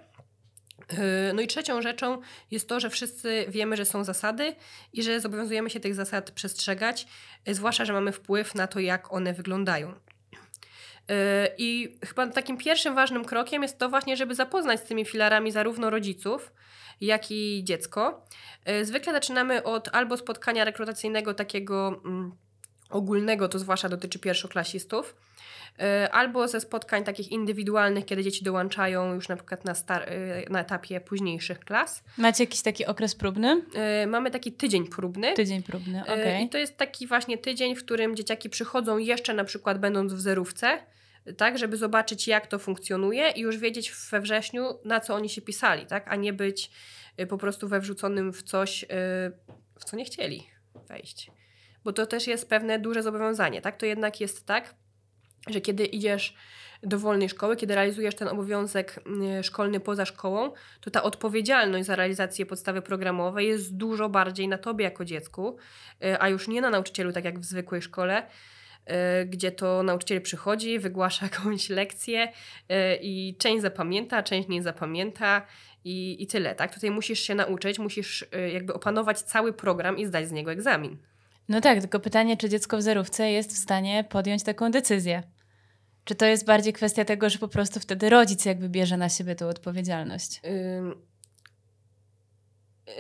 Y, 0.93 0.97
no 1.35 1.43
i 1.43 1.47
trzecią 1.47 1.83
rzeczą 1.83 2.21
jest 2.51 2.69
to, 2.69 2.81
że 2.81 2.91
wszyscy 2.91 3.45
wiemy, 3.49 3.77
że 3.77 3.85
są 3.85 4.05
zasady 4.05 4.55
i 4.93 5.03
że 5.03 5.21
zobowiązujemy 5.21 5.71
się 5.71 5.81
tych 5.81 5.95
zasad 5.95 6.31
przestrzegać, 6.31 7.07
zwłaszcza, 7.47 7.85
że 7.85 7.93
mamy 7.93 8.13
wpływ 8.13 8.55
na 8.55 8.67
to, 8.67 8.81
jak 8.81 9.13
one 9.13 9.33
wyglądają. 9.33 9.95
I 11.59 11.99
chyba 12.07 12.27
takim 12.27 12.57
pierwszym 12.57 12.95
ważnym 12.95 13.25
krokiem 13.25 13.63
jest 13.63 13.79
to 13.79 13.89
właśnie, 13.89 14.17
żeby 14.17 14.35
zapoznać 14.35 14.81
z 14.81 14.85
tymi 14.85 15.05
filarami 15.05 15.53
zarówno 15.53 15.91
rodziców, 15.91 16.53
jak 17.01 17.31
i 17.31 17.65
dziecko. 17.65 18.25
E, 18.65 18.85
zwykle 18.85 19.13
zaczynamy 19.13 19.63
od 19.63 19.89
albo 19.93 20.17
spotkania 20.17 20.65
rekrutacyjnego 20.65 21.35
takiego 21.35 22.01
mm, 22.05 22.33
ogólnego, 22.91 23.49
to 23.49 23.59
zwłaszcza 23.59 23.89
dotyczy 23.89 24.19
pierwszoklasistów, 24.19 25.17
e, 25.81 26.09
albo 26.13 26.49
ze 26.49 26.61
spotkań 26.61 27.05
takich 27.05 27.33
indywidualnych, 27.33 28.05
kiedy 28.05 28.25
dzieci 28.25 28.45
dołączają 28.45 29.15
już 29.15 29.29
na 29.29 29.37
przykład 29.37 29.65
na, 29.65 29.75
star- 29.75 30.09
e, 30.09 30.51
na 30.51 30.61
etapie 30.61 31.01
późniejszych 31.01 31.61
klas. 31.61 32.05
Macie 32.19 32.45
jakiś 32.45 32.63
taki 32.63 32.87
okres 32.87 33.15
próbny? 33.15 33.63
Mamy 34.07 34.31
taki 34.31 34.53
tydzień 34.53 34.89
próbny. 34.89 35.35
Tydzień 35.35 35.63
próbny, 35.63 36.03
okej. 36.03 36.21
Okay. 36.21 36.43
I 36.43 36.49
to 36.49 36.59
jest 36.59 36.77
taki 36.77 37.07
właśnie 37.07 37.39
tydzień, 37.39 37.77
w 37.77 37.85
którym 37.85 38.17
dzieciaki 38.17 38.51
przychodzą 38.51 38.99
jeszcze 38.99 39.35
na 39.35 39.45
przykład 39.45 39.79
będąc 39.79 40.13
w 40.13 40.21
zerówce, 40.21 40.79
tak, 41.37 41.59
żeby 41.59 41.77
zobaczyć, 41.77 42.29
jak 42.29 42.47
to 42.47 42.59
funkcjonuje 42.59 43.31
i 43.31 43.41
już 43.41 43.57
wiedzieć 43.59 43.93
we 44.11 44.21
wrześniu, 44.21 44.79
na 44.85 45.01
co 45.01 45.15
oni 45.15 45.29
się 45.29 45.43
pisali, 45.43 45.87
tak, 45.87 46.05
a 46.09 46.17
nie 46.17 46.33
być 46.33 46.71
y, 47.21 47.27
po 47.27 47.39
prostu 47.39 47.69
we 47.69 47.81
wrzuconym 47.81 48.33
w 48.33 48.43
coś, 48.43 48.83
y, 48.83 48.87
w 49.79 49.85
co 49.85 49.97
nie 49.97 50.05
chcieli 50.05 50.47
wejść. 50.89 51.31
Bo 51.85 51.93
to 51.93 52.07
też 52.07 52.27
jest 52.27 52.49
pewne 52.49 52.79
duże 52.79 53.03
zobowiązanie, 53.03 53.61
tak? 53.61 53.77
To 53.77 53.87
jednak 53.87 54.21
jest 54.21 54.47
tak, 54.47 54.75
że 55.47 55.61
kiedy 55.61 55.85
idziesz 55.85 56.35
do 56.83 56.99
wolnej 56.99 57.29
szkoły, 57.29 57.57
kiedy 57.57 57.75
realizujesz 57.75 58.15
ten 58.15 58.29
obowiązek 58.29 59.01
y, 59.41 59.43
szkolny 59.43 59.81
poza 59.81 60.05
szkołą, 60.05 60.53
to 60.81 60.91
ta 60.91 61.03
odpowiedzialność 61.03 61.87
za 61.87 61.97
realizację 61.97 62.47
podstawy 62.47 62.83
programowej 62.83 63.49
jest 63.49 63.77
dużo 63.77 64.09
bardziej 64.09 64.49
na 64.49 64.59
tobie 64.59 64.85
jako 64.85 65.05
dziecku, 65.05 65.57
a 66.19 66.29
już 66.29 66.49
nie 66.49 66.61
na 66.61 66.71
nauczycielu, 66.71 67.13
tak 67.13 67.25
jak 67.25 67.39
w 67.39 67.45
zwykłej 67.45 67.83
szkole, 67.83 68.27
gdzie 69.27 69.53
to 69.53 69.83
nauczyciel 69.83 70.21
przychodzi, 70.21 70.79
wygłasza 70.79 71.27
jakąś 71.33 71.69
lekcję 71.69 72.29
y, 72.29 72.75
i 73.03 73.37
część 73.39 73.63
zapamięta, 73.63 74.23
część 74.23 74.49
nie 74.49 74.63
zapamięta 74.63 75.47
i, 75.85 76.23
i 76.23 76.27
tyle, 76.27 76.55
tak? 76.55 76.75
Tutaj 76.75 76.91
musisz 76.91 77.21
się 77.21 77.35
nauczyć, 77.35 77.79
musisz 77.79 78.23
y, 78.23 78.51
jakby 78.51 78.75
opanować 78.75 79.21
cały 79.21 79.53
program 79.53 79.99
i 79.99 80.07
zdać 80.07 80.29
z 80.29 80.33
niego 80.33 80.53
egzamin. 80.53 80.97
No 81.49 81.61
tak, 81.61 81.81
tylko 81.81 82.01
pytanie, 82.01 82.37
czy 82.37 82.49
dziecko 82.49 82.77
w 82.77 82.83
zerówce 82.83 83.31
jest 83.31 83.53
w 83.53 83.59
stanie 83.59 84.05
podjąć 84.09 84.43
taką 84.43 84.71
decyzję? 84.71 85.23
Czy 86.05 86.15
to 86.15 86.27
jest 86.27 86.47
bardziej 86.47 86.73
kwestia 86.73 87.05
tego, 87.05 87.31
że 87.31 87.39
po 87.39 87.49
prostu 87.49 87.81
wtedy 87.81 88.11
rodzic 88.11 88.45
jakby 88.45 88.69
bierze 88.69 88.97
na 88.97 89.09
siebie 89.09 89.35
tą 89.35 89.49
odpowiedzialność? 89.49 90.41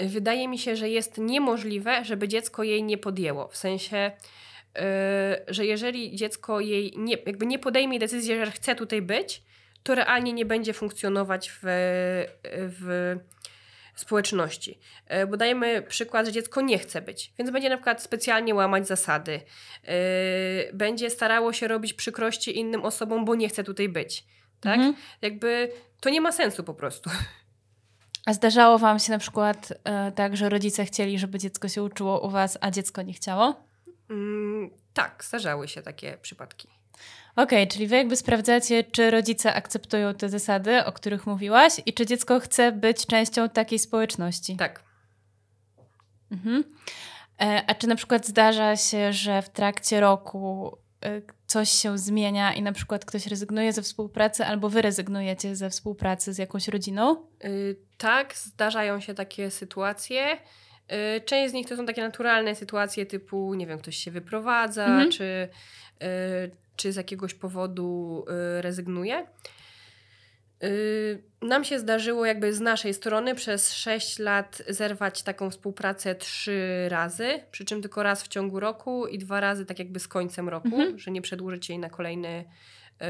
Wydaje 0.06 0.48
mi 0.48 0.58
się, 0.58 0.76
że 0.76 0.88
jest 0.88 1.18
niemożliwe, 1.18 2.04
żeby 2.04 2.28
dziecko 2.28 2.62
jej 2.62 2.82
nie 2.82 2.98
podjęło. 2.98 3.48
W 3.48 3.56
sensie, 3.56 4.10
Y, 4.10 4.43
że 5.48 5.66
jeżeli 5.66 6.16
dziecko 6.16 6.60
jej 6.60 6.92
nie, 6.96 7.16
jakby 7.26 7.46
nie 7.46 7.58
podejmie 7.58 7.98
decyzji, 7.98 8.36
że 8.36 8.50
chce 8.50 8.74
tutaj 8.74 9.02
być, 9.02 9.42
to 9.82 9.94
realnie 9.94 10.32
nie 10.32 10.46
będzie 10.46 10.72
funkcjonować 10.72 11.50
w, 11.62 11.66
w 12.52 13.16
społeczności. 13.94 14.78
E, 15.06 15.26
bo 15.26 15.36
dajemy 15.36 15.82
przykład, 15.82 16.26
że 16.26 16.32
dziecko 16.32 16.60
nie 16.60 16.78
chce 16.78 17.02
być, 17.02 17.32
więc 17.38 17.50
będzie 17.50 17.68
na 17.68 17.76
przykład 17.76 18.02
specjalnie 18.02 18.54
łamać 18.54 18.86
zasady, 18.86 19.40
e, 19.84 19.92
będzie 20.72 21.10
starało 21.10 21.52
się 21.52 21.68
robić 21.68 21.94
przykrości 21.94 22.58
innym 22.58 22.82
osobom, 22.84 23.24
bo 23.24 23.34
nie 23.34 23.48
chce 23.48 23.64
tutaj 23.64 23.88
być. 23.88 24.24
Tak? 24.60 24.74
Mhm. 24.74 24.94
Jakby 25.22 25.72
to 26.00 26.10
nie 26.10 26.20
ma 26.20 26.32
sensu 26.32 26.64
po 26.64 26.74
prostu. 26.74 27.10
A 28.26 28.32
zdarzało 28.32 28.78
Wam 28.78 28.98
się 28.98 29.12
na 29.12 29.18
przykład 29.18 29.72
tak, 30.14 30.36
że 30.36 30.48
rodzice 30.48 30.84
chcieli, 30.84 31.18
żeby 31.18 31.38
dziecko 31.38 31.68
się 31.68 31.82
uczyło 31.82 32.26
u 32.26 32.30
Was, 32.30 32.58
a 32.60 32.70
dziecko 32.70 33.02
nie 33.02 33.12
chciało? 33.12 33.66
Mm, 34.14 34.70
tak, 34.92 35.24
zdarzały 35.24 35.68
się 35.68 35.82
takie 35.82 36.18
przypadki. 36.22 36.68
Okej, 37.36 37.68
czyli 37.68 37.86
Wy 37.86 37.96
jakby 37.96 38.16
sprawdzacie, 38.16 38.84
czy 38.84 39.10
rodzice 39.10 39.54
akceptują 39.54 40.14
te 40.14 40.28
zasady, 40.28 40.84
o 40.84 40.92
których 40.92 41.26
mówiłaś 41.26 41.72
i 41.86 41.92
czy 41.92 42.06
dziecko 42.06 42.40
chce 42.40 42.72
być 42.72 43.06
częścią 43.06 43.48
takiej 43.48 43.78
społeczności. 43.78 44.56
Tak. 44.56 44.82
Mhm. 46.30 46.64
E, 47.40 47.62
a 47.66 47.74
czy 47.74 47.86
na 47.86 47.96
przykład 47.96 48.26
zdarza 48.26 48.76
się, 48.76 49.12
że 49.12 49.42
w 49.42 49.48
trakcie 49.48 50.00
roku 50.00 50.76
e, 51.04 51.22
coś 51.46 51.70
się 51.70 51.98
zmienia 51.98 52.54
i 52.54 52.62
na 52.62 52.72
przykład 52.72 53.04
ktoś 53.04 53.26
rezygnuje 53.26 53.72
ze 53.72 53.82
współpracy 53.82 54.44
albo 54.44 54.68
Wy 54.68 54.82
rezygnujecie 54.82 55.56
ze 55.56 55.70
współpracy 55.70 56.32
z 56.32 56.38
jakąś 56.38 56.68
rodziną? 56.68 57.26
Y, 57.44 57.76
tak, 57.98 58.36
zdarzają 58.36 59.00
się 59.00 59.14
takie 59.14 59.50
sytuacje. 59.50 60.38
Y, 60.92 61.20
część 61.20 61.50
z 61.50 61.54
nich 61.54 61.68
to 61.68 61.76
są 61.76 61.86
takie 61.86 62.02
naturalne 62.02 62.54
sytuacje 62.54 63.06
typu, 63.06 63.54
nie 63.54 63.66
wiem, 63.66 63.78
ktoś 63.78 63.96
się 63.96 64.10
wyprowadza, 64.10 64.86
Mhm. 64.86 65.10
czy, 65.10 65.48
y, 66.02 66.50
czy 66.76 66.92
z 66.92 66.96
jakiegoś 66.96 67.34
powodu 67.34 68.24
y, 68.58 68.62
rezygnuje. 68.62 69.26
Nam 71.42 71.64
się 71.64 71.78
zdarzyło 71.78 72.26
jakby 72.26 72.52
z 72.54 72.60
naszej 72.60 72.94
strony 72.94 73.34
przez 73.34 73.72
6 73.74 74.18
lat 74.18 74.62
zerwać 74.68 75.22
taką 75.22 75.50
współpracę 75.50 76.14
trzy 76.14 76.86
razy, 76.88 77.40
przy 77.50 77.64
czym 77.64 77.82
tylko 77.82 78.02
raz 78.02 78.22
w 78.22 78.28
ciągu 78.28 78.60
roku 78.60 79.06
i 79.06 79.18
dwa 79.18 79.40
razy 79.40 79.66
tak 79.66 79.78
jakby 79.78 80.00
z 80.00 80.08
końcem 80.08 80.48
roku, 80.48 80.68
Mhm. 80.68 80.98
że 80.98 81.10
nie 81.10 81.22
przedłużyć 81.22 81.68
jej 81.68 81.78
na 81.78 81.90
kolejny, 81.90 82.44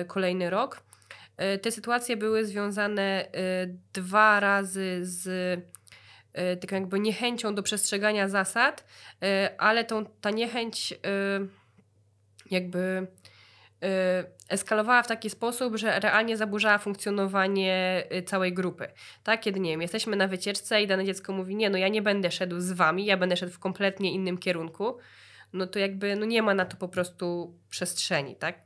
kolejny 0.07 0.51
rok. 0.51 0.83
Te 1.63 1.71
sytuacje 1.73 2.17
były 2.17 2.45
związane 2.45 3.27
dwa 3.93 4.41
razy 4.41 4.99
z 5.03 5.61
taką 6.61 6.77
jakby 6.77 7.01
niechęcią 7.01 7.55
do 7.55 7.63
przestrzegania 7.63 8.29
zasad, 8.29 8.85
y, 9.25 9.59
ale 9.59 9.85
tą, 9.85 10.07
ta 10.07 10.31
niechęć 10.31 10.93
y, 10.93 10.97
jakby 12.51 13.07
eskalowała 14.49 15.03
w 15.03 15.09
taki 15.09 15.31
sposób, 15.31 15.77
że 15.77 16.01
realnie 16.01 16.37
zaburzała 16.37 16.79
funkcjonowanie 16.79 18.05
całej 18.27 18.53
grupy. 18.53 18.89
Tak, 19.25 19.41
kiedy 19.41 19.61
nie 19.61 19.71
wiem, 19.71 19.83
jesteśmy 19.83 20.17
na 20.17 20.29
wycieczce 20.29 20.83
i 20.83 20.87
dane 20.87 21.05
dziecko 21.05 21.33
mówi: 21.33 21.57
Nie, 21.57 21.71
no 21.71 21.79
ja 21.79 21.89
nie 21.89 22.03
będę 22.03 22.31
szedł 22.31 22.61
z 22.61 22.73
wami, 22.73 23.05
ja 23.05 23.17
będę 23.17 23.37
szedł 23.37 23.53
w 23.53 23.59
kompletnie 23.59 24.13
innym 24.13 24.39
kierunku, 24.39 24.99
no 25.53 25.67
to 25.67 25.79
jakby 25.79 26.17
no 26.17 26.27
nie 26.27 26.43
ma 26.43 26.55
na 26.55 26.65
to 26.65 26.77
po 26.77 26.89
prostu 26.89 27.55
przestrzeni, 27.71 28.37
tak? 28.37 28.59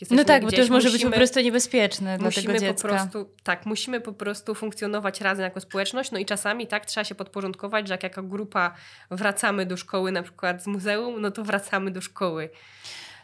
Jesteśmy 0.00 0.16
no 0.16 0.24
tak, 0.24 0.42
bo 0.42 0.46
to 0.48 0.52
gdzieś, 0.52 0.60
już 0.60 0.70
może 0.70 0.90
być 0.90 1.04
po 1.04 1.10
prostu 1.10 1.40
niebezpieczne 1.40 2.18
dla 2.18 2.26
musimy 2.26 2.46
tego 2.46 2.58
po 2.58 2.60
dziecka. 2.60 2.88
prostu, 2.88 3.30
tak, 3.42 3.66
musimy 3.66 4.00
po 4.00 4.12
prostu 4.12 4.54
funkcjonować 4.54 5.20
razem 5.20 5.44
jako 5.44 5.60
społeczność, 5.60 6.10
no 6.10 6.18
i 6.18 6.26
czasami 6.26 6.66
tak 6.66 6.86
trzeba 6.86 7.04
się 7.04 7.14
podporządkować, 7.14 7.88
że 7.88 7.94
jak 7.94 8.02
jako 8.02 8.22
grupa 8.22 8.74
wracamy 9.10 9.66
do 9.66 9.76
szkoły 9.76 10.12
na 10.12 10.22
przykład 10.22 10.62
z 10.62 10.66
muzeum, 10.66 11.20
no 11.20 11.30
to 11.30 11.44
wracamy 11.44 11.90
do 11.90 12.00
szkoły. 12.00 12.50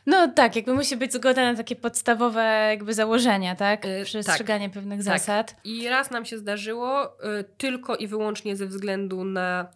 No 0.07 0.29
tak, 0.29 0.57
jakby 0.57 0.75
musi 0.75 0.97
być 0.97 1.12
zgoda 1.12 1.53
na 1.53 1.57
takie 1.57 1.77
podstawowe 1.77 2.43
jakby 2.70 2.95
założenia, 2.95 3.57
tak? 3.57 3.87
Y, 3.87 4.05
Przestrzeganie 4.05 4.70
pewnych 4.70 5.05
tak. 5.05 5.18
zasad. 5.18 5.57
I 5.64 5.89
raz 5.89 6.11
nam 6.11 6.25
się 6.25 6.39
zdarzyło 6.39 7.05
y, 7.05 7.45
tylko 7.59 7.97
i 7.97 8.07
wyłącznie 8.07 8.57
ze 8.57 8.66
względu 8.66 9.25
na 9.25 9.70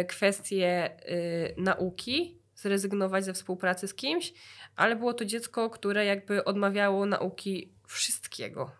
y, 0.00 0.04
kwestię 0.04 0.90
y, 1.08 1.54
nauki 1.56 2.40
zrezygnować 2.54 3.24
ze 3.24 3.32
współpracy 3.32 3.88
z 3.88 3.94
kimś, 3.94 4.32
ale 4.76 4.96
było 4.96 5.14
to 5.14 5.24
dziecko, 5.24 5.70
które 5.70 6.04
jakby 6.04 6.44
odmawiało 6.44 7.06
nauki 7.06 7.72
wszystkiego. 7.86 8.70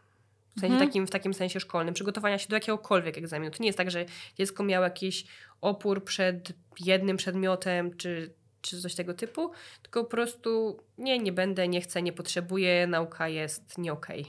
W, 0.57 0.61
sensie 0.61 0.75
Mhm. 0.75 0.89
takim, 0.89 1.07
w 1.07 1.11
takim 1.11 1.35
sensie 1.35 1.61
szkolnym, 1.61 1.95
przygotowania 1.95 2.39
się 2.39 2.49
do 2.49 2.57
jakiegokolwiek 2.57 3.19
egzaminu. 3.19 3.51
To 3.51 3.63
nie 3.63 3.67
jest 3.67 3.79
tak, 3.79 3.91
że 3.91 4.05
dziecko 4.39 4.63
miało 4.63 4.85
jakiś 4.85 5.27
opór 5.61 6.05
przed 6.05 6.53
jednym 6.81 7.17
przedmiotem 7.17 7.97
czy, 7.97 8.35
czy 8.61 8.81
coś 8.81 8.95
tego 8.95 9.15
typu, 9.15 9.51
tylko 9.83 10.05
po 10.05 10.11
prostu 10.11 10.81
nie, 10.99 11.19
nie 11.19 11.33
będę, 11.33 11.69
nie 11.69 11.81
chcę, 11.81 12.03
nie 12.03 12.13
potrzebuję, 12.13 12.87
nauka 12.87 13.29
jest 13.29 13.79
nie 13.79 13.93
okej. 13.93 14.27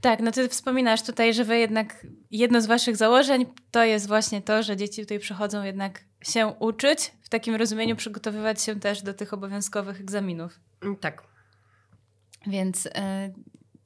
Tak, 0.00 0.20
no 0.20 0.32
ty 0.32 0.48
wspominasz 0.48 1.02
tutaj, 1.02 1.34
że 1.34 1.44
wy 1.44 1.58
jednak 1.58 2.06
jedno 2.30 2.60
z 2.60 2.66
waszych 2.66 2.96
założeń 2.96 3.46
to 3.70 3.84
jest 3.84 4.08
właśnie 4.08 4.42
to, 4.42 4.62
że 4.62 4.76
dzieci 4.76 5.00
tutaj 5.02 5.18
przychodzą 5.18 5.62
jednak 5.62 6.00
się 6.22 6.46
uczyć, 6.46 7.12
w 7.22 7.28
takim 7.28 7.54
rozumieniu 7.54 7.96
przygotowywać 7.96 8.62
się 8.62 8.80
też 8.80 9.02
do 9.02 9.14
tych 9.14 9.32
obowiązkowych 9.32 10.00
egzaminów. 10.00 10.60
Mm, 10.82 10.96
Tak. 10.96 11.22
Więc 12.46 12.86
y, 12.86 12.90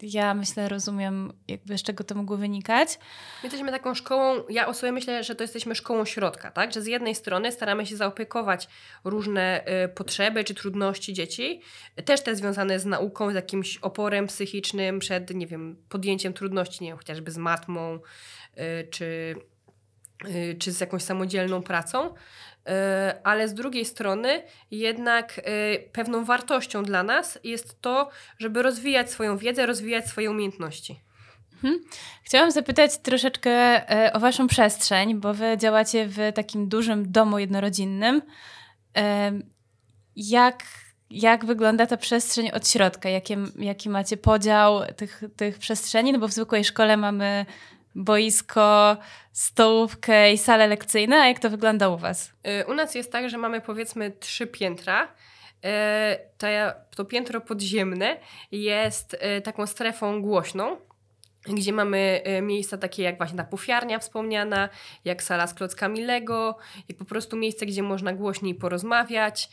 ja 0.02 0.34
myślę, 0.34 0.68
rozumiem 0.68 1.32
jakby 1.48 1.78
z 1.78 1.82
czego 1.82 2.04
to 2.04 2.14
mogło 2.14 2.36
wynikać. 2.36 2.98
My 3.42 3.46
jesteśmy 3.46 3.70
taką 3.70 3.94
szkołą, 3.94 4.42
ja 4.48 4.66
o 4.66 4.74
sobie 4.74 4.92
myślę, 4.92 5.24
że 5.24 5.34
to 5.34 5.44
jesteśmy 5.44 5.74
szkołą 5.74 6.04
środka, 6.04 6.50
tak? 6.50 6.72
Że 6.72 6.82
z 6.82 6.86
jednej 6.86 7.14
strony 7.14 7.52
staramy 7.52 7.86
się 7.86 7.96
zaopiekować 7.96 8.68
różne 9.04 9.64
y, 9.84 9.88
potrzeby 9.88 10.44
czy 10.44 10.54
trudności 10.54 11.12
dzieci, 11.12 11.60
też 12.04 12.22
te 12.22 12.36
związane 12.36 12.80
z 12.80 12.86
nauką, 12.86 13.30
z 13.30 13.34
jakimś 13.34 13.76
oporem 13.76 14.26
psychicznym 14.26 14.98
przed, 14.98 15.34
nie 15.34 15.46
wiem, 15.46 15.76
podjęciem 15.88 16.32
trudności, 16.32 16.84
nie 16.84 16.90
wiem, 16.90 16.98
chociażby 16.98 17.30
z 17.30 17.36
matmą 17.36 17.94
y, 18.58 18.88
czy, 18.90 19.34
czy 20.58 20.72
z 20.72 20.80
jakąś 20.80 21.02
samodzielną 21.02 21.62
pracą. 21.62 22.06
Y, 22.06 22.12
Ale 23.22 23.48
z 23.48 23.54
drugiej 23.54 23.84
strony, 23.84 24.42
jednak 24.70 25.38
y, 25.38 25.42
pewną 25.92 26.24
wartością 26.24 26.82
dla 26.82 27.02
nas 27.02 27.38
jest 27.44 27.80
to, 27.80 28.10
żeby 28.38 28.62
rozwijać 28.62 29.10
swoją 29.10 29.36
wiedzę, 29.36 29.66
rozwijać 29.66 30.06
swoje 30.06 30.30
umiejętności. 30.30 31.00
Chciałam 32.24 32.50
zapytać 32.50 32.98
troszeczkę 32.98 33.82
o 34.12 34.20
waszą 34.20 34.46
przestrzeń, 34.46 35.14
bo 35.14 35.34
wy 35.34 35.56
działacie 35.58 36.06
w 36.06 36.18
takim 36.34 36.68
dużym 36.68 37.12
domu 37.12 37.38
jednorodzinnym. 37.38 38.22
Jak, 40.16 40.62
jak 41.10 41.44
wygląda 41.44 41.86
ta 41.86 41.96
przestrzeń 41.96 42.50
od 42.50 42.68
środka? 42.68 43.08
Jakie, 43.08 43.36
jaki 43.58 43.88
macie 43.88 44.16
podział 44.16 44.80
tych, 44.96 45.22
tych 45.36 45.58
przestrzeni? 45.58 46.12
No 46.12 46.18
bo 46.18 46.28
w 46.28 46.32
zwykłej 46.32 46.64
szkole 46.64 46.96
mamy 46.96 47.46
boisko, 47.94 48.96
stołówkę 49.32 50.32
i 50.32 50.38
salę 50.38 50.66
lekcyjną, 50.66 51.16
a 51.16 51.26
jak 51.28 51.38
to 51.38 51.50
wygląda 51.50 51.88
u 51.88 51.98
was? 51.98 52.32
Y, 52.62 52.66
U 52.66 52.74
nas 52.74 52.94
jest 52.94 53.12
tak, 53.12 53.30
że 53.30 53.38
mamy 53.38 53.60
powiedzmy 53.60 54.10
trzy 54.10 54.46
piętra. 54.46 55.04
Y, 55.04 55.08
To, 56.38 56.46
to 56.96 57.04
piętro 57.04 57.40
podziemne 57.40 58.16
jest 58.52 59.14
y, 59.38 59.40
taką 59.40 59.66
strefą 59.66 60.22
głośną, 60.22 60.76
gdzie 61.46 61.72
mamy 61.72 62.22
miejsca 62.42 62.78
takie 62.78 63.02
jak 63.02 63.16
właśnie 63.16 63.36
ta 63.38 63.44
pufiarnia 63.44 63.98
wspomniana, 63.98 64.68
jak 65.04 65.22
sala 65.22 65.46
z 65.46 65.54
klockami 65.54 66.04
Lego, 66.04 66.56
i 66.88 66.94
po 66.94 67.04
prostu 67.04 67.36
miejsce, 67.36 67.66
gdzie 67.66 67.82
można 67.82 68.12
głośniej 68.12 68.54
porozmawiać. 68.54 69.48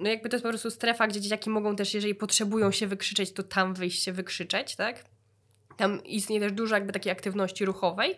No 0.00 0.08
jakby 0.08 0.28
to 0.28 0.36
jest 0.36 0.42
po 0.44 0.48
prostu 0.48 0.70
strefa, 0.70 1.06
gdzie 1.06 1.20
dzieciaki 1.20 1.50
mogą 1.50 1.76
też, 1.76 1.94
jeżeli 1.94 2.14
potrzebują 2.14 2.70
się 2.70 2.86
wykrzyczeć, 2.86 3.32
to 3.32 3.42
tam 3.42 3.74
wyjść 3.74 4.02
się 4.02 4.12
wykrzyczeć, 4.12 4.76
tak? 4.76 5.04
Tam 5.76 6.04
istnieje 6.04 6.40
też 6.40 6.52
dużo 6.52 6.74
jakby 6.74 6.92
takiej 6.92 7.12
aktywności 7.12 7.64
ruchowej. 7.64 8.16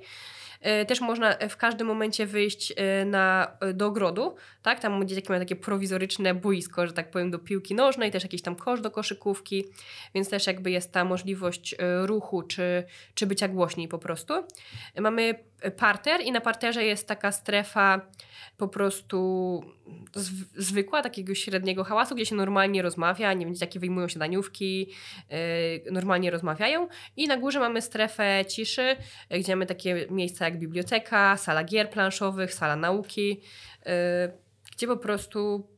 E, 0.60 0.84
Też 0.84 1.00
można 1.00 1.36
w 1.48 1.56
każdym 1.56 1.86
momencie 1.86 2.26
wyjść 2.26 2.72
e, 2.76 3.04
na, 3.04 3.56
do 3.74 3.86
ogrodu, 3.86 4.34
tak? 4.62 4.80
Tam 4.80 5.08
dzieciaki 5.08 5.28
mają 5.28 5.40
takie 5.40 5.56
prowizoryczne 5.56 6.34
boisko, 6.34 6.86
że 6.86 6.92
tak 6.92 7.10
powiem, 7.10 7.30
do 7.30 7.38
piłki 7.38 7.74
nożnej, 7.74 8.10
też 8.10 8.22
jakiś 8.22 8.42
tam 8.42 8.56
kosz 8.56 8.80
do 8.80 8.90
koszykówki, 8.90 9.64
więc 10.14 10.28
też 10.30 10.46
jakby 10.46 10.70
jest 10.70 10.92
ta 10.92 11.04
możliwość 11.04 11.74
e, 11.78 12.06
ruchu 12.06 12.42
czy, 12.42 12.84
czy 13.14 13.26
bycia 13.26 13.48
głośniej 13.48 13.88
po 13.88 13.98
prostu. 13.98 14.34
E, 14.94 15.00
Mamy 15.00 15.34
parter 15.76 16.20
i 16.20 16.32
na 16.32 16.40
parterze 16.40 16.84
jest 16.84 17.08
taka 17.08 17.32
strefa 17.32 18.00
po 18.56 18.68
prostu 18.68 19.60
zw- 20.16 20.46
zwykła, 20.56 21.02
takiego 21.02 21.34
średniego 21.34 21.84
hałasu, 21.84 22.14
gdzie 22.14 22.26
się 22.26 22.36
normalnie 22.36 22.82
rozmawia, 22.82 23.32
nie 23.32 23.44
wiem, 23.44 23.54
dzieciaki 23.54 23.78
wyjmują 23.78 24.08
się 24.08 24.18
daniówki, 24.18 24.90
e, 25.30 25.92
normalnie 25.92 26.30
rozmawiają 26.30 26.88
i 27.16 27.28
na 27.28 27.36
górze 27.36 27.60
mamy 27.60 27.82
strefę 27.82 28.44
ciszy, 28.48 28.96
e, 29.28 29.38
gdzie 29.38 29.56
mamy 29.56 29.66
takie 29.66 30.06
miejsca 30.10 30.44
jak 30.44 30.58
biblioteka, 30.58 31.36
sala 31.36 31.64
gier 31.64 31.90
planszowych, 31.90 32.54
sala 32.54 32.76
nauki, 32.76 33.40
e, 33.86 34.32
gdzie 34.72 34.86
po 34.86 34.96
prostu 34.96 35.68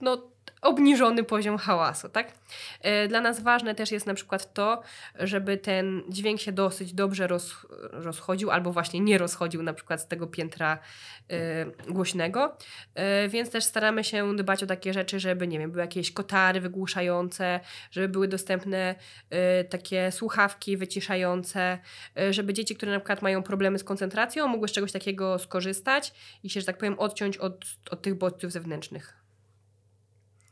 no, 0.00 0.35
obniżony 0.62 1.24
poziom 1.24 1.58
hałasu, 1.58 2.08
tak? 2.08 2.32
E, 2.80 3.08
dla 3.08 3.20
nas 3.20 3.40
ważne 3.40 3.74
też 3.74 3.92
jest 3.92 4.06
na 4.06 4.14
przykład 4.14 4.54
to, 4.54 4.82
żeby 5.18 5.56
ten 5.56 6.02
dźwięk 6.08 6.40
się 6.40 6.52
dosyć 6.52 6.92
dobrze 6.92 7.26
roz, 7.26 7.66
rozchodził 7.92 8.50
albo 8.50 8.72
właśnie 8.72 9.00
nie 9.00 9.18
rozchodził 9.18 9.62
na 9.62 9.72
przykład 9.72 10.00
z 10.00 10.06
tego 10.06 10.26
piętra 10.26 10.78
y, 11.88 11.92
głośnego, 11.92 12.56
y, 13.24 13.28
więc 13.28 13.50
też 13.50 13.64
staramy 13.64 14.04
się 14.04 14.36
dbać 14.36 14.62
o 14.62 14.66
takie 14.66 14.92
rzeczy, 14.92 15.20
żeby 15.20 15.46
nie 15.48 15.58
wiem, 15.58 15.70
były 15.70 15.82
jakieś 15.82 16.12
kotary 16.12 16.60
wygłuszające, 16.60 17.60
żeby 17.90 18.08
były 18.08 18.28
dostępne 18.28 18.94
y, 19.60 19.64
takie 19.64 20.12
słuchawki 20.12 20.76
wyciszające, 20.76 21.78
żeby 22.30 22.54
dzieci, 22.54 22.76
które 22.76 22.92
na 22.92 22.98
przykład 22.98 23.22
mają 23.22 23.42
problemy 23.42 23.78
z 23.78 23.84
koncentracją, 23.84 24.48
mogły 24.48 24.68
z 24.68 24.72
czegoś 24.72 24.92
takiego 24.92 25.38
skorzystać 25.38 26.12
i 26.42 26.50
się, 26.50 26.60
że 26.60 26.66
tak 26.66 26.78
powiem, 26.78 26.98
odciąć 26.98 27.36
od, 27.36 27.64
od 27.90 28.02
tych 28.02 28.14
bodźców 28.14 28.52
zewnętrznych. 28.52 29.25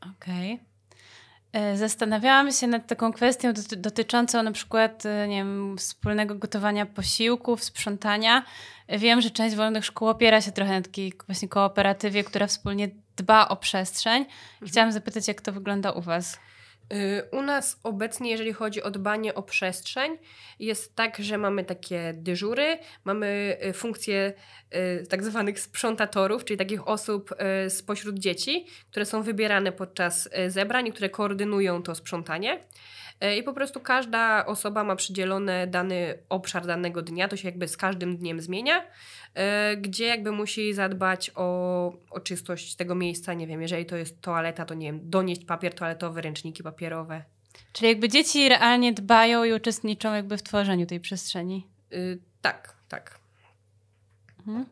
Okej. 0.01 0.53
Okay. 0.53 1.77
Zastanawiałam 1.77 2.51
się 2.51 2.67
nad 2.67 2.87
taką 2.87 3.13
kwestią 3.13 3.53
dotyczącą 3.77 4.43
na 4.43 4.51
przykład 4.51 5.05
e, 5.05 5.27
nie 5.27 5.37
wiem, 5.37 5.77
wspólnego 5.77 6.35
gotowania 6.35 6.85
posiłków, 6.85 7.63
sprzątania. 7.63 8.45
Wiem, 8.89 9.21
że 9.21 9.31
część 9.31 9.55
wolnych 9.55 9.85
szkół 9.85 10.07
opiera 10.07 10.41
się 10.41 10.51
trochę 10.51 10.71
na 10.71 10.81
takiej 10.81 11.13
właśnie 11.27 11.47
kooperatywie, 11.47 12.23
która 12.23 12.47
wspólnie 12.47 12.89
dba 13.15 13.47
o 13.47 13.55
przestrzeń. 13.55 14.21
Mhm. 14.21 14.71
Chciałam 14.71 14.91
zapytać, 14.91 15.27
jak 15.27 15.41
to 15.41 15.51
wygląda 15.51 15.91
u 15.91 16.01
Was? 16.01 16.39
Y, 16.93 17.23
u 17.31 17.41
nas 17.41 17.79
obecnie, 17.83 18.31
jeżeli 18.31 18.53
chodzi 18.53 18.83
o 18.83 18.91
dbanie 18.91 19.35
o 19.35 19.43
przestrzeń, 19.43 20.17
jest 20.59 20.95
tak, 20.95 21.17
że 21.19 21.37
mamy 21.37 21.63
takie 21.63 22.13
dyżury, 22.13 22.77
mamy 23.03 23.57
y, 23.65 23.73
funkcje 23.73 24.33
y, 24.75 25.07
tak 25.07 25.23
zwanych 25.23 25.59
sprzątatorów, 25.59 26.45
czyli 26.45 26.57
takich 26.57 26.87
osób 26.87 27.35
spośród 27.69 28.19
dzieci, 28.19 28.65
które 28.91 29.05
są 29.05 29.23
wybierane 29.23 29.71
podczas 29.71 30.29
zebrań 30.47 30.87
i 30.87 30.91
które 30.91 31.09
koordynują 31.09 31.83
to 31.83 31.95
sprzątanie. 31.95 32.59
I 33.37 33.43
po 33.43 33.53
prostu 33.53 33.79
każda 33.79 34.45
osoba 34.45 34.83
ma 34.83 34.95
przydzielony 34.95 35.67
dany 35.67 36.17
obszar 36.29 36.65
danego 36.65 37.01
dnia, 37.01 37.27
to 37.27 37.37
się 37.37 37.47
jakby 37.47 37.67
z 37.67 37.77
każdym 37.77 38.17
dniem 38.17 38.41
zmienia. 38.41 38.83
E, 39.33 39.77
gdzie 39.77 40.05
jakby 40.05 40.31
musi 40.31 40.73
zadbać 40.73 41.31
o, 41.35 41.93
o 42.09 42.19
czystość 42.19 42.75
tego 42.75 42.95
miejsca, 42.95 43.33
nie 43.33 43.47
wiem, 43.47 43.61
jeżeli 43.61 43.85
to 43.85 43.95
jest 43.95 44.21
toaleta, 44.21 44.65
to 44.65 44.73
nie 44.73 44.87
wiem, 44.87 45.09
donieść 45.09 45.45
papier 45.45 45.73
toaletowy, 45.73 46.21
ręczniki 46.21 46.63
papierowe. 46.63 47.23
Czyli 47.73 47.89
jakby 47.89 48.09
dzieci 48.09 48.49
realnie 48.49 48.93
dbają 48.93 49.43
i 49.43 49.53
uczestniczą 49.53 50.13
jakby 50.13 50.37
w 50.37 50.43
tworzeniu 50.43 50.85
tej 50.85 50.99
przestrzeni. 50.99 51.67
Yy, 51.91 52.19
tak, 52.41 52.75
tak. 52.89 53.19
Mhm. 54.39 54.65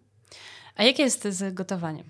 A 0.75 0.83
jak 0.83 0.99
jest 0.99 1.27
z 1.27 1.53
gotowaniem? 1.53 2.05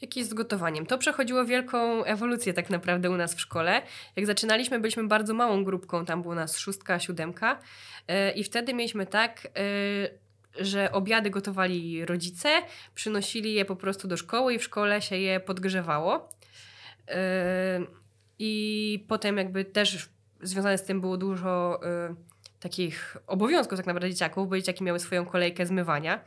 Jak 0.00 0.16
jest 0.16 0.30
z 0.30 0.34
gotowaniem? 0.34 0.86
To 0.86 0.98
przechodziło 0.98 1.44
wielką 1.44 2.04
ewolucję 2.04 2.54
tak 2.54 2.70
naprawdę 2.70 3.10
u 3.10 3.16
nas 3.16 3.34
w 3.34 3.40
szkole. 3.40 3.82
Jak 4.16 4.26
zaczynaliśmy, 4.26 4.80
byliśmy 4.80 5.08
bardzo 5.08 5.34
małą 5.34 5.64
grupką, 5.64 6.04
tam 6.04 6.22
było 6.22 6.34
nas 6.34 6.58
szóstka, 6.58 7.00
siódemka 7.00 7.58
yy, 8.08 8.30
i 8.30 8.44
wtedy 8.44 8.74
mieliśmy 8.74 9.06
tak, 9.06 9.42
yy, 9.44 10.64
że 10.64 10.92
obiady 10.92 11.30
gotowali 11.30 12.04
rodzice, 12.06 12.48
przynosili 12.94 13.54
je 13.54 13.64
po 13.64 13.76
prostu 13.76 14.08
do 14.08 14.16
szkoły 14.16 14.54
i 14.54 14.58
w 14.58 14.62
szkole 14.62 15.02
się 15.02 15.16
je 15.16 15.40
podgrzewało. 15.40 16.28
Yy, 17.08 17.14
I 18.38 19.04
potem 19.08 19.36
jakby 19.36 19.64
też 19.64 20.08
związane 20.42 20.78
z 20.78 20.84
tym 20.84 21.00
było 21.00 21.16
dużo 21.16 21.80
takich 22.60 23.16
obowiązków 23.26 23.78
tak 23.78 23.86
naprawdę 23.86 24.10
dzieciaków, 24.10 24.48
bo 24.48 24.56
dzieciaki 24.56 24.84
miały 24.84 24.98
swoją 24.98 25.26
kolejkę 25.26 25.66
zmywania 25.66 26.20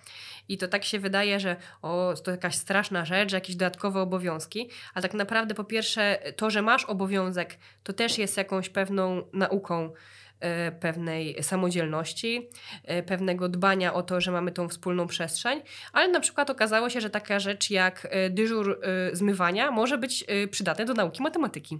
i 0.50 0.58
to 0.58 0.68
tak 0.68 0.84
się 0.84 1.00
wydaje, 1.00 1.40
że 1.40 1.56
o, 1.82 2.14
to 2.24 2.32
jakaś 2.32 2.56
straszna 2.56 3.06
rzecz, 3.06 3.34
jakieś 3.34 3.56
dodatkowe 3.56 4.02
obowiązki, 4.02 4.70
a 4.94 5.02
tak 5.02 5.14
naprawdę 5.14 5.56
po 5.56 5.64
pierwsze 5.64 6.20
to, 6.36 6.50
że 6.50 6.62
masz 6.62 6.86
obowiązek, 6.86 7.58
to 7.84 7.94
też 7.94 8.18
jest 8.18 8.38
jakąś 8.38 8.70
pewną 8.70 9.24
nauką 9.34 9.92
E, 10.42 10.72
pewnej 10.72 11.44
samodzielności, 11.44 12.50
e, 12.84 13.04
pewnego 13.04 13.50
dbania 13.50 13.94
o 13.94 14.04
to, 14.04 14.22
że 14.22 14.32
mamy 14.32 14.52
tą 14.52 14.70
wspólną 14.70 15.08
przestrzeń, 15.08 15.62
ale 15.94 16.08
na 16.08 16.20
przykład 16.20 16.50
okazało 16.50 16.90
się, 16.90 17.02
że 17.02 17.10
taka 17.10 17.40
rzecz 17.40 17.70
jak 17.70 18.08
e, 18.10 18.30
dyżur 18.30 18.80
zmywania 19.14 19.72
może 19.72 19.98
być 19.98 20.26
przydatna 20.52 20.86
do 20.86 20.94
nauki 20.94 21.24
matematyki. 21.24 21.80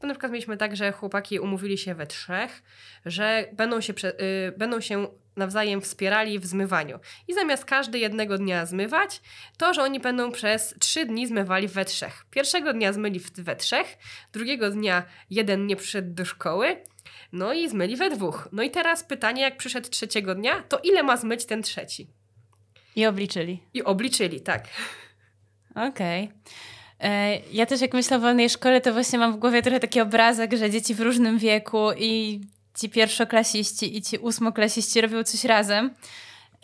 Bo 0.00 0.06
na 0.06 0.14
przykład 0.14 0.32
mieliśmy 0.32 0.56
tak, 0.56 0.76
że 0.76 0.92
chłopaki 0.92 1.40
umówili 1.40 1.78
się 1.78 1.94
we 1.94 2.06
trzech, 2.06 2.62
że 3.06 3.48
będą 3.52 3.80
się, 3.80 3.94
będą 4.56 4.80
się 4.80 5.06
nawzajem 5.36 5.80
wspierali 5.80 6.38
w 6.38 6.46
zmywaniu. 6.46 7.00
I 7.28 7.34
zamiast 7.34 7.64
każdy 7.64 7.98
jednego 7.98 8.38
dnia 8.38 8.66
zmywać, 8.66 9.20
to, 9.56 9.74
że 9.74 9.82
oni 9.82 10.00
będą 10.00 10.32
przez 10.32 10.74
trzy 10.78 11.06
dni 11.06 11.26
zmywali 11.26 11.68
we 11.68 11.84
trzech. 11.84 12.26
Pierwszego 12.30 12.72
dnia 12.72 12.92
zmyli 12.92 13.20
we 13.34 13.56
trzech, 13.56 13.98
drugiego 14.32 14.70
dnia 14.70 15.02
jeden 15.30 15.66
nie 15.66 15.76
przyszedł 15.76 16.14
do 16.14 16.24
szkoły, 16.24 16.76
no 17.32 17.52
i 17.52 17.68
zmyli 17.68 17.96
we 17.96 18.10
dwóch. 18.10 18.48
No 18.52 18.62
i 18.62 18.70
teraz 18.70 19.04
pytanie, 19.04 19.42
jak 19.42 19.56
przyszedł 19.56 19.88
trzeciego 19.90 20.34
dnia, 20.34 20.62
to 20.62 20.78
ile 20.78 21.02
ma 21.02 21.16
zmyć 21.16 21.44
ten 21.44 21.62
trzeci? 21.62 22.10
I 22.96 23.06
obliczyli. 23.06 23.62
I 23.74 23.82
obliczyli, 23.82 24.40
tak. 24.40 24.68
Okej. 25.70 26.24
Okay. 26.24 26.40
E, 27.00 27.38
ja 27.52 27.66
też 27.66 27.80
jak 27.80 27.94
myślę 27.94 28.16
o 28.16 28.20
wolnej 28.20 28.50
szkole, 28.50 28.80
to 28.80 28.92
właśnie 28.92 29.18
mam 29.18 29.32
w 29.32 29.36
głowie 29.36 29.62
trochę 29.62 29.80
taki 29.80 30.00
obrazek, 30.00 30.54
że 30.54 30.70
dzieci 30.70 30.94
w 30.94 31.00
różnym 31.00 31.38
wieku 31.38 31.92
i 31.98 32.40
ci 32.80 32.88
pierwszoklasiści 32.88 33.96
i 33.96 34.02
ci 34.02 34.18
ósmoklasiści 34.18 35.00
robią 35.00 35.24
coś 35.24 35.44
razem. 35.44 35.94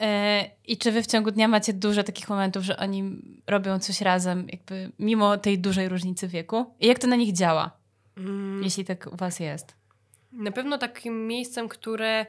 E, 0.00 0.44
I 0.66 0.76
czy 0.76 0.92
wy 0.92 1.02
w 1.02 1.06
ciągu 1.06 1.30
dnia 1.30 1.48
macie 1.48 1.72
dużo 1.72 2.02
takich 2.02 2.28
momentów, 2.28 2.64
że 2.64 2.76
oni 2.76 3.22
robią 3.46 3.78
coś 3.78 4.00
razem, 4.00 4.46
jakby 4.52 4.92
mimo 4.98 5.36
tej 5.38 5.58
dużej 5.58 5.88
różnicy 5.88 6.28
wieku? 6.28 6.74
I 6.80 6.86
jak 6.86 6.98
to 6.98 7.06
na 7.06 7.16
nich 7.16 7.32
działa? 7.32 7.70
Mm. 8.16 8.62
Jeśli 8.64 8.84
tak 8.84 9.08
u 9.12 9.16
was 9.16 9.40
jest. 9.40 9.74
Na 10.32 10.50
pewno 10.52 10.78
takim 10.78 11.26
miejscem, 11.26 11.68
które 11.68 12.26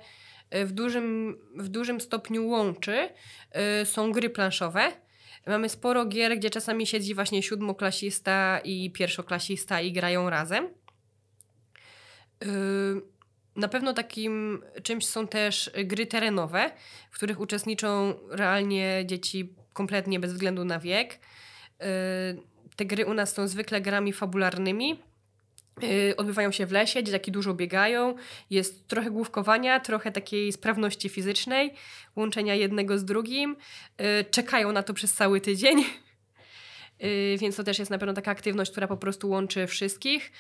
e, 0.50 0.66
w 0.66 0.72
dużym, 0.72 1.38
w 1.56 1.68
dużym 1.68 2.02
stopniu 2.02 2.48
łączy, 2.48 3.10
są 3.84 4.12
gry 4.12 4.30
planszowe. 4.30 4.92
Mamy 5.48 5.70
sporo 5.70 6.06
gier, 6.06 6.38
gdzie 6.38 6.50
czasami 6.50 6.88
siedzi 6.88 7.16
właśnie 7.16 7.44
siódmoklasista 7.44 8.60
i 8.64 8.92
pierwszoklasista 8.92 9.82
i 9.82 9.92
grają 9.92 10.30
razem. 10.30 10.66
E, 10.66 12.48
na 13.56 13.68
pewno 13.68 13.94
takim 13.94 14.64
czymś 14.84 15.06
są 15.06 15.28
też 15.28 15.72
gry 15.86 16.06
terenowe, 16.06 16.72
w 17.12 17.16
których 17.16 17.40
uczestniczą 17.40 18.14
realnie 18.30 19.04
dzieci 19.06 19.54
kompletnie 19.74 20.20
bez 20.20 20.34
względu 20.34 20.66
na 20.66 20.80
wiek. 20.80 21.20
Te 22.76 22.86
gry 22.86 23.06
u 23.06 23.14
nas 23.14 23.34
są 23.34 23.48
zwykle 23.48 23.82
grami 23.82 24.14
fabularnymi, 24.14 25.00
odbywają 26.18 26.52
się 26.52 26.66
w 26.66 26.72
lesie, 26.72 27.04
dzieciaki 27.04 27.32
dużo 27.32 27.54
biegają, 27.54 28.16
jest 28.50 28.88
trochę 28.88 29.12
główkowania, 29.12 29.80
trochę 29.80 30.12
takiej 30.12 30.52
sprawności 30.52 31.10
fizycznej, 31.10 31.74
łączenia 32.16 32.56
jednego 32.56 32.98
z 32.98 33.06
drugim, 33.06 33.56
y, 34.22 34.26
czekają 34.32 34.72
na 34.72 34.84
to 34.84 34.94
przez 34.94 35.14
cały 35.14 35.42
tydzień. 35.42 35.84
Y, 37.04 37.38
więc 37.40 37.56
to 37.56 37.64
też 37.64 37.80
jest 37.80 37.92
na 37.92 37.98
pewno 37.98 38.14
taka 38.14 38.32
aktywność, 38.32 38.72
która 38.72 38.88
po 38.88 38.98
prostu 38.98 39.30
łączy 39.30 39.68
wszystkich. 39.68 40.32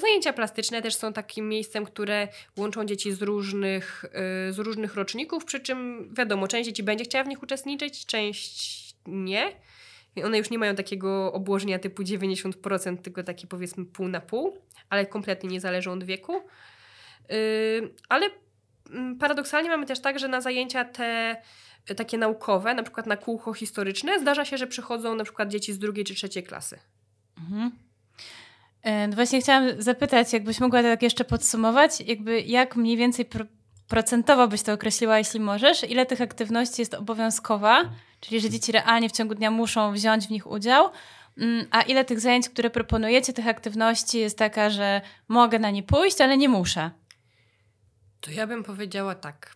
Zajęcia 0.00 0.32
plastyczne 0.32 0.82
też 0.82 0.94
są 0.94 1.12
takim 1.12 1.48
miejscem, 1.48 1.84
które 1.84 2.28
łączą 2.56 2.84
dzieci 2.84 3.12
z 3.12 3.22
różnych, 3.22 4.04
z 4.50 4.58
różnych 4.58 4.94
roczników, 4.94 5.44
przy 5.44 5.60
czym 5.60 6.08
wiadomo, 6.14 6.48
część 6.48 6.68
dzieci 6.68 6.82
będzie 6.82 7.04
chciała 7.04 7.24
w 7.24 7.28
nich 7.28 7.42
uczestniczyć, 7.42 8.06
część 8.06 8.94
nie. 9.06 9.52
One 10.24 10.38
już 10.38 10.50
nie 10.50 10.58
mają 10.58 10.74
takiego 10.74 11.32
obłożenia 11.32 11.78
typu 11.78 12.02
90%, 12.02 12.96
tylko 12.96 13.22
takie 13.22 13.46
powiedzmy 13.46 13.84
pół 13.84 14.08
na 14.08 14.20
pół, 14.20 14.58
ale 14.90 15.06
kompletnie 15.06 15.50
nie 15.50 15.60
zależą 15.60 15.92
od 15.92 16.04
wieku. 16.04 16.32
Yy, 16.32 17.36
ale 18.08 18.26
mm, 18.90 19.18
paradoksalnie 19.18 19.70
mamy 19.70 19.86
też 19.86 20.00
tak, 20.00 20.18
że 20.18 20.28
na 20.28 20.40
zajęcia 20.40 20.84
te 20.84 21.36
y, 21.90 21.94
takie 21.94 22.18
naukowe, 22.18 22.74
na 22.74 22.82
przykład 22.82 23.06
na 23.06 23.16
kółko 23.16 23.52
historyczne, 23.52 24.20
zdarza 24.20 24.44
się, 24.44 24.58
że 24.58 24.66
przychodzą 24.66 25.14
na 25.14 25.24
przykład 25.24 25.48
dzieci 25.48 25.72
z 25.72 25.78
drugiej 25.78 26.04
czy 26.04 26.14
trzeciej 26.14 26.42
klasy. 26.42 26.78
Mhm. 27.38 27.70
E, 28.82 29.08
no 29.08 29.14
właśnie 29.14 29.40
chciałam 29.40 29.82
zapytać, 29.82 30.32
jakbyś 30.32 30.60
mogła 30.60 30.82
tak 30.82 31.02
jeszcze 31.02 31.24
podsumować, 31.24 32.00
jakby 32.00 32.40
jak 32.40 32.76
mniej 32.76 32.96
więcej 32.96 33.24
pro 33.24 33.44
procentowo 33.88 34.48
byś 34.48 34.62
to 34.62 34.72
określiła, 34.72 35.18
jeśli 35.18 35.40
możesz, 35.40 35.90
ile 35.90 36.06
tych 36.06 36.20
aktywności 36.20 36.82
jest 36.82 36.94
obowiązkowa, 36.94 37.90
czyli 38.22 38.40
że 38.40 38.50
dzieci 38.50 38.72
realnie 38.72 39.08
w 39.08 39.12
ciągu 39.12 39.34
dnia 39.34 39.50
muszą 39.50 39.92
wziąć 39.92 40.26
w 40.26 40.30
nich 40.30 40.46
udział, 40.46 40.90
mm, 41.38 41.66
a 41.70 41.82
ile 41.82 42.04
tych 42.04 42.20
zajęć, 42.20 42.48
które 42.48 42.70
proponujecie, 42.70 43.32
tych 43.32 43.48
aktywności 43.48 44.18
jest 44.18 44.38
taka, 44.38 44.70
że 44.70 45.00
mogę 45.28 45.58
na 45.58 45.70
nie 45.70 45.82
pójść, 45.82 46.20
ale 46.20 46.36
nie 46.36 46.48
muszę? 46.48 46.90
To 48.20 48.30
ja 48.30 48.46
bym 48.46 48.62
powiedziała 48.62 49.14
tak, 49.14 49.54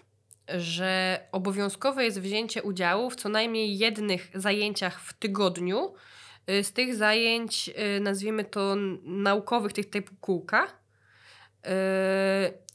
że 0.49 1.21
obowiązkowe 1.33 2.05
jest 2.05 2.21
wzięcie 2.21 2.63
udziału 2.63 3.11
w 3.11 3.17
co 3.17 3.29
najmniej 3.29 3.79
jednych 3.79 4.31
zajęciach 4.35 5.01
w 5.01 5.13
tygodniu. 5.13 5.95
Y, 6.51 6.65
z 6.65 6.73
tych 6.73 6.95
zajęć, 6.95 7.71
y, 7.97 8.01
nazwijmy 8.01 8.45
to 8.45 8.75
naukowych, 9.03 9.73
tych 9.73 9.91
typu 9.91 10.15
kółka. 10.21 10.67
Y, 10.67 11.69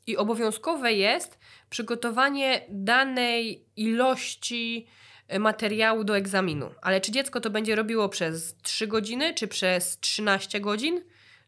I 0.08 0.18
obowiązkowe 0.18 0.94
jest 0.94 1.40
przygotowanie 1.70 2.62
danej 2.70 3.66
ilości 3.76 4.88
materiału 5.40 6.04
do 6.04 6.18
egzaminu. 6.18 6.72
Ale 6.82 7.02
czy 7.02 7.12
dziecko 7.12 7.42
to 7.42 7.50
będzie 7.50 7.76
robiło 7.76 8.10
przez 8.10 8.56
3 8.62 8.88
godziny, 8.88 9.34
czy 9.34 9.48
przez 9.48 10.00
13 10.00 10.60
godzin, 10.60 11.02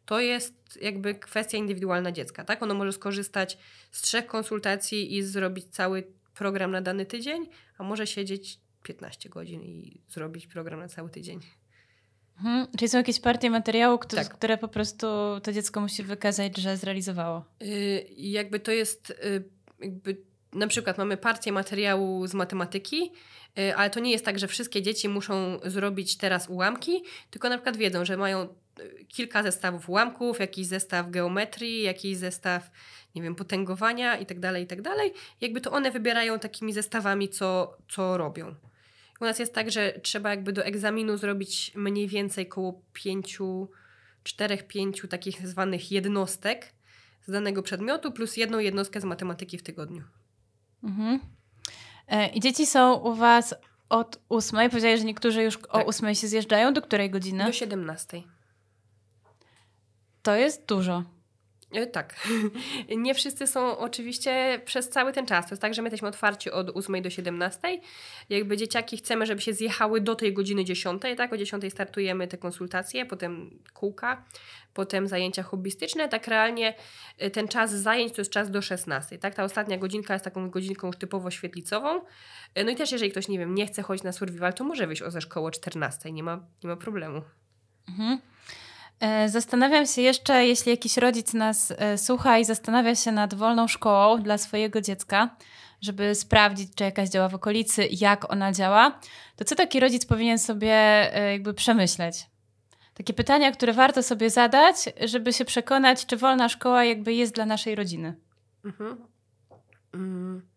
to 0.06 0.20
jest 0.20 0.80
jakby 0.82 1.16
kwestia 1.16 1.58
indywidualna 1.58 2.12
dziecka, 2.12 2.44
tak? 2.46 2.64
Ono 2.64 2.74
może 2.74 2.94
skorzystać 2.94 3.58
z 3.92 4.02
trzech 4.02 4.26
konsultacji 4.26 5.18
i 5.18 5.24
zrobić 5.24 5.66
cały 5.66 6.04
program 6.36 6.72
na 6.72 6.82
dany 6.82 7.06
tydzień, 7.06 7.50
a 7.78 7.84
może 7.84 8.08
siedzieć 8.08 8.60
15 8.84 9.30
godzin 9.30 9.64
i 9.64 10.02
zrobić 10.10 10.48
program 10.48 10.80
na 10.80 10.88
cały 10.88 11.10
tydzień. 11.10 11.40
Mhm. 12.38 12.68
Czyli 12.78 12.90
są 12.90 12.98
jakieś 12.98 13.20
partie 13.20 13.50
materiału, 13.50 13.98
które, 14.00 14.24
Tak. 14.26 14.34
które 14.34 14.58
po 14.58 14.68
prostu 14.68 15.08
to 15.44 15.52
dziecko 15.52 15.82
musi 15.82 16.04
wykazać, 16.04 16.58
że 16.58 16.78
zrealizowało. 16.78 17.46
Y, 17.62 18.06
jakby 18.18 18.60
to 18.60 18.72
jest, 18.72 19.10
y, 19.10 19.44
jakby 19.80 20.18
na 20.56 20.68
przykład 20.68 20.98
mamy 20.98 21.18
partię 21.18 21.52
materiału 21.52 22.28
z 22.28 22.34
matematyki, 22.34 23.12
y, 23.60 23.76
ale 23.76 23.90
to 23.90 24.00
nie 24.00 24.12
jest 24.12 24.26
tak, 24.26 24.40
że 24.40 24.48
wszystkie 24.48 24.82
dzieci 24.82 25.10
muszą 25.10 25.60
zrobić 25.66 26.18
teraz 26.18 26.50
ułamki, 26.50 27.04
tylko 27.30 27.50
na 27.50 27.58
przykład 27.58 27.78
wiedzą, 27.78 28.06
że 28.06 28.18
mają 28.18 28.48
y, 28.80 29.06
kilka 29.08 29.44
zestawów 29.44 29.90
ułamków, 29.90 30.40
jakiś 30.40 30.68
zestaw 30.68 31.10
geometrii, 31.10 31.82
jakiś 31.82 32.18
zestaw, 32.18 32.72
nie 33.16 33.22
wiem, 33.22 33.36
potęgowania 33.36 34.18
i 34.18 34.26
tak 34.26 34.40
dalej, 34.40 34.64
i 34.64 34.68
tak. 34.68 34.80
Jakby 35.42 35.62
to 35.62 35.72
one 35.72 35.92
wybierają 35.92 36.40
takimi 36.40 36.74
zestawami, 36.74 37.30
co, 37.30 37.78
co 37.90 38.18
robią. 38.18 38.56
U 39.22 39.26
nas 39.26 39.40
jest 39.40 39.54
tak, 39.54 39.72
że 39.72 40.00
trzeba 40.04 40.30
jakby 40.30 40.54
do 40.54 40.66
egzaminu 40.66 41.18
zrobić 41.18 41.72
mniej 41.76 42.08
więcej 42.08 42.48
koło 42.48 42.82
pięciu, 42.94 43.70
czterech, 44.24 44.68
pięciu 44.68 45.08
takich 45.08 45.48
zwanych 45.48 45.92
jednostek 45.92 46.74
z 47.28 47.32
danego 47.32 47.64
przedmiotu 47.64 48.12
plus 48.12 48.38
jedną 48.38 48.60
jednostkę 48.60 49.02
z 49.02 49.04
matematyki 49.04 49.58
w 49.58 49.64
tygodniu. 49.64 50.04
Mhm. 50.84 51.20
E, 52.08 52.28
I 52.28 52.40
dzieci 52.40 52.66
są 52.66 52.94
u 52.94 53.14
Was 53.14 53.56
od 53.90 54.20
ósmej. 54.30 54.70
Powiedziałeś, 54.70 55.00
że 55.00 55.06
niektórzy 55.06 55.44
już 55.44 55.58
o 55.58 55.78
Tak. 55.78 55.88
ósmej 55.88 56.16
się 56.16 56.28
zjeżdżają. 56.28 56.74
Do 56.74 56.82
której 56.82 57.10
godziny? 57.10 57.46
Do 57.46 57.52
17. 57.54 58.24
To 60.24 60.36
jest 60.36 60.66
dużo. 60.66 61.04
E, 61.74 61.88
Tak. 61.88 62.16
Nie 62.98 63.14
wszyscy 63.14 63.48
są 63.48 63.78
oczywiście 63.78 64.62
przez 64.66 64.90
cały 64.90 65.14
ten 65.14 65.26
czas. 65.26 65.46
To 65.46 65.52
jest 65.52 65.62
tak, 65.62 65.74
że 65.74 65.82
my 65.82 65.86
jesteśmy 65.88 66.08
otwarci 66.08 66.52
od 66.52 66.78
8 66.78 67.02
do 67.02 67.10
17. 67.10 67.80
Jakby 68.30 68.58
dzieciaki 68.58 68.98
chcemy, 68.98 69.26
żeby 69.26 69.42
się 69.42 69.54
zjechały 69.54 70.02
do 70.02 70.16
tej 70.16 70.34
godziny 70.34 70.66
10, 70.66 71.02
tak? 71.18 71.34
O 71.34 71.38
10 71.38 71.64
startujemy 71.70 72.28
te 72.28 72.38
konsultacje, 72.38 73.06
potem 73.06 73.60
kółka, 73.74 74.26
potem 74.74 75.08
zajęcia 75.08 75.44
hobbystyczne. 75.44 76.10
Tak 76.10 76.28
realnie 76.28 76.74
e, 77.18 77.30
ten 77.30 77.48
czas 77.48 77.72
zajęć 77.72 78.14
to 78.14 78.22
jest 78.22 78.32
czas 78.32 78.52
do 78.52 78.62
16, 78.62 79.18
tak? 79.18 79.36
Ta 79.36 79.44
ostatnia 79.44 79.78
godzinka 79.78 80.14
jest 80.14 80.26
taką 80.26 80.50
godzinką 80.50 80.88
już 80.88 80.98
typowo 80.98 81.32
świetlicową. 81.32 82.02
E, 82.56 82.64
No 82.64 82.72
i 82.72 82.76
też 82.76 82.92
jeżeli 82.92 83.12
ktoś, 83.12 83.28
nie 83.28 83.40
wiem, 83.40 83.56
nie 83.56 83.68
chce 83.68 83.82
chodzić 83.82 84.04
na 84.04 84.12
survival, 84.12 84.54
to 84.54 84.64
może 84.64 84.88
wyjść 84.88 85.02
o 85.02 85.12
ze 85.12 85.22
szkoły 85.22 85.48
o 85.48 85.52
14, 85.52 86.12
nie 86.12 86.24
ma, 86.24 86.46
nie 86.64 86.70
ma 86.70 86.76
problemu. 86.76 87.22
Mhm. 87.90 88.33
E, 89.04 89.30
Zastanawiam 89.30 89.86
się 89.86 90.02
jeszcze, 90.02 90.46
jeśli 90.46 90.72
jakiś 90.72 90.98
rodzic 90.98 91.34
nas 91.34 91.74
e, 91.78 91.98
słucha 91.98 92.38
i 92.38 92.46
zastanawia 92.46 92.96
się 92.96 93.12
nad 93.12 93.34
wolną 93.34 93.68
szkołą 93.68 94.22
dla 94.22 94.38
swojego 94.38 94.82
dziecka, 94.82 95.36
żeby 95.82 96.16
sprawdzić, 96.16 96.76
czy 96.76 96.84
jakaś 96.84 97.10
działa 97.10 97.30
w 97.30 97.36
okolicy, 97.36 97.88
jak 97.92 98.32
ona 98.32 98.52
działa, 98.52 99.00
to 99.36 99.46
co 99.46 99.56
taki 99.56 99.80
rodzic 99.80 100.06
powinien 100.06 100.40
sobie 100.40 100.74
e, 101.16 101.32
jakby 101.32 101.54
przemyśleć? 101.54 102.26
Takie 102.94 103.14
pytania, 103.14 103.52
które 103.52 103.74
warto 103.74 104.04
sobie 104.04 104.30
zadać, 104.30 104.76
żeby 105.06 105.34
się 105.34 105.46
przekonać, 105.46 106.06
czy 106.06 106.18
wolna 106.18 106.50
szkoła 106.50 106.84
jakby 106.84 107.14
jest 107.14 107.36
dla 107.36 107.46
naszej 107.46 107.76
rodziny. 107.76 108.16
Mhm. 108.66 108.98
Mm. 109.94 110.53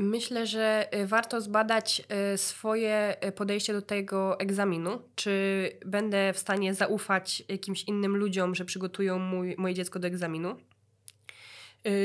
Myślę, 0.00 0.46
że 0.46 0.88
y, 0.94 1.06
warto 1.06 1.40
zbadać 1.40 2.02
y, 2.34 2.38
swoje 2.38 3.16
y, 3.26 3.32
podejście 3.32 3.72
do 3.72 3.82
tego 3.82 4.40
egzaminu. 4.40 5.02
Czy 5.14 5.70
będę 5.86 6.32
w 6.32 6.38
stanie 6.38 6.74
zaufać 6.74 7.42
jakimś 7.48 7.84
innym 7.84 8.16
ludziom, 8.16 8.54
że 8.54 8.64
przygotują 8.64 9.18
mój, 9.18 9.54
moje 9.58 9.74
dziecko 9.74 9.98
do 9.98 10.08
egzaminu? 10.08 10.56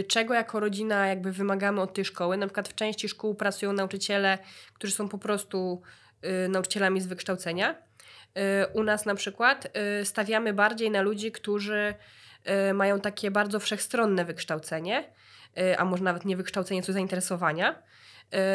Czego 0.08 0.34
jako 0.34 0.60
rodzina 0.60 1.08
jakby 1.08 1.32
wymagamy 1.32 1.82
od 1.82 1.94
tej 1.94 2.06
szkoły? 2.06 2.38
Na 2.38 2.48
przykład 2.48 2.68
w 2.68 2.76
części 2.76 3.10
szkół 3.10 3.36
pracują 3.36 3.74
nauczyciele, 3.74 4.38
którzy 4.74 4.94
są 4.94 5.10
po 5.10 5.18
prostu 5.18 5.82
nauczycielami 6.50 7.02
z 7.02 7.08
wykształcenia. 7.08 7.76
U 8.74 8.84
nas 8.84 9.06
na 9.06 9.16
przykład 9.16 9.72
stawiamy 10.04 10.54
bardziej 10.54 10.92
na 10.92 11.02
ludzi, 11.02 11.32
którzy 11.32 11.94
mają 12.74 13.00
takie 13.00 13.32
bardzo 13.32 13.60
wszechstronne 13.60 14.26
wykształcenie, 14.26 15.14
a 15.78 15.86
może 15.86 16.04
nawet 16.04 16.26
nie 16.26 16.38
wykształcenie, 16.38 16.82
co 16.84 16.94
zainteresowania. 16.94 17.72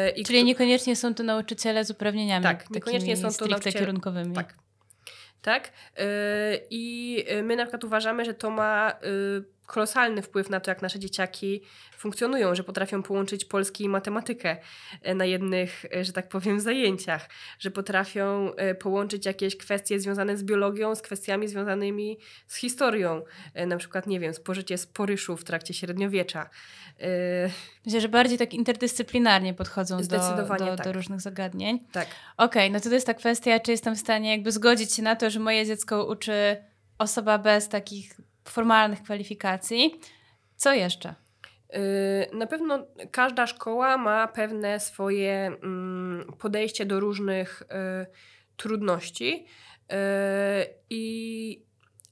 Y, 0.07 0.09
I 0.09 0.23
Czyli 0.25 0.39
któ- 0.39 0.45
niekoniecznie 0.47 0.95
są 0.95 1.13
to 1.13 1.23
nauczyciele 1.23 1.85
z 1.85 1.91
uprawnieniami 1.91 2.43
Tak, 2.43 2.69
niekoniecznie 2.69 3.17
są 3.17 3.27
to 3.33 3.45
nauczyciele- 3.45 3.79
kierunkowymi. 3.79 4.35
Tak. 4.35 4.53
Tak. 5.41 5.71
Yy, 5.97 6.05
I 6.69 7.25
my 7.43 7.55
na 7.55 7.63
przykład 7.63 7.83
uważamy, 7.83 8.25
że 8.25 8.33
to 8.33 8.49
ma 8.49 8.93
kolosalny 9.65 10.21
wpływ 10.21 10.49
na 10.49 10.59
to, 10.59 10.71
jak 10.71 10.81
nasze 10.81 10.99
dzieciaki 10.99 11.61
funkcjonują, 11.97 12.55
że 12.55 12.63
potrafią 12.63 13.03
połączyć 13.03 13.45
polski 13.45 13.83
i 13.83 13.89
matematykę 13.89 14.57
yy, 15.05 15.15
na 15.15 15.25
jednych, 15.25 15.85
yy, 15.91 16.05
że 16.05 16.13
tak 16.13 16.29
powiem, 16.29 16.59
zajęciach, 16.59 17.29
że 17.59 17.71
potrafią 17.71 18.51
yy, 18.57 18.75
połączyć 18.75 19.25
jakieś 19.25 19.57
kwestie 19.57 19.99
związane 19.99 20.37
z 20.37 20.43
biologią 20.43 20.95
z 20.95 21.01
kwestiami 21.01 21.47
związanymi 21.47 22.17
z 22.47 22.55
historią. 22.55 23.21
Na 23.67 23.77
przykład, 23.77 24.07
nie 24.07 24.19
wiem, 24.19 24.33
spożycie 24.33 24.77
sporyszu 24.77 25.37
w 25.37 25.43
trakcie 25.43 25.73
średniowiecza. 25.73 26.49
Myślę, 27.85 28.01
że 28.01 28.09
bardziej 28.09 28.37
tak 28.37 28.53
interdyscyplinarnie 28.53 29.53
podchodzą 29.53 29.97
do, 29.97 30.03
do, 30.07 30.47
tak. 30.47 30.83
do 30.83 30.91
różnych 30.93 31.21
zagadnień. 31.21 31.79
Tak. 31.91 32.07
Okej, 32.37 32.71
no 32.71 32.79
to 32.79 32.89
to 32.89 32.95
jest 32.95 33.07
ta 33.07 33.13
kwestia, 33.13 33.59
czy 33.59 33.71
jestem 33.71 33.95
w 33.95 33.99
stanie 33.99 34.31
jakby 34.31 34.51
zgodzić 34.51 34.93
się 34.93 35.01
na 35.01 35.15
to, 35.15 35.29
że 35.29 35.39
moje 35.39 35.65
dziecko 35.65 36.05
uczy 36.05 36.57
osoba 36.97 37.37
bez 37.37 37.69
takich 37.69 38.13
formalnych 38.49 39.03
kwalifikacji. 39.03 39.99
Co 40.55 40.73
jeszcze? 40.73 41.15
Yy, 41.73 41.79
Na 42.37 42.47
pewno 42.47 42.87
każda 43.11 43.47
szkoła 43.47 43.97
ma 43.97 44.27
pewne 44.27 44.79
swoje 44.79 45.51
mm, 45.63 46.33
podejście 46.39 46.85
do 46.85 46.99
różnych 46.99 47.61
y, 47.61 47.65
trudności 48.57 49.45
y, 49.91 49.95
i 50.89 51.65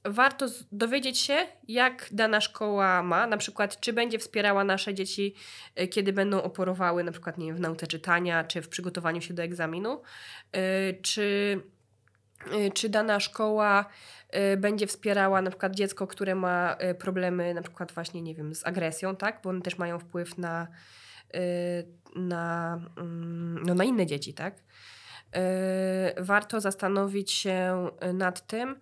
warto 0.04 0.46
dowiedzieć 0.72 1.18
się, 1.18 1.46
jak 1.68 2.08
dana 2.12 2.40
szkoła 2.40 3.02
ma, 3.02 3.26
na 3.26 3.36
przykład 3.36 3.80
czy 3.80 3.92
będzie 3.92 4.18
wspierała 4.18 4.64
nasze 4.64 4.94
dzieci, 4.94 5.34
y, 5.80 5.88
kiedy 5.88 6.12
będą 6.12 6.42
oporowały 6.42 7.04
na 7.04 7.12
przykład 7.12 7.38
nie 7.38 7.46
wiem, 7.46 7.56
w 7.56 7.60
nauce 7.60 7.86
czytania, 7.86 8.44
czy 8.44 8.62
w 8.62 8.68
przygotowaniu 8.68 9.20
się 9.20 9.34
do 9.34 9.42
egzaminu, 9.42 10.02
y, 10.56 10.98
czy, 11.02 11.22
y, 11.22 11.73
czy 12.74 12.88
dana 12.88 13.20
szkoła 13.20 13.84
y, 14.52 14.56
będzie 14.56 14.86
wspierała 14.86 15.42
na 15.42 15.50
przykład 15.50 15.74
dziecko, 15.74 16.06
które 16.06 16.34
ma 16.34 16.76
y, 16.90 16.94
problemy 16.94 17.54
na 17.54 17.62
przykład 17.62 17.92
właśnie, 17.92 18.22
nie 18.22 18.34
wiem, 18.34 18.54
z 18.54 18.66
agresją, 18.66 19.16
tak? 19.16 19.40
Bo 19.44 19.50
one 19.50 19.60
też 19.60 19.78
mają 19.78 19.98
wpływ 19.98 20.38
na, 20.38 20.66
y, 21.34 21.38
na, 22.16 22.80
mm, 22.96 23.62
no, 23.66 23.74
na 23.74 23.84
inne 23.84 24.06
dzieci, 24.06 24.34
tak? 24.34 24.54
Y, 24.58 26.24
Warto 26.24 26.60
zastanowić 26.60 27.32
się 27.32 27.88
y, 28.08 28.12
nad 28.12 28.46
tym. 28.46 28.80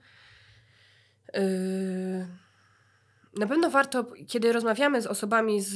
Na 3.36 3.46
pewno 3.46 3.70
warto, 3.70 4.04
kiedy 4.28 4.52
rozmawiamy 4.52 5.02
z 5.02 5.06
osobami 5.06 5.60
z, 5.60 5.72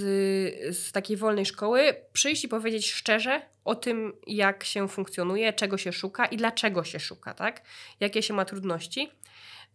z 0.77 0.93
takiej 0.93 1.17
wolnej 1.17 1.47
szkoły, 1.47 1.97
przyjść 2.13 2.45
i 2.45 2.49
powiedzieć 2.49 2.93
szczerze 2.93 3.43
o 3.65 3.75
tym, 3.75 4.13
jak 4.27 4.65
się 4.65 4.89
funkcjonuje, 4.89 5.53
czego 5.53 5.79
się 5.79 5.93
szuka 5.93 6.27
i 6.27 6.37
dlaczego 6.37 6.85
się 6.85 7.01
szuka, 7.01 7.35
tak? 7.35 7.63
Jakie 8.01 8.23
się 8.23 8.35
ma 8.35 8.45
trudności. 8.45 9.11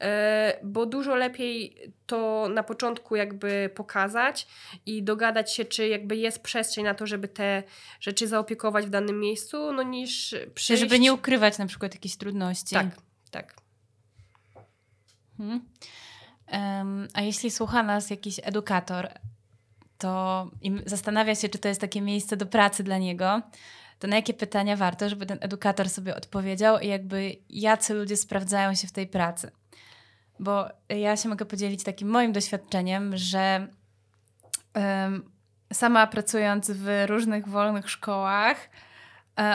E, 0.01 0.59
Bo 0.63 0.85
dużo 0.85 1.15
lepiej 1.15 1.77
to 2.05 2.49
na 2.53 2.63
początku 2.63 3.15
jakby 3.15 3.69
pokazać 3.75 4.47
i 4.85 5.03
dogadać 5.03 5.53
się, 5.53 5.65
czy 5.65 5.87
jakby 5.87 6.15
jest 6.15 6.39
przestrzeń 6.39 6.83
na 6.83 6.93
to, 6.93 7.07
żeby 7.07 7.27
te 7.27 7.63
rzeczy 7.99 8.27
zaopiekować 8.27 8.85
w 8.85 8.89
danym 8.89 9.19
miejscu, 9.19 9.73
no 9.73 9.83
niż 9.83 10.35
przyjść... 10.55 10.81
żeby 10.81 10.99
nie 10.99 11.13
ukrywać 11.13 11.57
na 11.57 11.65
przykład 11.65 11.93
jakichś 11.93 12.15
trudności. 12.15 12.75
Tak, 12.75 12.87
tak. 13.31 13.55
Mhm. 15.39 15.61
A 17.13 17.21
jeśli 17.21 17.51
słucha 17.51 17.83
nas 17.83 18.09
jakiś 18.09 18.39
edukator, 18.43 19.09
to 19.97 20.47
i 20.61 20.71
zastanawia 20.85 21.35
się, 21.35 21.49
czy 21.49 21.59
to 21.59 21.67
jest 21.67 21.81
takie 21.81 22.01
miejsce 22.01 22.37
do 22.37 22.45
pracy 22.45 22.83
dla 22.83 22.97
niego, 22.97 23.41
to 23.99 24.07
na 24.07 24.15
jakie 24.15 24.33
pytania 24.33 24.77
warto, 24.77 25.09
żeby 25.09 25.25
ten 25.25 25.37
edukator 25.41 25.89
sobie 25.89 26.15
odpowiedział 26.15 26.79
i 26.79 26.87
jakby 26.87 27.35
jacy 27.49 27.93
ludzie 27.93 28.17
sprawdzają 28.17 28.75
się 28.75 28.87
w 28.87 28.91
tej 28.91 29.07
pracy. 29.07 29.51
Bo 30.39 30.65
ja 30.89 31.17
się 31.17 31.29
mogę 31.29 31.45
podzielić 31.45 31.83
takim 31.83 32.09
moim 32.09 32.31
doświadczeniem, 32.31 33.17
że 33.17 33.67
em, 34.73 35.31
sama 35.73 36.07
pracując 36.07 36.71
w 36.71 37.03
różnych 37.07 37.47
wolnych 37.47 37.89
szkołach, 37.89 38.69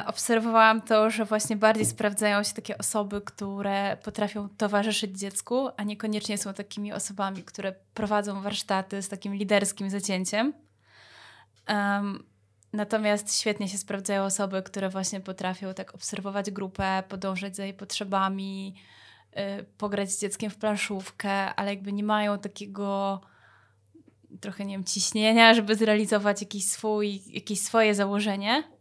obserwowałam 0.07 0.83
to, 0.83 1.11
że 1.11 1.24
właśnie 1.24 1.57
bardziej 1.57 1.87
sprawdzają 1.87 2.43
się 2.43 2.55
takie 2.55 2.79
osoby, 2.79 3.20
które 3.20 3.97
potrafią 4.03 4.49
towarzyszyć 4.49 5.18
dziecku, 5.18 5.68
a 5.77 5.83
niekoniecznie 5.83 6.39
są 6.39 6.55
takimi 6.55 6.93
osobami, 6.93 7.43
które 7.43 7.74
prowadzą 7.95 8.43
warsztaty 8.43 9.03
z 9.03 9.09
takim 9.09 9.35
liderskim 9.35 9.91
zacięciem. 9.91 10.53
Em, 11.66 12.24
natomiast 12.72 13.41
świetnie 13.41 13.68
się 13.68 13.79
sprawdzają 13.79 14.24
osoby, 14.24 14.62
które 14.62 14.89
właśnie 14.89 15.20
potrafią 15.20 15.74
tak 15.74 15.95
obserwować 15.95 16.51
grupę, 16.51 17.03
podążać 17.09 17.57
za 17.57 17.64
jej 17.64 17.74
potrzebami, 17.74 18.74
y, 19.61 19.64
pograć 19.79 20.12
z 20.12 20.20
dzieckiem 20.20 20.51
w 20.51 20.57
planszówkę, 20.57 21.55
ale 21.55 21.74
jakby 21.74 21.93
nie 21.93 22.05
mają 22.05 22.39
takiego 22.39 23.20
trochę, 24.41 24.64
nie 24.64 24.74
wiem, 24.74 24.85
ciśnienia, 24.85 25.55
żeby 25.55 25.74
zrealizować 25.74 26.41
jakiś 26.41 26.68
swój, 26.68 27.22
jakieś 27.27 27.61
swoje 27.61 27.95
założenie. 27.95 28.76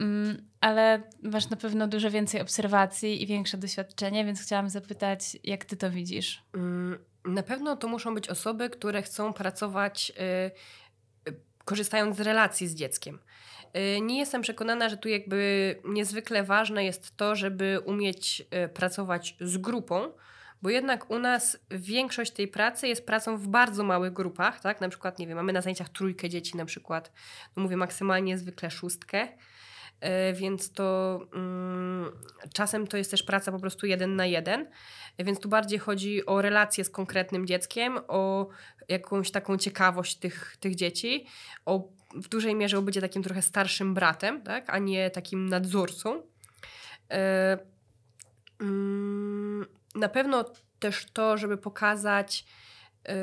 Mm, 0.00 0.48
ale 0.60 1.02
masz 1.22 1.50
na 1.50 1.56
pewno 1.56 1.88
dużo 1.88 2.10
więcej 2.10 2.40
obserwacji 2.40 3.22
i 3.22 3.26
większe 3.26 3.58
doświadczenie, 3.58 4.24
więc 4.24 4.42
chciałam 4.42 4.68
zapytać, 4.68 5.38
jak 5.44 5.64
ty 5.64 5.76
to 5.76 5.90
widzisz? 5.90 6.42
Mm, 6.54 6.98
na 7.24 7.42
pewno 7.42 7.76
to 7.76 7.88
muszą 7.88 8.14
być 8.14 8.28
osoby, 8.28 8.70
które 8.70 9.02
chcą 9.02 9.32
pracować 9.32 10.12
y, 11.26 11.30
y, 11.30 11.36
korzystając 11.64 12.16
z 12.16 12.20
relacji 12.20 12.68
z 12.68 12.74
dzieckiem. 12.74 13.18
Y, 13.76 14.00
nie 14.00 14.18
jestem 14.18 14.42
przekonana, 14.42 14.88
że 14.88 14.96
tu 14.96 15.08
jakby 15.08 15.76
niezwykle 15.84 16.44
ważne 16.44 16.84
jest 16.84 17.16
to, 17.16 17.36
żeby 17.36 17.80
umieć 17.84 18.42
pracować 18.74 19.36
z 19.40 19.58
grupą, 19.58 20.12
bo 20.62 20.70
jednak 20.70 21.10
u 21.10 21.18
nas 21.18 21.58
większość 21.70 22.32
tej 22.32 22.48
pracy 22.48 22.88
jest 22.88 23.06
pracą 23.06 23.36
w 23.36 23.48
bardzo 23.48 23.84
małych 23.84 24.12
grupach, 24.12 24.60
tak? 24.60 24.80
Na 24.80 24.88
przykład, 24.88 25.18
nie 25.18 25.26
wiem, 25.26 25.36
mamy 25.36 25.52
na 25.52 25.60
zajęciach 25.60 25.88
trójkę 25.88 26.28
dzieci 26.28 26.56
na 26.56 26.64
przykład, 26.64 27.12
no 27.56 27.62
mówię 27.62 27.76
maksymalnie 27.76 28.38
zwykle 28.38 28.70
szóstkę, 28.70 29.28
więc 30.34 30.72
to 30.72 31.20
mm, 31.34 32.10
czasem 32.52 32.86
to 32.86 32.96
jest 32.96 33.10
też 33.10 33.22
praca 33.22 33.52
po 33.52 33.58
prostu 33.58 33.86
jeden 33.86 34.16
na 34.16 34.26
jeden, 34.26 34.66
więc 35.18 35.40
tu 35.40 35.48
bardziej 35.48 35.78
chodzi 35.78 36.26
o 36.26 36.42
relacje 36.42 36.84
z 36.84 36.90
konkretnym 36.90 37.46
dzieckiem, 37.46 37.98
o 38.08 38.48
jakąś 38.88 39.30
taką 39.30 39.56
ciekawość 39.56 40.16
tych, 40.16 40.56
tych 40.60 40.74
dzieci, 40.74 41.26
o 41.66 41.88
w 42.14 42.28
dużej 42.28 42.54
mierze 42.54 42.78
o 42.78 42.82
bycie 42.82 43.00
takim 43.00 43.22
trochę 43.22 43.42
starszym 43.42 43.94
bratem, 43.94 44.42
tak? 44.42 44.70
a 44.70 44.78
nie 44.78 45.10
takim 45.10 45.48
nadzorcą. 45.48 46.22
E, 47.10 47.58
mm, 48.60 49.66
na 49.94 50.08
pewno 50.08 50.44
też 50.78 51.06
to, 51.12 51.36
żeby 51.36 51.56
pokazać, 51.56 52.44
e, 53.08 53.14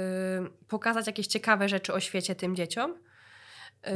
pokazać 0.68 1.08
jakieś 1.08 1.28
ciekawe 1.28 1.70
rzeczy 1.70 1.94
o 1.94 2.00
świecie 2.00 2.36
tym 2.36 2.56
dzieciom. 2.56 2.96
E, 3.84 3.94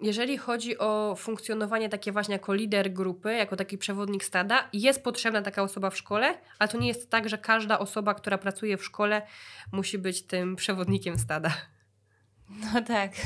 jeżeli 0.00 0.38
chodzi 0.38 0.78
o 0.78 1.14
funkcjonowanie 1.18 1.88
takie 1.88 2.12
właśnie 2.12 2.32
jako 2.32 2.54
lider 2.54 2.92
grupy, 2.92 3.34
jako 3.34 3.56
taki 3.56 3.78
przewodnik 3.78 4.24
stada, 4.24 4.68
jest 4.72 5.04
potrzebna 5.04 5.42
taka 5.42 5.62
osoba 5.62 5.90
w 5.90 5.96
szkole, 5.96 6.34
ale 6.58 6.68
to 6.68 6.78
nie 6.78 6.88
jest 6.88 7.10
tak, 7.10 7.28
że 7.28 7.38
każda 7.38 7.78
osoba, 7.78 8.14
która 8.14 8.38
pracuje 8.38 8.76
w 8.76 8.84
szkole, 8.84 9.22
musi 9.72 9.98
być 9.98 10.22
tym 10.22 10.56
przewodnikiem 10.56 11.18
stada. 11.18 11.50
No 12.74 12.82
tak. 12.82 13.12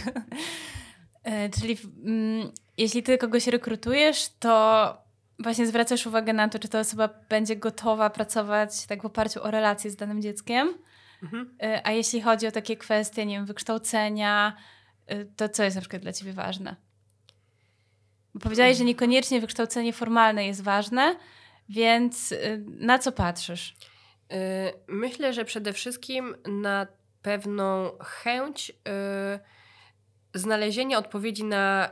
E, 1.25 1.49
czyli 1.49 1.79
mm, 2.05 2.53
jeśli 2.77 3.03
ty 3.03 3.19
kogoś 3.19 3.47
rekrutujesz, 3.47 4.29
to 4.39 4.97
właśnie 5.39 5.67
zwracasz 5.67 6.07
uwagę 6.07 6.33
na 6.33 6.49
to, 6.49 6.59
czy 6.59 6.69
ta 6.69 6.81
osoba 6.81 7.09
będzie 7.29 7.57
gotowa 7.57 8.11
pracować 8.11 8.87
tak 8.87 9.03
w 9.03 9.07
oparciu 9.07 9.43
o 9.43 9.51
relacje 9.51 9.91
z 9.91 9.97
danym 9.97 10.23
dzieckiem. 10.23 10.75
Mhm. 11.23 11.57
E, 11.63 11.87
a 11.87 11.91
jeśli 11.91 12.21
chodzi 12.21 12.47
o 12.47 12.53
takie 12.53 12.77
kwestie, 12.77 13.27
nie 13.27 13.35
wiem, 13.35 13.47
wykształcenia, 13.47 14.57
to 15.37 15.49
co 15.49 15.63
jest 15.63 15.77
na 15.77 15.81
przykład 15.81 16.03
dla 16.03 16.13
ciebie 16.13 16.33
ważne? 16.33 16.77
Bo 18.35 18.41
powiedziałeś, 18.41 18.77
że 18.77 18.85
niekoniecznie 18.85 19.41
wykształcenie 19.41 19.93
formalne 19.93 20.47
jest 20.47 20.63
ważne, 20.63 21.17
więc 21.69 22.35
na 22.67 22.99
co 22.99 23.13
patrzysz? 23.13 23.77
Myślę, 24.89 25.33
że 25.33 25.45
przede 25.45 25.73
wszystkim 25.73 26.37
na 26.47 26.87
pewną 27.23 27.91
chęć 28.01 28.73
znalezienia 30.35 30.99
odpowiedzi 30.99 31.45
na, 31.45 31.91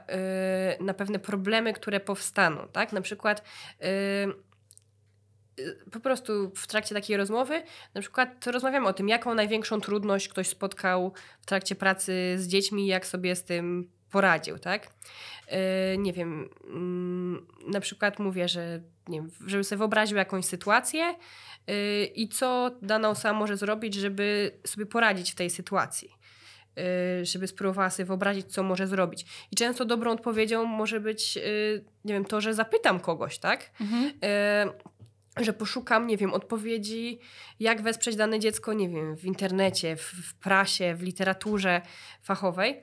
y, 0.81 0.85
na 0.85 0.95
pewne 0.95 1.19
problemy, 1.19 1.73
które 1.73 2.01
powstaną. 2.01 2.69
Tak? 2.73 2.93
Na 2.93 3.01
przykład 3.01 3.41
y, 3.41 3.87
y, 3.87 4.45
po 5.93 6.01
prostu 6.01 6.53
w 6.57 6.67
trakcie 6.67 6.95
takiej 6.95 7.17
rozmowy, 7.17 7.63
na 7.95 8.01
przykład 8.01 8.47
rozmawiamy 8.47 8.89
o 8.89 8.93
tym, 8.93 9.09
jaką 9.09 9.35
największą 9.35 9.81
trudność 9.81 10.29
ktoś 10.29 10.49
spotkał 10.49 11.13
w 11.41 11.47
trakcie 11.47 11.75
pracy 11.75 12.35
z 12.39 12.47
dziećmi, 12.47 12.87
jak 12.87 13.07
sobie 13.07 13.37
z 13.37 13.45
tym 13.45 13.91
poradził, 14.11 14.59
tak? 14.59 14.91
nie 15.99 16.13
wiem, 16.13 16.49
mm, 16.65 17.47
na 17.67 17.81
przykład 17.81 18.19
mówię, 18.19 18.49
że 18.49 18.81
nie 19.09 19.21
wiem, 19.21 19.31
żeby 19.47 19.65
sobie 19.65 19.79
wyobraził 19.79 20.17
jakąś 20.17 20.45
sytuację 20.45 21.15
i 22.15 22.29
co 22.29 22.71
dana 22.83 23.09
osoba 23.09 23.35
może 23.35 23.57
zrobić, 23.57 23.95
żeby 23.95 24.59
sobie 24.67 24.87
poradzić 24.87 25.33
w 25.33 25.35
tej 25.35 25.51
sytuacji. 25.51 26.11
Y, 26.79 27.25
żeby 27.25 27.47
spróbowała 27.47 27.91
sobie 27.91 28.07
wyobrazić, 28.07 28.47
co 28.47 28.63
może 28.63 28.87
zrobić. 28.87 29.27
I 29.53 29.57
często 29.57 29.85
dobrą 29.85 30.13
odpowiedzią 30.13 30.65
może 30.65 31.01
być, 31.01 31.37
y, 31.37 31.85
nie 32.05 32.15
wiem, 32.15 32.25
to, 32.25 32.41
że 32.41 32.55
zapytam 32.55 33.01
kogoś, 33.01 33.39
tak? 33.39 33.71
Mhm. 33.81 34.13
Że 35.37 35.53
poszukam, 35.53 36.07
nie 36.07 36.16
wiem, 36.16 36.34
odpowiedzi, 36.34 37.18
jak 37.61 37.82
wesprzeć 37.82 38.16
dane 38.16 38.41
dziecko, 38.41 38.72
nie 38.72 38.89
wiem, 38.89 39.16
w 39.16 39.24
internecie, 39.24 39.97
w, 39.97 40.03
w 40.03 40.34
prasie, 40.34 40.95
w 40.95 41.03
literaturze 41.03 41.82
fachowej, 42.22 42.82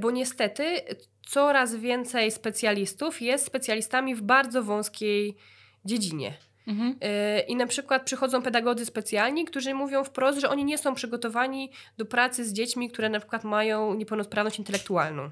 bo 0.00 0.10
niestety 0.10 0.80
coraz 1.26 1.76
więcej 1.76 2.30
specjalistów 2.30 3.22
jest 3.22 3.46
specjalistami 3.46 4.14
w 4.14 4.22
bardzo 4.22 4.62
wąskiej 4.62 5.36
dziedzinie. 5.84 6.34
Mhm. 6.66 6.96
E, 7.00 7.40
I 7.40 7.56
na 7.56 7.66
przykład 7.66 8.04
przychodzą 8.04 8.42
pedagodzy 8.42 8.86
specjalni, 8.86 9.44
którzy 9.44 9.74
mówią 9.74 10.04
wprost, 10.04 10.40
że 10.40 10.50
oni 10.50 10.64
nie 10.64 10.78
są 10.78 10.94
przygotowani 10.94 11.70
do 11.96 12.06
pracy 12.06 12.44
z 12.44 12.52
dziećmi, 12.52 12.90
które 12.90 13.08
na 13.08 13.18
przykład 13.18 13.44
mają 13.44 13.94
niepełnosprawność 13.94 14.58
intelektualną. 14.58 15.30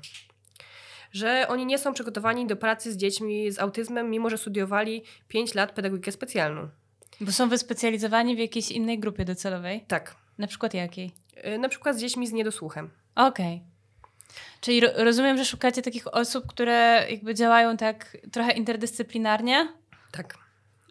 Że 1.13 1.47
oni 1.49 1.67
nie 1.67 1.79
są 1.79 1.93
przygotowani 1.93 2.47
do 2.47 2.57
pracy 2.57 2.93
z 2.93 2.97
dziećmi 2.97 3.53
z 3.53 3.59
autyzmem, 3.59 4.11
mimo 4.11 4.31
że 4.31 4.39
studiowali 4.39 5.03
5 5.29 5.55
lat 5.55 5.73
pedagogikę 5.73 6.13
specjalną. 6.13 6.69
Bo 7.21 7.33
są 7.33 7.49
wyspecjalizowani 7.49 8.37
w 8.37 8.39
jakiejś 8.39 8.71
innej 8.71 8.99
grupie 8.99 9.25
docelowej? 9.25 9.85
Tak. 9.89 10.15
Na 10.39 10.47
przykład 10.47 10.75
jakiej? 10.75 11.13
E, 11.37 11.59
na 11.59 11.69
przykład 11.69 11.97
z 11.97 12.01
dziećmi 12.01 12.27
z 12.27 12.33
niedosłuchem. 12.33 12.91
Okej. 13.15 13.55
Okay. 13.57 13.71
Czyli 14.61 14.81
ro 14.81 14.89
rozumiem, 14.97 15.37
że 15.37 15.45
szukacie 15.45 15.83
takich 15.83 16.15
osób, 16.15 16.47
które 16.47 17.07
jakby 17.11 17.35
działają 17.35 17.77
tak 17.77 18.17
trochę 18.33 18.53
interdyscyplinarnie? 18.53 19.69
Tak. 20.13 20.39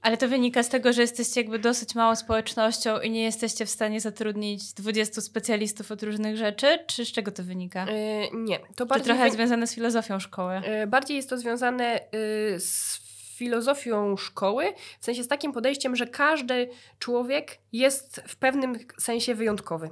Ale 0.01 0.17
to 0.17 0.27
wynika 0.27 0.63
z 0.63 0.69
tego, 0.69 0.93
że 0.93 1.01
jesteście 1.01 1.41
jakby 1.41 1.59
dosyć 1.59 1.95
małą 1.95 2.15
społecznością 2.15 2.99
i 2.99 3.11
nie 3.11 3.23
jesteście 3.23 3.65
w 3.65 3.69
stanie 3.69 4.01
zatrudnić 4.01 4.73
20 4.73 5.21
specjalistów 5.21 5.91
od 5.91 6.03
różnych 6.03 6.37
rzeczy? 6.37 6.79
Czy 6.87 7.05
z 7.05 7.11
czego 7.11 7.31
to 7.31 7.43
wynika? 7.43 7.85
Yy, 7.91 8.29
nie. 8.33 8.59
To 8.75 8.85
bardziej 8.85 9.05
trochę 9.05 9.23
jest 9.23 9.35
związane 9.35 9.67
z 9.67 9.75
filozofią 9.75 10.19
szkoły? 10.19 10.61
Yy, 10.79 10.87
bardziej 10.87 11.17
jest 11.17 11.29
to 11.29 11.37
związane 11.37 11.99
yy, 12.53 12.59
z 12.59 13.09
filozofią 13.39 14.17
szkoły, 14.17 14.73
w 14.99 15.05
sensie 15.05 15.23
z 15.23 15.27
takim 15.27 15.51
podejściem, 15.51 15.95
że 15.95 16.07
każdy 16.07 16.69
człowiek 16.99 17.59
jest 17.73 18.21
w 18.27 18.35
pewnym 18.35 18.75
sensie 18.97 19.35
wyjątkowy. 19.35 19.89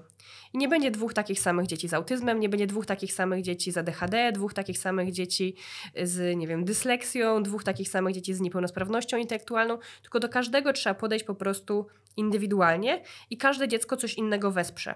I 0.53 0.57
nie 0.57 0.67
będzie 0.67 0.91
dwóch 0.91 1.13
takich 1.13 1.39
samych 1.39 1.67
dzieci 1.67 1.87
z 1.87 1.93
autyzmem, 1.93 2.39
nie 2.39 2.49
będzie 2.49 2.67
dwóch 2.67 2.85
takich 2.85 3.13
samych 3.13 3.41
dzieci 3.41 3.71
z 3.71 3.77
ADHD, 3.77 4.31
dwóch 4.31 4.53
takich 4.53 4.77
samych 4.77 5.11
dzieci 5.11 5.55
z, 6.03 6.37
nie 6.37 6.47
wiem, 6.47 6.65
dysleksją, 6.65 7.43
dwóch 7.43 7.63
takich 7.63 7.89
samych 7.89 8.15
dzieci 8.15 8.33
z 8.33 8.41
niepełnosprawnością 8.41 9.17
intelektualną, 9.17 9.77
tylko 10.01 10.19
do 10.19 10.29
każdego 10.29 10.73
trzeba 10.73 10.93
podejść 10.93 11.25
po 11.25 11.35
prostu 11.35 11.87
indywidualnie 12.17 13.03
i 13.29 13.37
każde 13.37 13.67
dziecko 13.67 13.97
coś 13.97 14.13
innego 14.13 14.51
wesprze. 14.51 14.95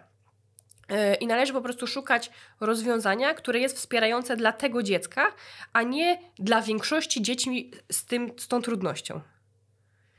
I 1.20 1.28
należy 1.28 1.54
po 1.54 1.62
prostu 1.62 1.88
szukać 1.88 2.32
rozwiązania, 2.60 3.34
które 3.34 3.60
jest 3.60 3.78
wspierające 3.78 4.38
dla 4.38 4.52
tego 4.52 4.84
dziecka, 4.84 5.34
a 5.74 5.84
nie 5.84 6.20
dla 6.40 6.62
większości 6.62 7.22
dzieci 7.22 7.72
z, 7.92 8.06
tym, 8.06 8.32
z 8.38 8.48
tą 8.48 8.62
trudnością. 8.62 9.22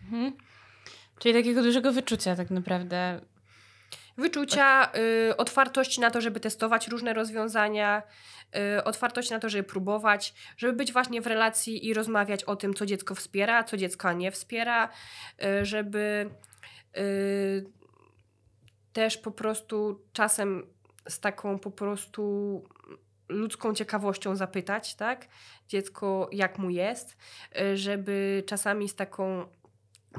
Mhm. 0.02 0.32
Czyli 1.18 1.34
takiego 1.34 1.62
dużego 1.62 1.92
wyczucia 1.92 2.36
tak 2.36 2.50
naprawdę 2.50 3.20
Wyczucia, 4.18 4.92
y, 5.30 5.36
otwartość 5.36 5.98
na 5.98 6.10
to, 6.10 6.20
żeby 6.20 6.40
testować 6.40 6.88
różne 6.88 7.12
rozwiązania, 7.12 8.02
y, 8.78 8.84
otwartość 8.84 9.30
na 9.30 9.38
to, 9.38 9.48
żeby 9.48 9.64
próbować, 9.64 10.34
żeby 10.56 10.72
być 10.72 10.92
właśnie 10.92 11.20
w 11.20 11.26
relacji 11.26 11.86
i 11.86 11.94
rozmawiać 11.94 12.44
o 12.44 12.56
tym, 12.56 12.74
co 12.74 12.86
dziecko 12.86 13.14
wspiera, 13.14 13.64
co 13.64 13.76
dziecko 13.76 14.12
nie 14.12 14.30
wspiera, 14.30 14.88
y, 15.44 15.64
żeby 15.64 16.30
y, 16.96 17.64
też 18.92 19.18
po 19.18 19.30
prostu 19.30 20.00
czasem 20.12 20.66
z 21.08 21.20
taką 21.20 21.58
po 21.58 21.70
prostu 21.70 22.64
ludzką 23.28 23.74
ciekawością 23.74 24.36
zapytać, 24.36 24.94
tak? 24.94 25.28
Dziecko, 25.68 26.28
jak 26.32 26.58
mu 26.58 26.70
jest, 26.70 27.16
żeby 27.74 28.42
czasami 28.46 28.88
z 28.88 28.94
taką 28.94 29.46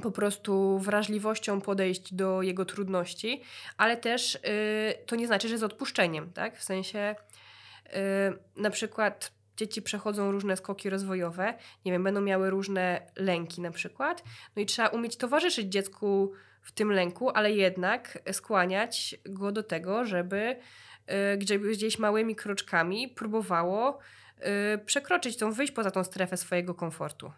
po 0.02 0.12
prostu 0.12 0.80
wrażliwością 0.80 1.62
podejść 1.62 2.14
do 2.14 2.42
jego 2.42 2.66
trudności, 2.66 3.42
ale 3.78 3.98
też 3.98 4.36
y, 4.36 4.40
to 5.06 5.16
nie 5.16 5.28
znaczy, 5.28 5.50
że 5.50 5.58
z 5.58 5.64
odpuszczeniem, 5.64 6.34
tak? 6.34 6.58
W 6.58 6.64
sensie 6.64 7.16
y, 7.86 7.92
na 8.56 8.70
przykład 8.70 9.32
dzieci 9.58 9.82
przechodzą 9.82 10.32
różne 10.32 10.58
skoki 10.58 10.90
rozwojowe, 10.90 11.54
nie 11.86 11.92
wiem, 11.92 12.04
będą 12.04 12.22
miały 12.22 12.50
różne 12.50 13.12
lęki 13.16 13.62
na 13.62 13.72
przykład, 13.72 14.24
no 14.56 14.62
i 14.62 14.66
trzeba 14.66 14.88
umieć 14.88 15.18
towarzyszyć 15.18 15.68
dziecku 15.68 16.34
w 16.64 16.72
tym 16.72 16.92
lęku, 16.92 17.30
ale 17.30 17.52
jednak 17.52 18.20
skłaniać 18.32 19.16
go 19.26 19.52
do 19.52 19.64
tego, 19.64 20.06
żeby 20.06 20.56
y, 21.34 21.68
gdzieś 21.72 22.00
małymi 22.00 22.36
kroczkami 22.36 23.08
próbowało 23.08 24.00
y, 24.76 24.86
przekroczyć 24.86 25.38
tą, 25.38 25.52
wyjść 25.52 25.74
poza 25.74 25.92
tą 25.92 26.04
strefę 26.04 26.38
swojego 26.38 26.74
komfortu. 26.74 27.32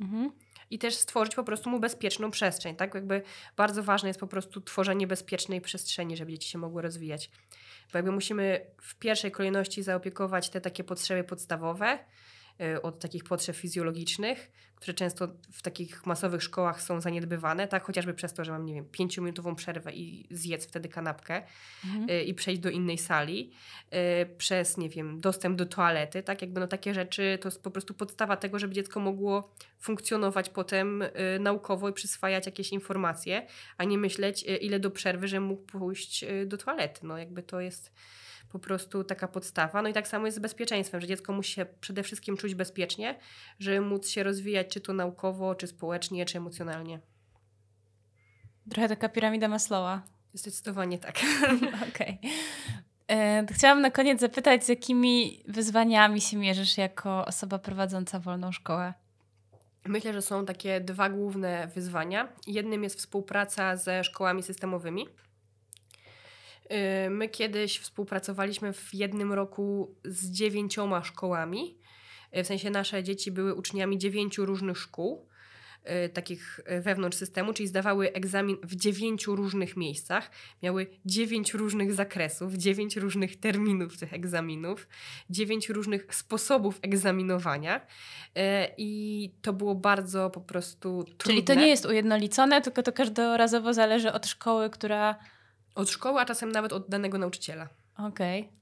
Mhm. 0.00 0.32
i 0.70 0.78
też 0.78 0.94
stworzyć 0.94 1.34
po 1.34 1.44
prostu 1.44 1.70
mu 1.70 1.80
bezpieczną 1.80 2.30
przestrzeń, 2.30 2.76
tak? 2.76 2.94
Jakby 2.94 3.22
bardzo 3.56 3.82
ważne 3.82 4.08
jest 4.08 4.20
po 4.20 4.26
prostu 4.26 4.60
tworzenie 4.60 5.06
bezpiecznej 5.06 5.60
przestrzeni, 5.60 6.16
żeby 6.16 6.32
dzieci 6.32 6.48
się 6.48 6.58
mogły 6.58 6.82
rozwijać. 6.82 7.30
Bo 7.92 7.98
jakby 7.98 8.12
musimy 8.12 8.66
w 8.82 8.94
pierwszej 8.94 9.30
kolejności 9.30 9.82
zaopiekować 9.82 10.50
te 10.50 10.60
takie 10.60 10.84
potrzeby 10.84 11.24
podstawowe, 11.24 11.98
od 12.82 13.00
takich 13.00 13.24
potrzeb 13.24 13.56
fizjologicznych, 13.56 14.50
które 14.80 14.94
często 14.94 15.28
w 15.52 15.62
takich 15.62 16.06
masowych 16.06 16.42
szkołach 16.42 16.82
są 16.82 17.00
zaniedbywane, 17.00 17.68
tak? 17.68 17.84
Chociażby 17.84 18.14
przez 18.14 18.34
to, 18.34 18.44
że 18.44 18.52
mam, 18.52 18.66
nie 18.66 18.74
wiem, 18.74 18.84
pięciominutową 18.84 19.54
przerwę 19.54 19.92
i 19.92 20.26
zjedz 20.30 20.66
wtedy 20.66 20.88
kanapkę 20.88 21.42
mhm. 21.84 22.10
Y, 22.10 22.22
i 22.22 22.34
przejść 22.34 22.60
do 22.60 22.70
innej 22.70 22.98
sali, 22.98 23.52
y, 24.22 24.36
przez, 24.36 24.76
nie 24.76 24.88
wiem, 24.88 25.20
dostęp 25.20 25.58
do 25.58 25.66
toalety, 25.66 26.22
tak? 26.22 26.42
Jakby 26.42 26.60
no 26.60 26.66
takie 26.66 26.94
rzeczy 26.94 27.38
to 27.40 27.48
jest 27.48 27.62
po 27.62 27.70
prostu 27.70 27.94
podstawa 27.94 28.36
tego, 28.36 28.58
żeby 28.58 28.74
dziecko 28.74 29.00
mogło 29.00 29.54
funkcjonować 29.78 30.48
potem 30.48 31.04
naukowo 31.40 31.88
i 31.88 31.92
przyswajać 31.92 32.46
jakieś 32.46 32.72
informacje, 32.72 33.46
a 33.78 33.84
nie 33.84 33.98
myśleć 33.98 34.44
ile 34.60 34.80
do 34.80 34.90
przerwy, 34.90 35.28
że 35.28 35.40
mógł 35.40 35.62
pójść 35.62 36.24
do 36.46 36.56
toalety, 36.56 37.00
no 37.06 37.18
jakby 37.18 37.42
to 37.42 37.60
jest 37.60 37.92
po 38.52 38.58
prostu 38.58 39.04
taka 39.04 39.28
podstawa. 39.28 39.82
No 39.82 39.88
i 39.88 39.92
tak 39.92 40.08
samo 40.08 40.26
jest 40.26 40.38
z 40.38 40.40
bezpieczeństwem, 40.40 41.00
że 41.00 41.06
dziecko 41.06 41.32
musi 41.32 41.52
się 41.52 41.66
przede 41.80 42.02
wszystkim 42.02 42.36
czuć 42.36 42.54
bezpiecznie, 42.54 43.18
żeby 43.58 43.80
móc 43.80 44.08
się 44.08 44.22
rozwijać 44.22 44.66
czy 44.68 44.80
to 44.80 44.92
naukowo, 44.92 45.54
czy 45.54 45.66
społecznie, 45.66 46.24
czy 46.24 46.38
emocjonalnie. 46.38 47.00
Trochę 48.70 48.88
taka 48.88 49.08
piramida 49.08 49.48
Maslowa. 49.48 50.02
Zdecydowanie 50.34 50.98
tak. 50.98 51.16
Okej. 51.90 52.18
Okay. 52.20 52.30
E, 53.08 53.46
chciałam 53.52 53.80
na 53.80 53.90
koniec 53.90 54.20
zapytać, 54.20 54.64
z 54.64 54.68
jakimi 54.68 55.42
wyzwaniami 55.48 56.20
się 56.20 56.36
mierzysz 56.36 56.78
jako 56.78 57.26
osoba 57.26 57.58
prowadząca 57.58 58.18
wolną 58.18 58.52
szkołę? 58.52 58.94
Myślę, 59.86 60.12
że 60.12 60.22
są 60.22 60.46
takie 60.46 60.80
dwa 60.80 61.08
główne 61.08 61.68
wyzwania. 61.74 62.28
Jednym 62.46 62.82
jest 62.82 62.98
współpraca 62.98 63.76
ze 63.76 64.04
szkołami 64.04 64.42
systemowymi, 64.42 65.06
my 67.10 67.28
kiedyś 67.28 67.78
współpracowaliśmy 67.78 68.72
w 68.72 68.94
jednym 68.94 69.32
roku 69.32 69.94
z 70.04 70.30
dziewięcioma 70.30 71.04
szkołami. 71.04 71.78
Y, 72.38 72.44
w 72.44 72.46
sensie 72.46 72.70
nasze 72.70 73.02
dzieci 73.02 73.30
były 73.30 73.54
uczniami 73.54 73.98
dziewięciu 73.98 74.46
różnych 74.46 74.78
szkół, 74.78 75.28
y, 76.06 76.08
takich 76.08 76.60
wewnątrz 76.80 77.18
systemu, 77.18 77.52
czyli 77.52 77.68
zdawały 77.68 78.12
egzamin 78.12 78.56
w 78.62 78.76
dziewięciu 78.76 79.36
różnych 79.36 79.76
miejscach. 79.76 80.30
Miały 80.62 80.86
dziewięć 81.04 81.54
różnych 81.54 81.92
zakresów, 81.92 82.54
dziewięć 82.54 82.96
różnych 82.96 83.40
terminów 83.40 83.98
tych 83.98 84.14
egzaminów, 84.14 84.88
dziewięć 85.30 85.68
różnych 85.68 86.14
sposobów 86.14 86.78
egzaminowania. 86.82 87.86
I 88.76 89.32
to 89.42 89.52
było 89.52 89.74
bardzo 89.74 90.30
po 90.30 90.40
prostu 90.40 91.04
trudne. 91.04 91.24
Czyli 91.24 91.44
to 91.44 91.54
nie 91.54 91.68
jest 91.68 91.86
ujednolicone, 91.86 92.60
tylko 92.60 92.82
to 92.82 92.92
każdorazowo 92.92 93.74
zależy 93.74 94.12
od 94.12 94.26
szkoły, 94.26 94.70
która 94.70 95.16
od 95.74 95.90
szkoły, 95.90 96.20
a 96.20 96.24
czasem 96.24 96.52
nawet 96.52 96.72
od 96.72 96.88
danego 96.88 97.18
nauczyciela. 97.18 97.68
Okej. 97.98 98.40
Okay. 98.40 98.60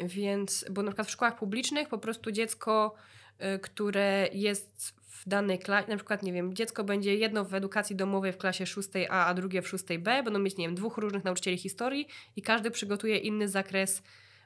Yy, 0.00 0.08
więc, 0.08 0.64
bo 0.70 0.82
na 0.82 0.90
przykład 0.90 1.08
w 1.08 1.10
szkołach 1.10 1.38
publicznych 1.38 1.88
po 1.88 1.98
prostu 1.98 2.32
dziecko, 2.32 2.94
yy, 3.40 3.58
które 3.58 4.28
jest 4.32 5.00
w 5.06 5.28
danej 5.28 5.58
klasie, 5.58 5.88
na 5.88 5.96
przykład, 5.96 6.22
nie 6.22 6.32
wiem, 6.32 6.54
dziecko 6.54 6.84
będzie 6.84 7.14
jedno 7.14 7.44
w 7.44 7.54
edukacji 7.54 7.96
domowej 7.96 8.32
w 8.32 8.38
klasie 8.38 8.64
6A, 8.64 9.06
a 9.10 9.34
drugie 9.34 9.62
w 9.62 9.66
6B, 9.66 10.24
będą 10.24 10.38
mieć, 10.38 10.56
nie 10.56 10.66
wiem, 10.66 10.74
dwóch 10.74 10.96
różnych 10.96 11.24
nauczycieli 11.24 11.58
historii 11.58 12.08
i 12.36 12.42
każdy 12.42 12.70
przygotuje 12.70 13.16
inny 13.16 13.48
zakres 13.48 14.02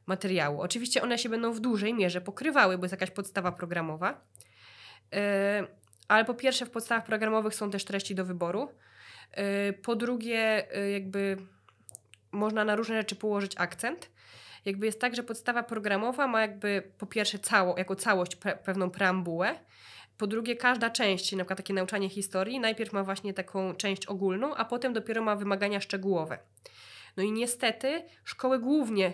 materiału. 0.07 0.61
Oczywiście 0.61 1.02
one 1.02 1.18
się 1.18 1.28
będą 1.28 1.52
w 1.52 1.61
dużej 1.61 1.94
mierze 1.94 2.20
pokrywały, 2.20 2.78
bo 2.78 2.84
jest 2.84 2.92
jakaś 2.92 3.11
podstawa 3.11 3.52
programowa. 3.52 4.20
Yy, 5.12 5.18
ale 6.09 6.24
po 6.24 6.34
pierwsze, 6.34 6.66
w 6.66 6.70
podstawach 6.70 7.05
programowych 7.05 7.55
są 7.55 7.70
też 7.70 7.84
treści 7.84 8.14
do 8.14 8.24
wyboru. 8.24 8.68
Y, 9.39 9.72
po 9.72 9.97
drugie, 9.97 10.66
y, 10.78 10.91
jakby 10.91 11.37
można 12.32 12.64
na 12.64 12.76
różne 12.76 12.97
rzeczy 12.97 13.16
położyć 13.16 13.55
akcent. 13.57 14.11
Jakby 14.64 14.87
jest 14.87 15.01
tak, 15.01 15.16
że 15.16 15.22
podstawa 15.22 15.62
programowa 15.62 16.26
ma 16.26 16.41
jakby 16.41 16.82
po 16.99 17.07
pierwsze 17.07 17.39
cało, 17.39 17.78
jako 17.78 17.97
całość 17.97 18.37
pe 18.37 18.57
pewną 18.57 18.91
preambułę, 18.91 19.55
po 20.18 20.26
drugie, 20.26 20.57
każda 20.57 20.91
część, 20.91 21.32
na 21.32 21.39
przykład 21.39 21.57
takie 21.57 21.74
nauczanie 21.74 22.09
historii, 22.09 22.61
najpierw 22.61 22.93
ma 22.93 23.05
właśnie 23.05 23.35
taką 23.35 23.74
część 23.74 24.07
ogólną, 24.07 24.55
a 24.55 24.64
potem 24.64 24.93
dopiero 24.93 25.22
ma 25.22 25.37
wymagania 25.37 25.80
szczegółowe. 25.80 26.39
No 27.16 27.22
i 27.22 27.32
niestety 27.32 28.03
szkoły 28.24 28.59
głównie 28.59 29.12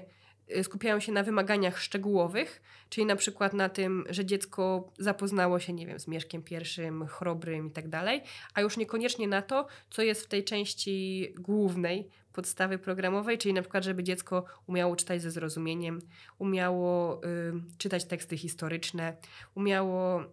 skupiają 0.63 1.01
się 1.01 1.13
na 1.13 1.23
wymaganiach 1.23 1.81
szczegółowych, 1.81 2.63
czyli 2.89 3.07
na 3.07 3.17
przykład 3.17 3.53
na 3.53 3.69
tym, 3.69 4.05
że 4.11 4.25
dziecko 4.25 4.93
zapoznało 4.99 5.61
się, 5.61 5.73
nie 5.73 5.87
wiem, 5.87 6.01
z 6.01 6.07
Mieszkiem 6.07 6.43
pierwszym, 6.43 7.07
chrobrym 7.07 7.67
i 7.67 7.71
tak 7.71 7.89
dalej, 7.89 8.23
a 8.55 8.61
już 8.61 8.77
niekoniecznie 8.77 9.29
na 9.29 9.43
to, 9.43 9.67
co 9.91 10.03
jest 10.03 10.25
w 10.25 10.29
tej 10.29 10.45
części 10.45 11.29
głównej 11.39 12.09
podstawy 12.33 12.79
programowej, 12.79 13.39
czyli 13.39 13.55
na 13.55 13.63
przykład, 13.63 13.85
żeby 13.85 14.03
dziecko 14.03 14.45
umiało 14.67 14.97
czytać 14.97 15.23
ze 15.23 15.31
zrozumieniem, 15.31 15.99
umiało 16.39 17.25
y, 17.25 17.53
czytać 17.79 18.05
teksty 18.05 18.37
historyczne, 18.37 19.17
umiało 19.55 20.23
y, 20.23 20.27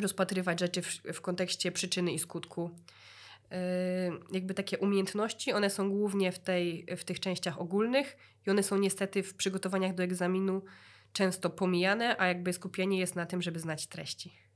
rozpatrywać 0.00 0.60
rzeczy 0.60 0.82
w, 0.82 1.00
w 1.12 1.20
kontekście 1.20 1.72
przyczyny 1.72 2.12
i 2.12 2.18
skutku. 2.18 2.70
Yy, 3.50 4.20
jakby 4.32 4.54
takie 4.54 4.78
umiejętności, 4.78 5.52
one 5.52 5.70
są 5.70 5.90
głównie 5.90 6.32
w, 6.32 6.38
tej, 6.38 6.86
w 6.96 7.04
tych 7.04 7.20
częściach 7.20 7.60
ogólnych 7.60 8.16
i 8.46 8.50
one 8.50 8.62
są 8.62 8.78
niestety 8.78 9.22
w 9.22 9.34
przygotowaniach 9.34 9.94
do 9.94 10.02
egzaminu 10.02 10.62
często 11.12 11.50
pomijane, 11.50 12.20
a 12.20 12.26
jakby 12.26 12.52
skupienie 12.52 12.98
jest 12.98 13.16
na 13.16 13.26
tym, 13.26 13.42
żeby 13.42 13.58
znać 13.58 13.86
treści. 13.86 14.47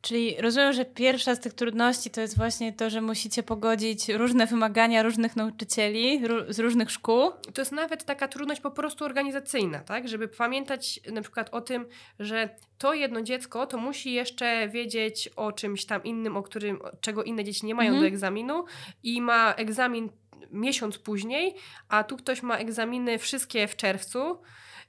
Czyli 0.00 0.36
rozumiem, 0.40 0.72
że 0.72 0.84
pierwsza 0.84 1.34
z 1.34 1.40
tych 1.40 1.54
trudności 1.54 2.10
to 2.10 2.20
jest 2.20 2.36
właśnie 2.36 2.72
to, 2.72 2.90
że 2.90 3.00
musicie 3.00 3.42
pogodzić 3.42 4.08
różne 4.08 4.46
wymagania 4.46 5.02
różnych 5.02 5.36
nauczycieli 5.36 6.22
z 6.48 6.58
różnych 6.58 6.90
szkół. 6.90 7.30
To 7.54 7.60
jest 7.60 7.72
nawet 7.72 8.04
taka 8.04 8.28
trudność 8.28 8.60
po 8.60 8.70
prostu 8.70 9.04
organizacyjna, 9.04 9.78
tak? 9.78 10.08
Żeby 10.08 10.28
pamiętać 10.28 11.00
na 11.12 11.22
przykład 11.22 11.48
o 11.54 11.60
tym, 11.60 11.86
że 12.18 12.48
to 12.78 12.94
jedno 12.94 13.22
dziecko 13.22 13.66
to 13.66 13.78
musi 13.78 14.12
jeszcze 14.12 14.68
wiedzieć 14.68 15.28
o 15.36 15.52
czymś 15.52 15.84
tam 15.84 16.04
innym, 16.04 16.36
o 16.36 16.42
którym, 16.42 16.78
czego 17.00 17.24
inne 17.24 17.44
dzieci 17.44 17.66
nie 17.66 17.74
mają 17.74 17.88
mhm. 17.88 18.02
do 18.02 18.08
egzaminu 18.08 18.64
i 19.02 19.20
ma 19.20 19.54
egzamin 19.54 20.10
miesiąc 20.50 20.98
później, 20.98 21.54
a 21.88 22.04
tu 22.04 22.16
ktoś 22.16 22.42
ma 22.42 22.56
egzaminy 22.56 23.18
wszystkie 23.18 23.68
w 23.68 23.76
czerwcu 23.76 24.40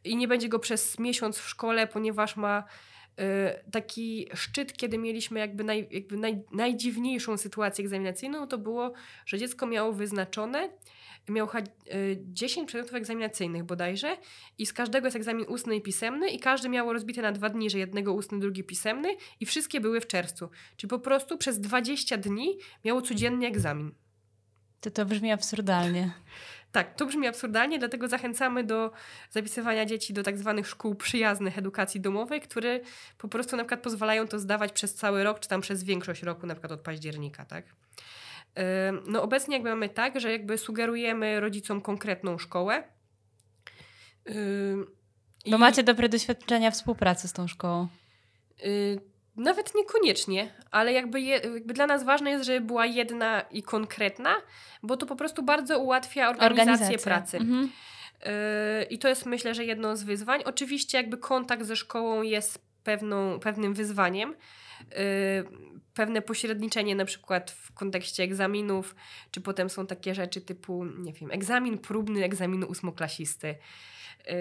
i 0.03 0.15
nie 0.15 0.27
będzie 0.27 0.49
go 0.49 0.59
przez 0.59 0.99
miesiąc 0.99 1.37
w 1.37 1.49
szkole, 1.49 1.87
ponieważ 1.87 2.35
ma 2.35 2.63
taki 3.71 4.27
szczyt, 4.33 4.73
kiedy 4.73 4.97
mieliśmy 4.97 5.39
jakby, 5.39 5.63
naj, 5.63 5.87
jakby 5.91 6.17
naj, 6.17 6.43
najdziwniejszą 6.51 7.37
sytuację 7.37 7.83
egzaminacyjną, 7.85 8.47
to 8.47 8.57
było, 8.57 8.93
że 9.25 9.37
dziecko 9.37 9.67
miało 9.67 9.93
wyznaczone, 9.93 10.69
miał 11.29 11.47
10 12.17 12.63
y, 12.63 12.67
przedmiotów 12.67 12.95
egzaminacyjnych 12.95 13.63
bodajże 13.63 14.17
i 14.57 14.65
z 14.65 14.73
każdego 14.73 15.07
jest 15.07 15.17
egzamin 15.17 15.45
ustny 15.47 15.75
i 15.75 15.81
pisemny 15.81 16.29
i 16.29 16.39
każdy 16.39 16.69
miało 16.69 16.93
rozbite 16.93 17.21
na 17.21 17.31
dwa 17.31 17.49
dni, 17.49 17.69
że 17.69 17.79
jednego 17.79 18.13
ustny, 18.13 18.39
drugi 18.39 18.63
pisemny 18.63 19.15
i 19.39 19.45
wszystkie 19.45 19.81
były 19.81 20.01
w 20.01 20.07
czerwcu. 20.07 20.49
Czyli 20.77 20.89
po 20.89 20.99
prostu 20.99 21.37
przez 21.37 21.59
20 21.59 22.17
dni 22.17 22.57
miało 22.85 23.01
codziennie 23.01 23.47
egzamin. 23.47 23.91
To 24.81 24.91
to 24.91 25.05
brzmi 25.05 25.31
absurdalnie. 25.31 26.11
Tak, 26.71 26.95
to 26.95 27.05
brzmi 27.05 27.27
absurdalnie, 27.27 27.79
dlatego 27.79 28.07
zachęcamy 28.07 28.63
do 28.63 28.91
zapisywania 29.29 29.85
dzieci 29.85 30.13
do 30.13 30.23
tak 30.23 30.37
zwanych 30.37 30.67
szkół 30.67 30.95
przyjaznych 30.95 31.57
edukacji 31.57 32.01
domowej, 32.01 32.41
które 32.41 32.79
po 33.17 33.27
prostu 33.27 33.57
na 33.57 33.63
przykład 33.63 33.81
pozwalają 33.81 34.27
to 34.27 34.39
zdawać 34.39 34.71
przez 34.71 34.95
cały 34.95 35.23
rok, 35.23 35.39
czy 35.39 35.49
tam 35.49 35.61
przez 35.61 35.83
większość 35.83 36.23
roku, 36.23 36.47
na 36.47 36.53
przykład 36.53 36.71
od 36.71 36.81
października, 36.81 37.45
tak? 37.45 37.65
No 39.07 39.21
obecnie 39.21 39.55
jakby 39.55 39.69
mamy 39.69 39.89
tak, 39.89 40.19
że 40.19 40.31
jakby 40.31 40.57
sugerujemy 40.57 41.39
rodzicom 41.39 41.81
konkretną 41.81 42.37
szkołę. 42.37 42.83
Bo 45.51 45.57
macie 45.57 45.83
dobre 45.83 46.09
doświadczenia 46.09 46.71
współpracy 46.71 47.27
z 47.27 47.33
tą 47.33 47.47
szkołą. 47.47 47.87
Y, 48.65 49.01
nawet 49.39 49.75
niekoniecznie, 49.75 50.53
ale 50.71 50.93
jakby, 50.93 51.21
je, 51.21 51.35
jakby 51.53 51.73
dla 51.73 51.87
nas 51.87 52.03
ważne 52.03 52.31
jest, 52.31 52.45
żeby 52.45 52.61
była 52.61 52.85
jedna 52.85 53.41
i 53.41 53.63
konkretna, 53.63 54.35
bo 54.83 54.97
to 54.97 55.05
po 55.05 55.15
prostu 55.15 55.43
bardzo 55.43 55.79
ułatwia 55.79 56.29
organizację 56.29 56.71
Organizacja. 56.71 56.97
pracy. 56.97 57.37
Mhm. 57.37 57.71
Yy, 58.25 58.83
I 58.83 58.99
to 58.99 59.07
jest 59.07 59.25
myślę, 59.25 59.55
że 59.55 59.65
jedno 59.65 59.97
z 59.97 60.03
wyzwań. 60.03 60.41
Oczywiście 60.45 60.97
jakby 60.97 61.17
kontakt 61.17 61.65
ze 61.65 61.75
szkołą 61.75 62.21
jest 62.21 62.68
pewną, 62.83 63.39
pewnym 63.39 63.73
wyzwaniem. 63.73 64.35
Yy, 64.91 64.95
pewne 65.93 66.21
pośredniczenie 66.21 66.95
na 66.95 67.05
przykład 67.05 67.51
w 67.51 67.73
kontekście 67.73 68.23
egzaminów, 68.23 68.95
czy 69.31 69.41
potem 69.41 69.69
są 69.69 69.87
takie 69.87 70.15
rzeczy 70.15 70.41
typu, 70.41 70.85
nie 70.85 71.13
wiem, 71.13 71.31
egzamin 71.31 71.77
próbny 71.77 72.23
egzaminu 72.23 72.67
ósmoklasisty. 72.67 73.47
Yy, 74.27 74.33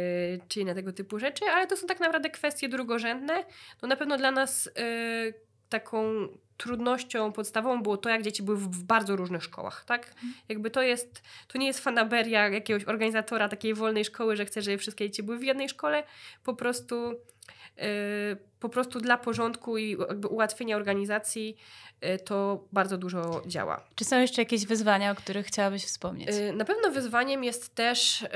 czy 0.49 0.65
na 0.65 0.75
tego 0.75 0.93
typu 0.93 1.19
rzeczy, 1.19 1.45
ale 1.45 1.67
to 1.67 1.77
są 1.77 1.87
tak 1.87 2.01
naprawdę 2.01 2.31
kwestie 2.31 2.69
drugorzędne. 2.69 3.45
No 3.83 3.89
na 3.89 3.97
pewno 3.97 4.17
dla 4.17 4.31
nas 4.31 4.71
yy, 4.77 5.35
taką 5.69 6.29
trudnością 6.59 7.33
podstawową 7.33 7.83
było 7.83 7.97
to, 7.97 8.09
jak 8.09 8.23
dzieci 8.23 8.43
były 8.43 8.57
w, 8.57 8.69
w 8.69 8.85
bardzo 8.85 9.17
różnych 9.17 9.45
szkołach, 9.45 9.85
tak? 9.85 10.15
Jakby 10.49 10.71
to 10.71 10.83
jest, 10.83 11.23
to 11.49 11.59
nie 11.59 11.67
jest 11.67 11.81
fanaberia 11.81 12.49
jakiegoś 12.49 12.85
organizatora 12.85 13.49
takiej 13.49 13.75
wolnej 13.75 14.05
szkoły, 14.05 14.37
że 14.37 14.45
chce, 14.45 14.63
żeby 14.63 14.79
wszystkie 14.79 15.11
dzieci 15.11 15.23
były 15.23 15.39
w 15.39 15.43
jednej 15.43 15.69
szkole, 15.69 16.05
po 16.45 16.55
prostu 16.55 17.11
yy, 17.77 17.85
po 18.61 18.69
prostu 18.69 19.01
dla 19.01 19.19
porządku 19.19 19.79
i 19.79 19.91
jakby 20.09 20.29
ułatwienia 20.29 20.77
organizacji 20.77 21.57
yy, 22.03 22.19
to 22.19 22.65
bardzo 22.73 22.99
dużo 22.99 23.43
działa. 23.47 23.85
Czy 23.95 24.05
są 24.05 24.21
jeszcze 24.21 24.43
jakieś 24.43 24.67
wyzwania, 24.67 25.11
o 25.11 25.15
których 25.15 25.47
chciałabyś 25.47 25.85
wspomnieć? 25.85 26.29
Yy, 26.29 26.53
na 26.53 26.65
pewno 26.65 26.91
wyzwaniem 26.91 27.45
jest 27.45 27.75
też 27.75 28.27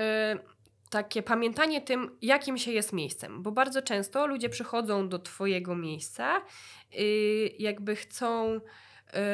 takie 0.92 1.22
pamiętanie 1.22 1.80
tym, 1.80 2.18
jakim 2.22 2.58
się 2.58 2.72
jest 2.72 2.92
miejscem, 2.92 3.42
bo 3.42 3.52
bardzo 3.52 3.82
często 3.82 4.26
ludzie 4.26 4.48
przychodzą 4.48 5.08
do 5.08 5.18
Twojego 5.18 5.76
miejsca, 5.76 6.42
yy, 6.92 7.00
jakby 7.58 7.96
chcą. 7.96 8.60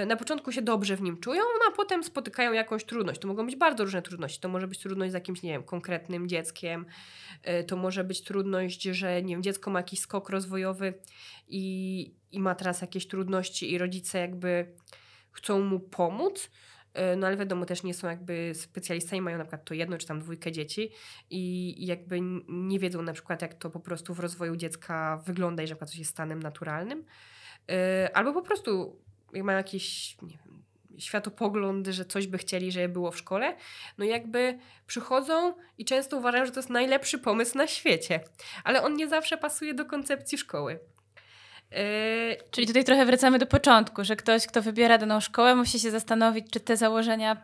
yy, 0.00 0.06
Na 0.06 0.16
początku 0.16 0.52
się 0.52 0.62
dobrze 0.62 0.96
w 0.96 1.02
nim 1.02 1.16
czują, 1.20 1.42
no 1.42 1.72
a 1.72 1.76
potem 1.76 2.04
spotykają 2.04 2.52
jakąś 2.52 2.84
trudność. 2.84 3.20
To 3.20 3.28
mogą 3.28 3.46
być 3.46 3.56
bardzo 3.56 3.84
różne 3.84 4.02
trudności. 4.02 4.40
To 4.40 4.48
może 4.48 4.68
być 4.68 4.78
trudność 4.78 5.10
z 5.10 5.14
jakimś, 5.14 5.42
nie 5.42 5.50
wiem, 5.50 5.62
konkretnym 5.62 6.28
dzieckiem. 6.28 6.86
yy, 7.46 7.64
To 7.64 7.76
może 7.76 8.04
być 8.04 8.22
trudność, 8.22 8.82
że 8.82 9.22
nie 9.22 9.34
wiem, 9.34 9.42
dziecko 9.42 9.70
ma 9.70 9.78
jakiś 9.78 10.00
skok 10.00 10.30
rozwojowy 10.30 10.94
i, 11.48 12.14
i 12.32 12.40
ma 12.40 12.54
teraz 12.54 12.80
jakieś 12.80 13.06
trudności, 13.06 13.72
i 13.72 13.78
rodzice 13.78 14.18
jakby 14.18 14.74
chcą 15.32 15.60
mu 15.60 15.80
pomóc. 15.80 16.50
Yy, 16.98 17.16
No 17.16 17.26
ale 17.26 17.36
wiadomo, 17.36 17.64
też 17.64 17.82
nie 17.82 17.94
są 17.94 18.08
jakby 18.08 18.52
specjalistami, 18.54 19.22
mają 19.22 19.38
na 19.38 19.44
przykład 19.44 19.64
to 19.64 19.74
jedno 19.74 19.98
czy 19.98 20.06
tam 20.06 20.20
dwójkę 20.20 20.52
dzieci 20.52 20.90
i 21.30 21.74
jakby 21.86 22.18
nie 22.48 22.78
wiedzą 22.78 23.02
na 23.02 23.12
przykład, 23.12 23.42
jak 23.42 23.54
to 23.54 23.70
po 23.70 23.80
prostu 23.80 24.14
w 24.14 24.20
rozwoju 24.20 24.56
dziecka 24.56 25.22
wygląda 25.26 25.62
i 25.62 25.66
że 25.66 25.72
na 25.72 25.76
przykład 25.76 25.90
coś 25.90 25.98
jest 25.98 26.10
stanem 26.10 26.42
naturalnym. 26.42 27.04
Yy, 27.68 27.74
Albo 28.14 28.32
po 28.32 28.42
prostu 28.42 28.96
mają 29.32 29.58
jakiś, 29.58 30.16
nie 30.22 30.38
wiem, 30.44 30.62
światopogląd, 30.98 31.86
że 31.86 32.04
coś 32.04 32.26
by 32.26 32.38
chcieli, 32.38 32.72
żeby 32.72 32.88
było 32.88 33.10
w 33.10 33.18
szkole, 33.18 33.56
no 33.98 34.04
jakby 34.04 34.58
przychodzą 34.86 35.54
i 35.78 35.84
często 35.84 36.16
uważają, 36.16 36.46
że 36.46 36.52
to 36.52 36.58
jest 36.58 36.70
najlepszy 36.70 37.18
pomysł 37.18 37.58
na 37.58 37.66
świecie, 37.66 38.20
ale 38.64 38.82
on 38.82 38.94
nie 38.94 39.08
zawsze 39.08 39.36
pasuje 39.36 39.74
do 39.74 39.84
koncepcji 39.84 40.38
szkoły. 40.38 40.78
Yy, 41.70 41.78
Czyli 42.50 42.66
tutaj 42.66 42.84
trochę 42.84 43.06
wracamy 43.06 43.38
do 43.38 43.46
początku, 43.46 44.04
że 44.04 44.16
ktoś, 44.16 44.46
kto 44.46 44.62
wybiera 44.62 44.98
daną 44.98 45.20
szkołę, 45.20 45.54
musi 45.54 45.80
się 45.80 45.90
zastanowić, 45.90 46.46
czy 46.50 46.60
te 46.60 46.76
założenia 46.76 47.36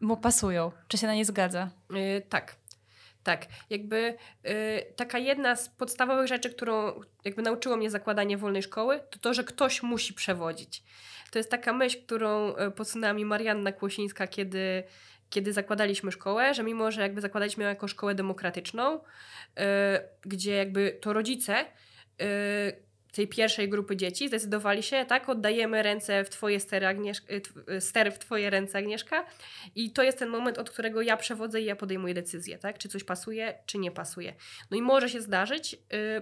mu 0.00 0.16
pasują, 0.16 0.72
czy 0.88 0.98
się 0.98 1.06
na 1.06 1.14
nie 1.14 1.24
zgadza. 1.24 1.70
Yy, 1.90 2.22
tak. 2.28 2.56
Tak, 3.22 3.46
jakby 3.70 4.16
yy, 4.44 4.52
taka 4.96 5.18
jedna 5.18 5.56
z 5.56 5.68
podstawowych 5.68 6.26
rzeczy, 6.26 6.50
którą 6.50 7.00
jakby 7.24 7.42
nauczyło 7.42 7.76
mnie 7.76 7.90
zakładanie 7.90 8.36
wolnej 8.36 8.62
szkoły, 8.62 9.00
to 9.10 9.18
to, 9.18 9.34
że 9.34 9.44
ktoś 9.44 9.82
musi 9.82 10.14
przewodzić. 10.14 10.82
To 11.32 11.38
jest 11.38 11.50
taka 11.50 11.72
myśl, 11.72 11.98
którą 12.02 12.56
y, 12.56 12.70
podsunęła 12.70 13.12
mi 13.12 13.24
Marianna 13.24 13.72
Kłosińska, 13.72 14.26
kiedy, 14.26 14.82
kiedy 15.30 15.52
zakładaliśmy 15.52 16.12
szkołę, 16.12 16.54
że 16.54 16.62
mimo, 16.62 16.90
że 16.90 17.02
jakby 17.02 17.20
zakładaliśmy 17.20 17.64
ją 17.64 17.70
jako 17.70 17.88
szkołę 17.88 18.14
demokratyczną, 18.14 18.92
yy, 18.94 19.64
gdzie 20.22 20.56
jakby 20.56 20.98
to 21.00 21.12
rodzice 21.12 21.64
yy, 22.18 22.26
tej 23.12 23.28
pierwszej 23.28 23.68
grupy 23.68 23.96
dzieci 23.96 24.28
zdecydowali 24.28 24.82
się, 24.82 25.04
tak, 25.08 25.28
oddajemy 25.28 25.82
ręce 25.82 26.24
w 26.24 26.30
twoje 26.30 26.60
stery, 26.60 26.86
Agnieszka, 26.86 27.26
ster 27.80 28.12
w 28.12 28.18
twoje 28.18 28.50
ręce, 28.50 28.78
Agnieszka, 28.78 29.26
i 29.74 29.90
to 29.90 30.02
jest 30.02 30.18
ten 30.18 30.28
moment, 30.28 30.58
od 30.58 30.70
którego 30.70 31.02
ja 31.02 31.16
przewodzę 31.16 31.60
i 31.60 31.64
ja 31.64 31.76
podejmuję 31.76 32.14
decyzję, 32.14 32.58
tak? 32.58 32.78
Czy 32.78 32.88
coś 32.88 33.04
pasuje, 33.04 33.58
czy 33.66 33.78
nie 33.78 33.90
pasuje. 33.90 34.34
No 34.70 34.76
i 34.76 34.82
może 34.82 35.08
się 35.08 35.20
zdarzyć, 35.20 35.72
yy, 35.72 35.78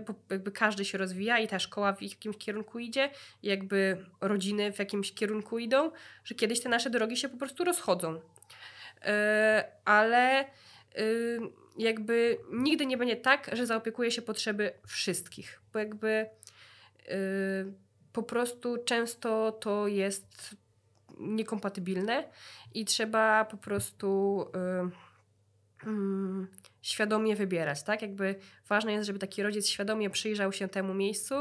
bo 0.07 0.15
jakby 0.31 0.53
każdy 0.53 0.85
się 0.85 0.99
rozwija 0.99 1.39
i 1.39 1.49
ta 1.49 1.59
szkoła 1.59 1.93
w 1.93 2.03
jakimś 2.03 2.37
kierunku 2.37 2.79
idzie, 2.79 3.11
jakby 3.43 4.07
rodziny 4.21 4.73
w 4.73 4.79
jakimś 4.79 5.15
kierunku 5.15 5.59
idą, 5.59 5.91
że 6.25 6.35
kiedyś 6.35 6.61
te 6.61 6.69
nasze 6.69 6.91
drogi 6.91 7.17
się 7.17 7.29
po 7.29 7.37
prostu 7.37 7.65
rozchodzą. 7.65 8.21
Ale 9.85 10.45
jakby 11.79 12.39
nigdy 12.53 12.87
nie 12.87 12.97
będzie 12.97 13.17
tak, 13.17 13.51
że 13.53 13.67
zaopiekuje 13.67 14.11
się 14.11 14.23
potrzeby 14.23 14.73
wszystkich, 14.87 15.61
bo 15.73 15.79
jakby 15.79 16.27
po 18.13 18.23
prostu 18.23 18.77
często 18.85 19.53
to 19.53 19.87
jest 19.87 20.57
niekompatybilne 21.19 22.25
i 22.75 22.85
trzeba 22.85 23.45
po 23.45 23.57
prostu 23.57 24.45
y, 25.85 25.87
mm, 25.87 26.49
świadomie 26.83 27.37
wybierać, 27.37 27.83
tak? 27.83 28.03
Jakby 28.03 28.35
ważne 28.69 28.93
jest, 28.93 29.07
żeby 29.07 29.19
taki 29.19 29.43
rodzic 29.43 29.67
świadomie 29.69 30.11
przyjrzał 30.11 30.53
się 30.53 30.69
temu 30.69 30.95
miejscu, 30.95 31.35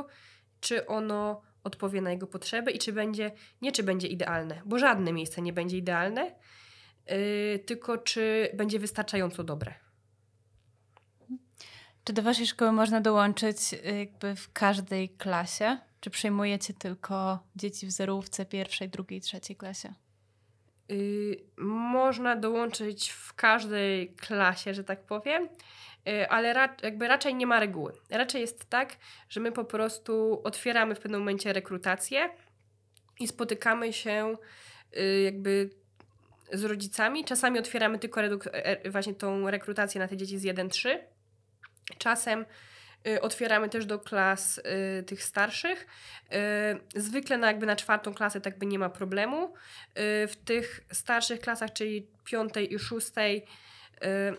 czy 0.60 0.86
ono 0.86 1.42
odpowie 1.64 2.02
na 2.02 2.12
jego 2.12 2.28
potrzeby 2.28 2.72
i 2.72 2.80
czy 2.80 2.94
będzie, 2.94 3.32
nie 3.62 3.72
czy 3.72 3.84
będzie 3.84 4.08
idealne, 4.08 4.62
bo 4.66 4.80
żadne 4.80 5.14
miejsce 5.14 5.42
nie 5.42 5.54
będzie 5.54 5.78
idealne, 5.78 6.36
y, 7.12 7.64
tylko 7.66 7.98
czy 7.98 8.50
będzie 8.54 8.80
wystarczająco 8.80 9.44
dobre. 9.44 9.89
Czy 12.10 12.14
do 12.14 12.22
waszej 12.22 12.48
szkoły 12.48 12.72
można 12.72 13.02
dołączyć 13.02 13.58
y, 13.74 13.98
jakby 13.98 14.36
w 14.36 14.54
każdej 14.54 15.10
klasie? 15.10 15.78
Czy 16.00 16.10
przyjmujecie 16.10 16.74
tylko 16.74 17.40
dzieci 17.56 17.88
w 17.88 17.92
zerówce 17.92 18.46
pierwszej, 18.46 18.90
drugiej, 18.90 19.22
trzeciej 19.22 19.56
klasie? 19.56 19.94
Y, 20.92 21.44
można 21.58 22.36
dołączyć 22.36 23.10
w 23.10 23.34
każdej 23.34 24.14
klasie, 24.16 24.74
że 24.74 24.84
tak 24.84 25.06
powiem, 25.06 25.50
y, 26.08 26.30
ale 26.30 26.70
jakby 26.84 27.08
raczej 27.08 27.36
nie 27.36 27.48
ma 27.48 27.60
reguły. 27.60 27.94
Raczej 28.10 28.42
jest 28.42 28.70
tak, 28.70 28.98
że 29.30 29.40
my 29.40 29.52
po 29.52 29.66
prostu 29.66 30.42
otwieramy 30.44 30.96
w 30.96 31.00
pewnym 31.00 31.22
momencie 31.22 31.54
rekrutację 31.54 32.30
i 33.20 33.28
spotykamy 33.28 33.94
się 33.94 34.36
y, 34.98 35.22
jakby 35.22 35.70
z 36.54 36.64
rodzicami. 36.64 37.26
Czasami 37.26 37.60
otwieramy 37.60 38.00
tylko 38.00 38.22
reduk- 38.22 38.50
e- 38.54 38.92
właśnie 38.92 39.14
tą 39.14 39.52
rekrutację 39.52 40.00
na 40.02 40.08
te 40.08 40.18
dzieci 40.18 40.40
z 40.40 40.44
1-3. 40.44 41.00
Czasem 41.98 42.46
y, 43.08 43.22
otwieramy 43.22 43.70
też 43.70 43.86
do 43.86 44.00
klas 44.00 44.58
y, 45.00 45.04
tych 45.04 45.24
starszych. 45.24 45.88
Y, 46.96 47.02
zwykle 47.02 47.38
na, 47.38 47.48
jakby 47.48 47.66
na 47.66 47.76
czwartą 47.76 48.14
klasę 48.14 48.42
tak 48.42 48.58
by 48.60 48.66
nie 48.66 48.80
ma 48.80 48.90
problemu. 48.90 49.46
Y, 49.48 49.52
w 50.28 50.36
tych 50.46 50.82
starszych 50.92 51.40
klasach, 51.40 51.74
czyli 51.74 52.08
piątej 52.26 52.74
i 52.74 52.80
szóstej, 52.80 53.46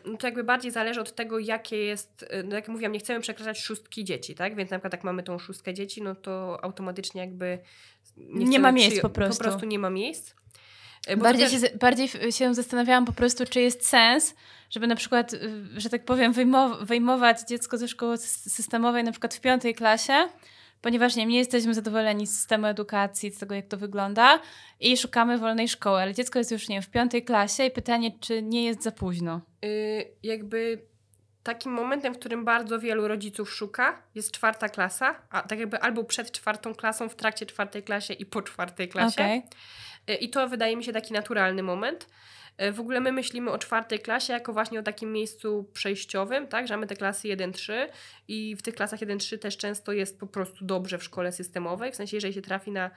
no 0.05 0.17
to 0.17 0.27
jakby 0.27 0.45
bardziej 0.45 0.71
zależy 0.71 1.01
od 1.01 1.15
tego, 1.15 1.39
jakie 1.39 1.77
jest, 1.77 2.27
no 2.45 2.57
jak 2.57 2.69
mówiłam, 2.69 2.93
nie 2.93 2.99
chcemy 2.99 3.21
przekraczać 3.21 3.61
szóstki 3.61 4.05
dzieci, 4.05 4.35
tak? 4.35 4.55
Więc 4.57 4.71
na 4.71 4.77
przykład 4.79 4.93
jak 4.93 5.05
mamy 5.05 5.23
tą 5.23 5.39
szóstkę 5.39 5.75
dzieci, 5.75 6.03
no 6.03 6.15
to 6.15 6.65
automatycznie 6.65 7.21
jakby 7.21 7.59
Nie 8.17 8.47
chcemy 8.47 8.59
ma 8.59 8.73
miejsc 8.73 8.97
przyjo- 8.97 9.03
po 9.03 9.11
prostu. 9.11 9.39
Po 9.39 9.51
prostu 9.51 9.67
nie 9.67 9.79
ma 9.79 9.91
miejsc. 9.91 10.35
Bardziej, 11.17 11.49
się, 11.61 11.77
bardziej 11.79 12.09
się 12.33 12.55
zastanawiałam 12.55 13.05
po 13.05 13.13
prostu, 13.13 13.45
czy 13.47 13.61
jest 13.61 13.87
sens, 13.89 14.35
żeby 14.71 14.87
na 14.87 14.97
przykład, 14.97 15.33
y, 15.33 15.41
że 15.77 15.91
tak 15.91 16.05
powiem, 16.05 16.33
wyjmow- 16.33 16.85
wyjmować 16.85 17.41
dziecko 17.49 17.79
ze 17.79 17.89
szkoły 17.89 18.17
sys- 18.17 18.49
systemowej 18.51 19.05
na 19.05 19.11
przykład 19.13 19.35
w 19.35 19.41
piątej 19.41 19.75
klasie, 19.75 20.29
ponieważ 20.83 21.17
nie, 21.17 21.27
nie 21.27 21.39
jesteśmy 21.39 21.75
zadowoleni 21.75 22.27
z 22.27 22.37
systemu 22.37 22.67
edukacji, 22.67 23.31
z 23.31 23.39
tego 23.39 23.55
jak 23.55 23.67
to 23.67 23.77
wygląda 23.77 24.41
i 24.81 24.97
szukamy 24.97 25.39
wolnej 25.39 25.69
szkoły, 25.69 26.01
ale 26.01 26.15
dziecko 26.15 26.39
jest 26.39 26.51
już 26.51 26.69
nie 26.69 26.77
wiem, 26.77 26.83
w 26.83 26.91
piątej 26.91 27.25
klasie 27.25 27.65
i 27.65 27.71
pytanie, 27.71 28.11
czy 28.21 28.43
nie 28.43 28.65
jest 28.65 28.83
za 28.83 28.91
późno. 28.93 29.41
y, 29.65 30.07
jakby 30.23 30.83
takim 31.43 31.73
momentem, 31.73 32.15
w 32.15 32.19
którym 32.19 32.45
bardzo 32.45 32.79
wielu 32.81 33.09
rodziców 33.09 33.53
szuka, 33.55 34.03
jest 34.15 34.33
czwarta 34.33 34.69
klasa, 34.69 35.15
a 35.31 35.43
tak 35.43 35.59
jakby 35.59 35.81
albo 35.81 36.05
przed 36.05 36.33
czwartą 36.33 36.75
klasą, 36.75 37.09
w 37.09 37.15
trakcie 37.17 37.47
czwartej 37.47 37.83
klasie 37.83 38.15
i 38.15 38.27
po 38.27 38.43
czwartej 38.43 38.89
klasie. 38.89 39.23
Okej. 39.23 39.43
Y, 40.11 40.15
I 40.15 40.31
to 40.31 40.49
wydaje 40.49 40.77
mi 40.77 40.85
się 40.85 40.93
taki 40.93 41.13
naturalny 41.13 41.63
moment. 41.63 42.07
Y, 42.63 42.73
W 42.73 42.81
ogóle 42.81 43.01
my 43.01 43.13
myślimy 43.13 43.51
o 43.51 43.59
czwartej 43.59 43.99
klasie 44.01 44.33
jako 44.33 44.53
właśnie 44.53 44.81
o 44.81 44.83
takim 44.83 45.13
miejscu 45.13 45.71
przejściowym, 45.73 46.49
tak, 46.49 46.69
że 46.69 46.75
mamy 46.75 46.87
te 46.87 46.97
klasy 46.97 47.29
1-3 47.29 47.73
i 48.29 48.57
w 48.57 48.63
tych 48.63 48.75
klasach 48.75 49.01
1-3 49.01 49.39
też 49.39 49.57
często 49.57 49.93
jest 49.93 50.21
po 50.21 50.27
prostu 50.27 50.65
dobrze 50.65 50.99
w 50.99 51.05
szkole 51.05 51.33
systemowej, 51.33 51.93
w 51.93 51.97
sensie 51.97 52.17
jeżeli 52.17 52.35
się 52.35 52.43
trafi 52.43 52.71
na 52.73 52.91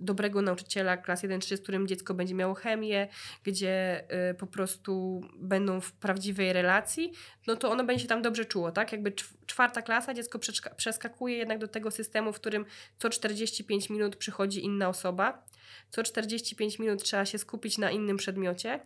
dobrego 0.00 0.42
nauczyciela 0.42 0.96
klas 0.96 1.24
1-3, 1.24 1.56
z 1.56 1.60
którym 1.60 1.86
dziecko 1.86 2.14
będzie 2.14 2.34
miało 2.34 2.54
chemię, 2.54 3.08
gdzie 3.44 4.04
y, 4.30 4.34
po 4.34 4.46
prostu 4.46 5.20
będą 5.38 5.80
w 5.80 5.92
prawdziwej 5.92 6.52
relacji, 6.52 7.12
no 7.46 7.56
to 7.56 7.70
ono 7.70 7.84
będzie 7.84 8.02
się 8.02 8.08
tam 8.08 8.22
dobrze 8.22 8.44
czuło, 8.44 8.72
tak, 8.72 8.92
jakby 8.92 9.10
czw- 9.10 9.34
czwarta 9.46 9.82
klasa, 9.82 10.14
dziecko 10.14 10.38
przeskakuje 10.76 11.36
jednak 11.36 11.58
do 11.58 11.68
tego 11.68 11.90
systemu, 11.90 12.32
w 12.32 12.36
którym 12.40 12.66
co 12.98 13.10
45 13.10 13.90
minut 13.90 14.16
przychodzi 14.16 14.64
inna 14.64 14.88
osoba, 14.88 15.44
co 15.90 16.02
45 16.02 16.78
minut 16.78 17.02
trzeba 17.02 17.26
się 17.26 17.38
skupić 17.38 17.78
na 17.78 17.90
innym 17.90 18.16
przedmiocie. 18.16 18.80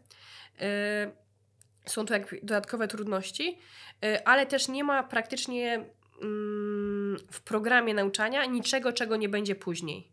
Yy, 0.60 0.66
Są 1.86 2.06
tu 2.06 2.12
jakby 2.12 2.40
dodatkowe 2.42 2.88
trudności, 2.88 3.58
yy, 4.02 4.24
ale 4.24 4.46
też 4.46 4.68
nie 4.68 4.84
ma 4.84 5.02
praktycznie 5.02 5.84
mm, 6.22 7.16
w 7.30 7.40
programie 7.40 7.94
nauczania 7.94 8.44
niczego, 8.44 8.92
czego 8.92 9.16
nie 9.16 9.28
będzie 9.28 9.54
później. 9.54 10.12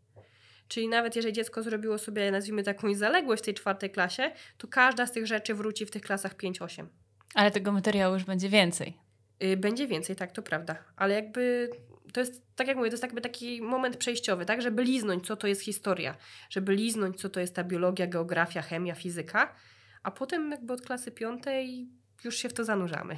Czyli 0.68 0.88
nawet 0.88 1.15
jeżeli 1.15 1.34
dziecko 1.34 1.63
zrobiło 1.63 1.97
sobie, 1.97 2.32
nazwijmy 2.32 2.63
taką 2.63 2.93
zaległość 2.93 3.43
w 3.43 3.45
tej 3.45 3.53
czwartej 3.53 3.89
klasie, 3.89 4.32
to 4.57 4.68
każda 4.68 5.05
z 5.07 5.11
tych 5.11 5.28
rzeczy 5.28 5.53
wróci 5.53 5.86
w 5.86 5.91
tych 5.91 6.01
klasach 6.01 6.36
5-8. 6.36 6.86
Ale 7.34 7.51
tego 7.51 7.72
materiału 7.72 8.13
już 8.13 8.24
będzie 8.24 8.49
więcej. 8.49 8.97
Yy, 9.39 9.57
Będzie 9.57 9.88
więcej, 9.88 10.15
tak, 10.15 10.32
to 10.32 10.41
prawda. 10.41 10.76
Ale 10.95 11.13
jakby 11.13 11.70
to 12.18 12.22
jest, 12.22 12.41
tak 12.55 12.68
jak 12.68 12.78
mówię, 12.78 12.89
to 12.89 12.93
jest 12.93 13.03
jakby 13.03 13.22
taki 13.22 13.61
moment 13.61 13.97
przejściowy, 13.97 14.45
tak, 14.45 14.61
żeby 14.61 14.84
liznąć, 14.84 15.28
co 15.28 15.36
to 15.36 15.47
jest 15.47 15.61
historia, 15.61 16.15
żeby 16.49 16.76
liznąć, 16.76 17.22
co 17.22 17.30
to 17.30 17.39
jest 17.39 17.55
ta 17.55 17.63
biologia, 17.63 18.07
geografia, 18.07 18.61
chemia, 18.61 18.95
fizyka, 18.95 19.55
a 20.03 20.11
potem 20.11 20.51
jakby 20.51 20.74
od 20.74 20.82
klasy 20.82 21.11
piątej 21.11 21.89
już 22.24 22.36
się 22.36 22.49
w 22.49 22.53
to 22.53 22.63
zanurzamy. 22.63 23.18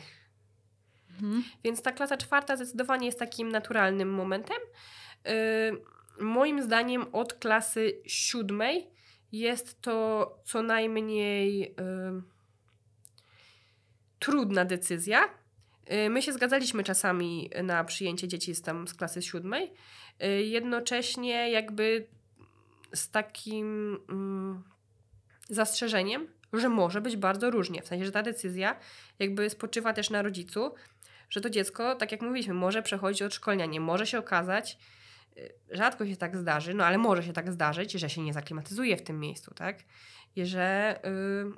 Mhm. 1.09 1.43
Więc 1.63 1.81
ta 1.81 1.91
klasa 1.91 2.17
czwarta 2.17 2.55
zdecydowanie 2.55 3.05
jest 3.05 3.19
takim 3.19 3.49
naturalnym 3.49 4.13
momentem. 4.13 4.57
Yy, 5.25 6.23
moim 6.25 6.63
zdaniem 6.63 7.05
od 7.11 7.33
klasy 7.33 8.01
siódmej 8.05 8.87
jest 9.31 9.81
to 9.81 10.37
co 10.45 10.61
najmniej 10.61 11.59
yy, 11.59 12.23
trudna 14.19 14.65
decyzja. 14.65 15.38
Yy, 15.89 16.09
my 16.09 16.21
się 16.21 16.33
zgadzaliśmy 16.33 16.83
czasami 16.83 17.49
na 17.63 17.83
przyjęcie 17.83 18.27
dzieci 18.27 18.55
z, 18.55 18.61
tam 18.61 18.87
z 18.87 18.93
klasy 18.93 19.21
siódmej. 19.21 19.73
Yy, 20.19 20.43
jednocześnie 20.43 21.51
jakby 21.51 22.07
z 22.93 23.09
takim 23.09 23.97
mm, 24.09 24.63
zastrzeżeniem, 25.49 26.27
że 26.53 26.69
może 26.69 27.01
być 27.01 27.17
bardzo 27.17 27.51
różnie. 27.51 27.81
W 27.81 27.87
sensie, 27.87 28.05
że 28.05 28.11
ta 28.11 28.23
decyzja 28.23 28.75
jakby 29.19 29.49
spoczywa 29.49 29.93
też 29.93 30.09
na 30.09 30.21
rodzicu, 30.21 30.73
że 31.29 31.41
to 31.41 31.49
dziecko, 31.49 31.95
tak 31.95 32.11
jak 32.11 32.21
mówiliśmy, 32.21 32.53
może 32.53 32.81
przechodzić 32.81 33.21
od 33.21 33.33
szkolenia. 33.33 33.65
Nie 33.65 33.79
może 33.79 34.07
się 34.07 34.19
okazać, 34.19 34.77
y, 35.37 35.53
rzadko 35.71 36.05
się 36.05 36.15
tak 36.15 36.37
zdarzy, 36.37 36.73
no 36.73 36.85
ale 36.85 36.97
może 36.97 37.23
się 37.23 37.33
tak 37.33 37.51
zdarzyć, 37.51 37.91
że 37.91 38.09
się 38.09 38.21
nie 38.21 38.33
zaklimatyzuje 38.33 38.97
w 38.97 39.01
tym 39.01 39.19
miejscu, 39.19 39.53
tak? 39.53 39.83
I 40.35 40.45
że, 40.45 40.99
yy, 41.03 41.53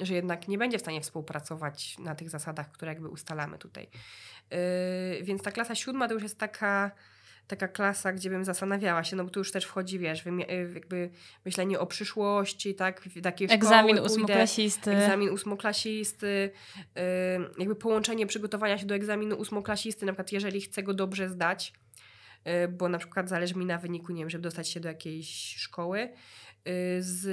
że 0.00 0.14
jednak 0.14 0.48
nie 0.48 0.58
będzie 0.58 0.78
w 0.78 0.80
stanie 0.80 1.00
współpracować 1.00 1.98
na 1.98 2.14
tych 2.14 2.30
zasadach, 2.30 2.72
które 2.72 2.92
jakby 2.92 3.08
ustalamy 3.08 3.58
tutaj. 3.58 3.88
Yy, 4.50 4.58
więc 5.22 5.42
ta 5.42 5.52
klasa 5.52 5.74
siódma 5.74 6.08
to 6.08 6.14
już 6.14 6.22
jest 6.22 6.38
taka 6.38 6.90
taka 7.50 7.68
klasa, 7.68 8.12
gdzie 8.12 8.30
bym 8.30 8.44
zastanawiała 8.44 9.04
się, 9.04 9.16
no 9.16 9.24
bo 9.24 9.30
tu 9.30 9.40
już 9.40 9.52
też 9.52 9.64
wchodzi, 9.64 9.98
wiesz, 9.98 10.26
y, 10.26 10.30
jakby 10.74 11.10
myślenie 11.44 11.80
o 11.80 11.86
przyszłości, 11.86 12.74
tak, 12.74 13.00
w 13.00 13.20
takiej 13.20 13.48
Egzamin 13.50 13.96
szkoły 13.96 14.06
ósmoklasisty. 14.06 14.90
Egzamin 14.90 15.30
ósmoklasisty, 15.30 16.50
yy, 16.76 17.02
jakby 17.58 17.74
połączenie 17.76 18.26
przygotowania 18.26 18.78
się 18.78 18.86
do 18.86 18.94
egzaminu 18.94 19.36
ósmoklasisty, 19.36 20.06
na 20.06 20.12
przykład 20.12 20.32
jeżeli 20.32 20.60
chcę 20.60 20.82
go 20.82 20.94
dobrze 20.94 21.28
zdać, 21.28 21.72
yy, 22.44 22.68
bo 22.68 22.88
na 22.88 22.98
przykład 22.98 23.28
zależy 23.28 23.54
mi 23.54 23.66
na 23.66 23.78
wyniku, 23.78 24.12
nie 24.12 24.22
wiem, 24.22 24.30
żeby 24.30 24.42
dostać 24.42 24.68
się 24.68 24.80
do 24.80 24.88
jakiejś 24.88 25.56
szkoły, 25.56 25.98
yy, 25.98 26.10
z, 27.00 27.26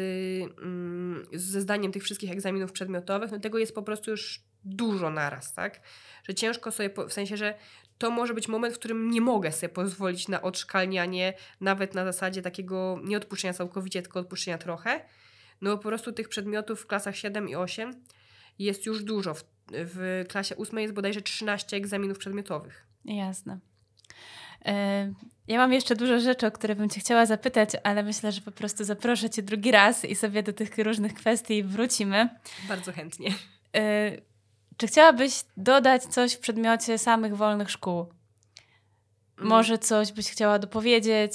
mm, 0.62 1.26
ze 1.34 1.62
zdaniem 1.62 1.92
tych 1.92 2.04
wszystkich 2.04 2.32
egzaminów 2.32 2.72
przedmiotowych, 2.72 3.32
no 3.32 3.40
tego 3.40 3.58
jest 3.58 3.76
po 3.76 3.84
prostu 3.84 4.12
już 4.12 4.44
dużo 4.64 5.10
naraz, 5.10 5.54
tak? 5.54 5.82
Że 6.28 6.36
ciężko 6.36 6.72
sobie, 6.72 6.90
w 7.10 7.14
sensie, 7.14 7.38
że 7.38 7.54
to 7.98 8.12
może 8.12 8.34
być 8.34 8.48
moment, 8.48 8.76
w 8.76 8.80
którym 8.80 9.12
nie 9.12 9.22
mogę 9.22 9.52
sobie 9.52 9.70
pozwolić 9.70 10.28
na 10.28 10.42
odszkalnianie, 10.42 11.34
nawet 11.62 11.94
na 11.94 12.06
zasadzie 12.06 12.42
takiego 12.42 13.00
nie 13.04 13.18
odpuszczenia 13.18 13.54
całkowicie, 13.54 14.02
tylko 14.02 14.20
odpuszczenia 14.20 14.58
trochę. 14.58 15.06
No 15.62 15.78
po 15.78 15.84
prostu 15.84 16.12
tych 16.12 16.30
przedmiotów 16.30 16.82
w 16.82 16.88
klasach 16.88 17.16
7 17.16 17.50
i 17.50 17.56
8 17.56 18.04
jest 18.60 18.86
już 18.86 19.04
dużo. 19.04 19.34
W, 19.34 19.44
w 19.72 20.26
klasie 20.30 20.58
8 20.58 20.80
jest 20.80 20.94
bodajże 20.94 21.22
13 21.22 21.78
egzaminów 21.78 22.18
przedmiotowych. 22.18 22.88
Jasne. 23.06 23.60
E, 24.66 25.14
ja 25.48 25.58
mam 25.58 25.74
jeszcze 25.74 25.96
dużo 25.96 26.20
rzeczy, 26.20 26.48
o 26.48 26.52
które 26.52 26.76
bym 26.76 26.90
Cię 26.90 27.00
chciała 27.00 27.26
zapytać, 27.26 27.70
ale 27.84 28.04
myślę, 28.04 28.32
że 28.32 28.42
po 28.42 28.52
prostu 28.52 28.84
zaproszę 28.84 29.30
Cię 29.30 29.42
drugi 29.44 29.72
raz 29.72 30.06
i 30.06 30.16
sobie 30.16 30.44
do 30.44 30.54
tych 30.54 30.78
różnych 30.78 31.14
kwestii 31.14 31.64
wrócimy. 31.64 32.30
Bardzo 32.68 32.92
chętnie. 32.92 33.34
E, 33.76 34.12
czy 34.78 34.88
chciałabyś 34.88 35.44
dodać 35.58 36.04
coś 36.04 36.34
w 36.34 36.40
przedmiocie 36.40 36.98
samych 36.98 37.36
wolnych 37.36 37.72
szkół? 37.72 38.00
Mm. 39.38 39.50
Może 39.50 39.78
coś 39.78 40.12
byś 40.12 40.32
chciała 40.32 40.60
dopowiedzieć? 40.60 41.34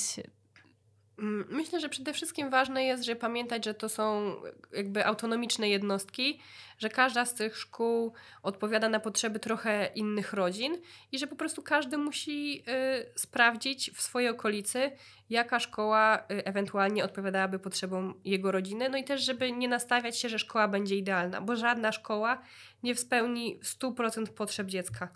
Mm, 1.23 1.45
myślę, 1.51 1.81
że 1.81 1.89
przede 1.89 2.13
wszystkim 2.13 2.51
ważne 2.51 2.85
jest, 2.85 3.05
że 3.05 3.17
pamiętać, 3.17 3.65
że 3.65 3.75
to 3.75 3.89
są 3.89 4.37
jakby 4.73 5.07
autonomiczne 5.07 5.69
jednostki, 5.69 6.41
że 6.79 6.89
każda 6.89 7.25
z 7.25 7.35
tych 7.35 7.57
szkół 7.57 8.13
odpowiada 8.43 8.89
na 8.89 9.01
potrzeby 9.01 9.39
trochę 9.41 9.87
innych 9.95 10.33
rodzin 10.33 10.79
i 11.13 11.19
że 11.19 11.27
po 11.27 11.37
prostu 11.37 11.63
każdy 11.63 11.99
musi 11.99 12.65
y, 12.69 13.19
sprawdzić 13.19 13.91
w 13.91 14.01
swojej 14.01 14.29
okolicy, 14.29 14.91
jaka 15.31 15.61
szkoła 15.61 16.19
y, 16.19 16.45
ewentualnie 16.45 17.05
odpowiadałaby 17.05 17.59
potrzebom 17.59 18.21
jego 18.25 18.53
rodziny. 18.53 18.89
No 18.89 18.99
i 18.99 19.05
też, 19.05 19.23
żeby 19.23 19.53
nie 19.53 19.69
nastawiać 19.69 20.19
się, 20.19 20.29
że 20.29 20.39
szkoła 20.39 20.69
będzie 20.69 20.97
idealna, 20.97 21.41
bo 21.41 21.57
żadna 21.57 21.93
szkoła 21.93 22.43
nie 22.83 22.95
spełni 22.95 23.61
100% 23.61 24.27
potrzeb 24.27 24.67
dziecka. 24.67 25.09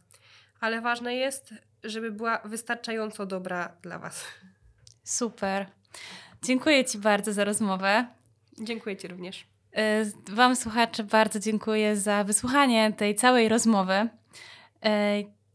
Ale 0.61 0.81
ważne 0.81 1.15
jest, 1.15 1.55
żeby 1.85 2.13
była 2.13 2.39
wystarczająco 2.45 3.27
dobra 3.27 3.77
dla 3.83 3.99
Was. 3.99 4.25
Super. 5.05 5.76
Dziękuję 6.43 6.85
Ci 6.85 6.99
bardzo 6.99 7.33
za 7.33 7.45
rozmowę. 7.45 8.07
Dziękuję 8.61 8.97
Ci 8.97 9.09
również. 9.09 9.47
Y, 10.31 10.35
wam, 10.35 10.57
słuchacze, 10.57 11.05
bardzo 11.05 11.39
dziękuję 11.41 11.97
za 11.97 12.25
wysłuchanie 12.25 12.93
tej 12.93 13.15
całej 13.15 13.49
rozmowy. 13.49 13.95
Y, 13.95 14.09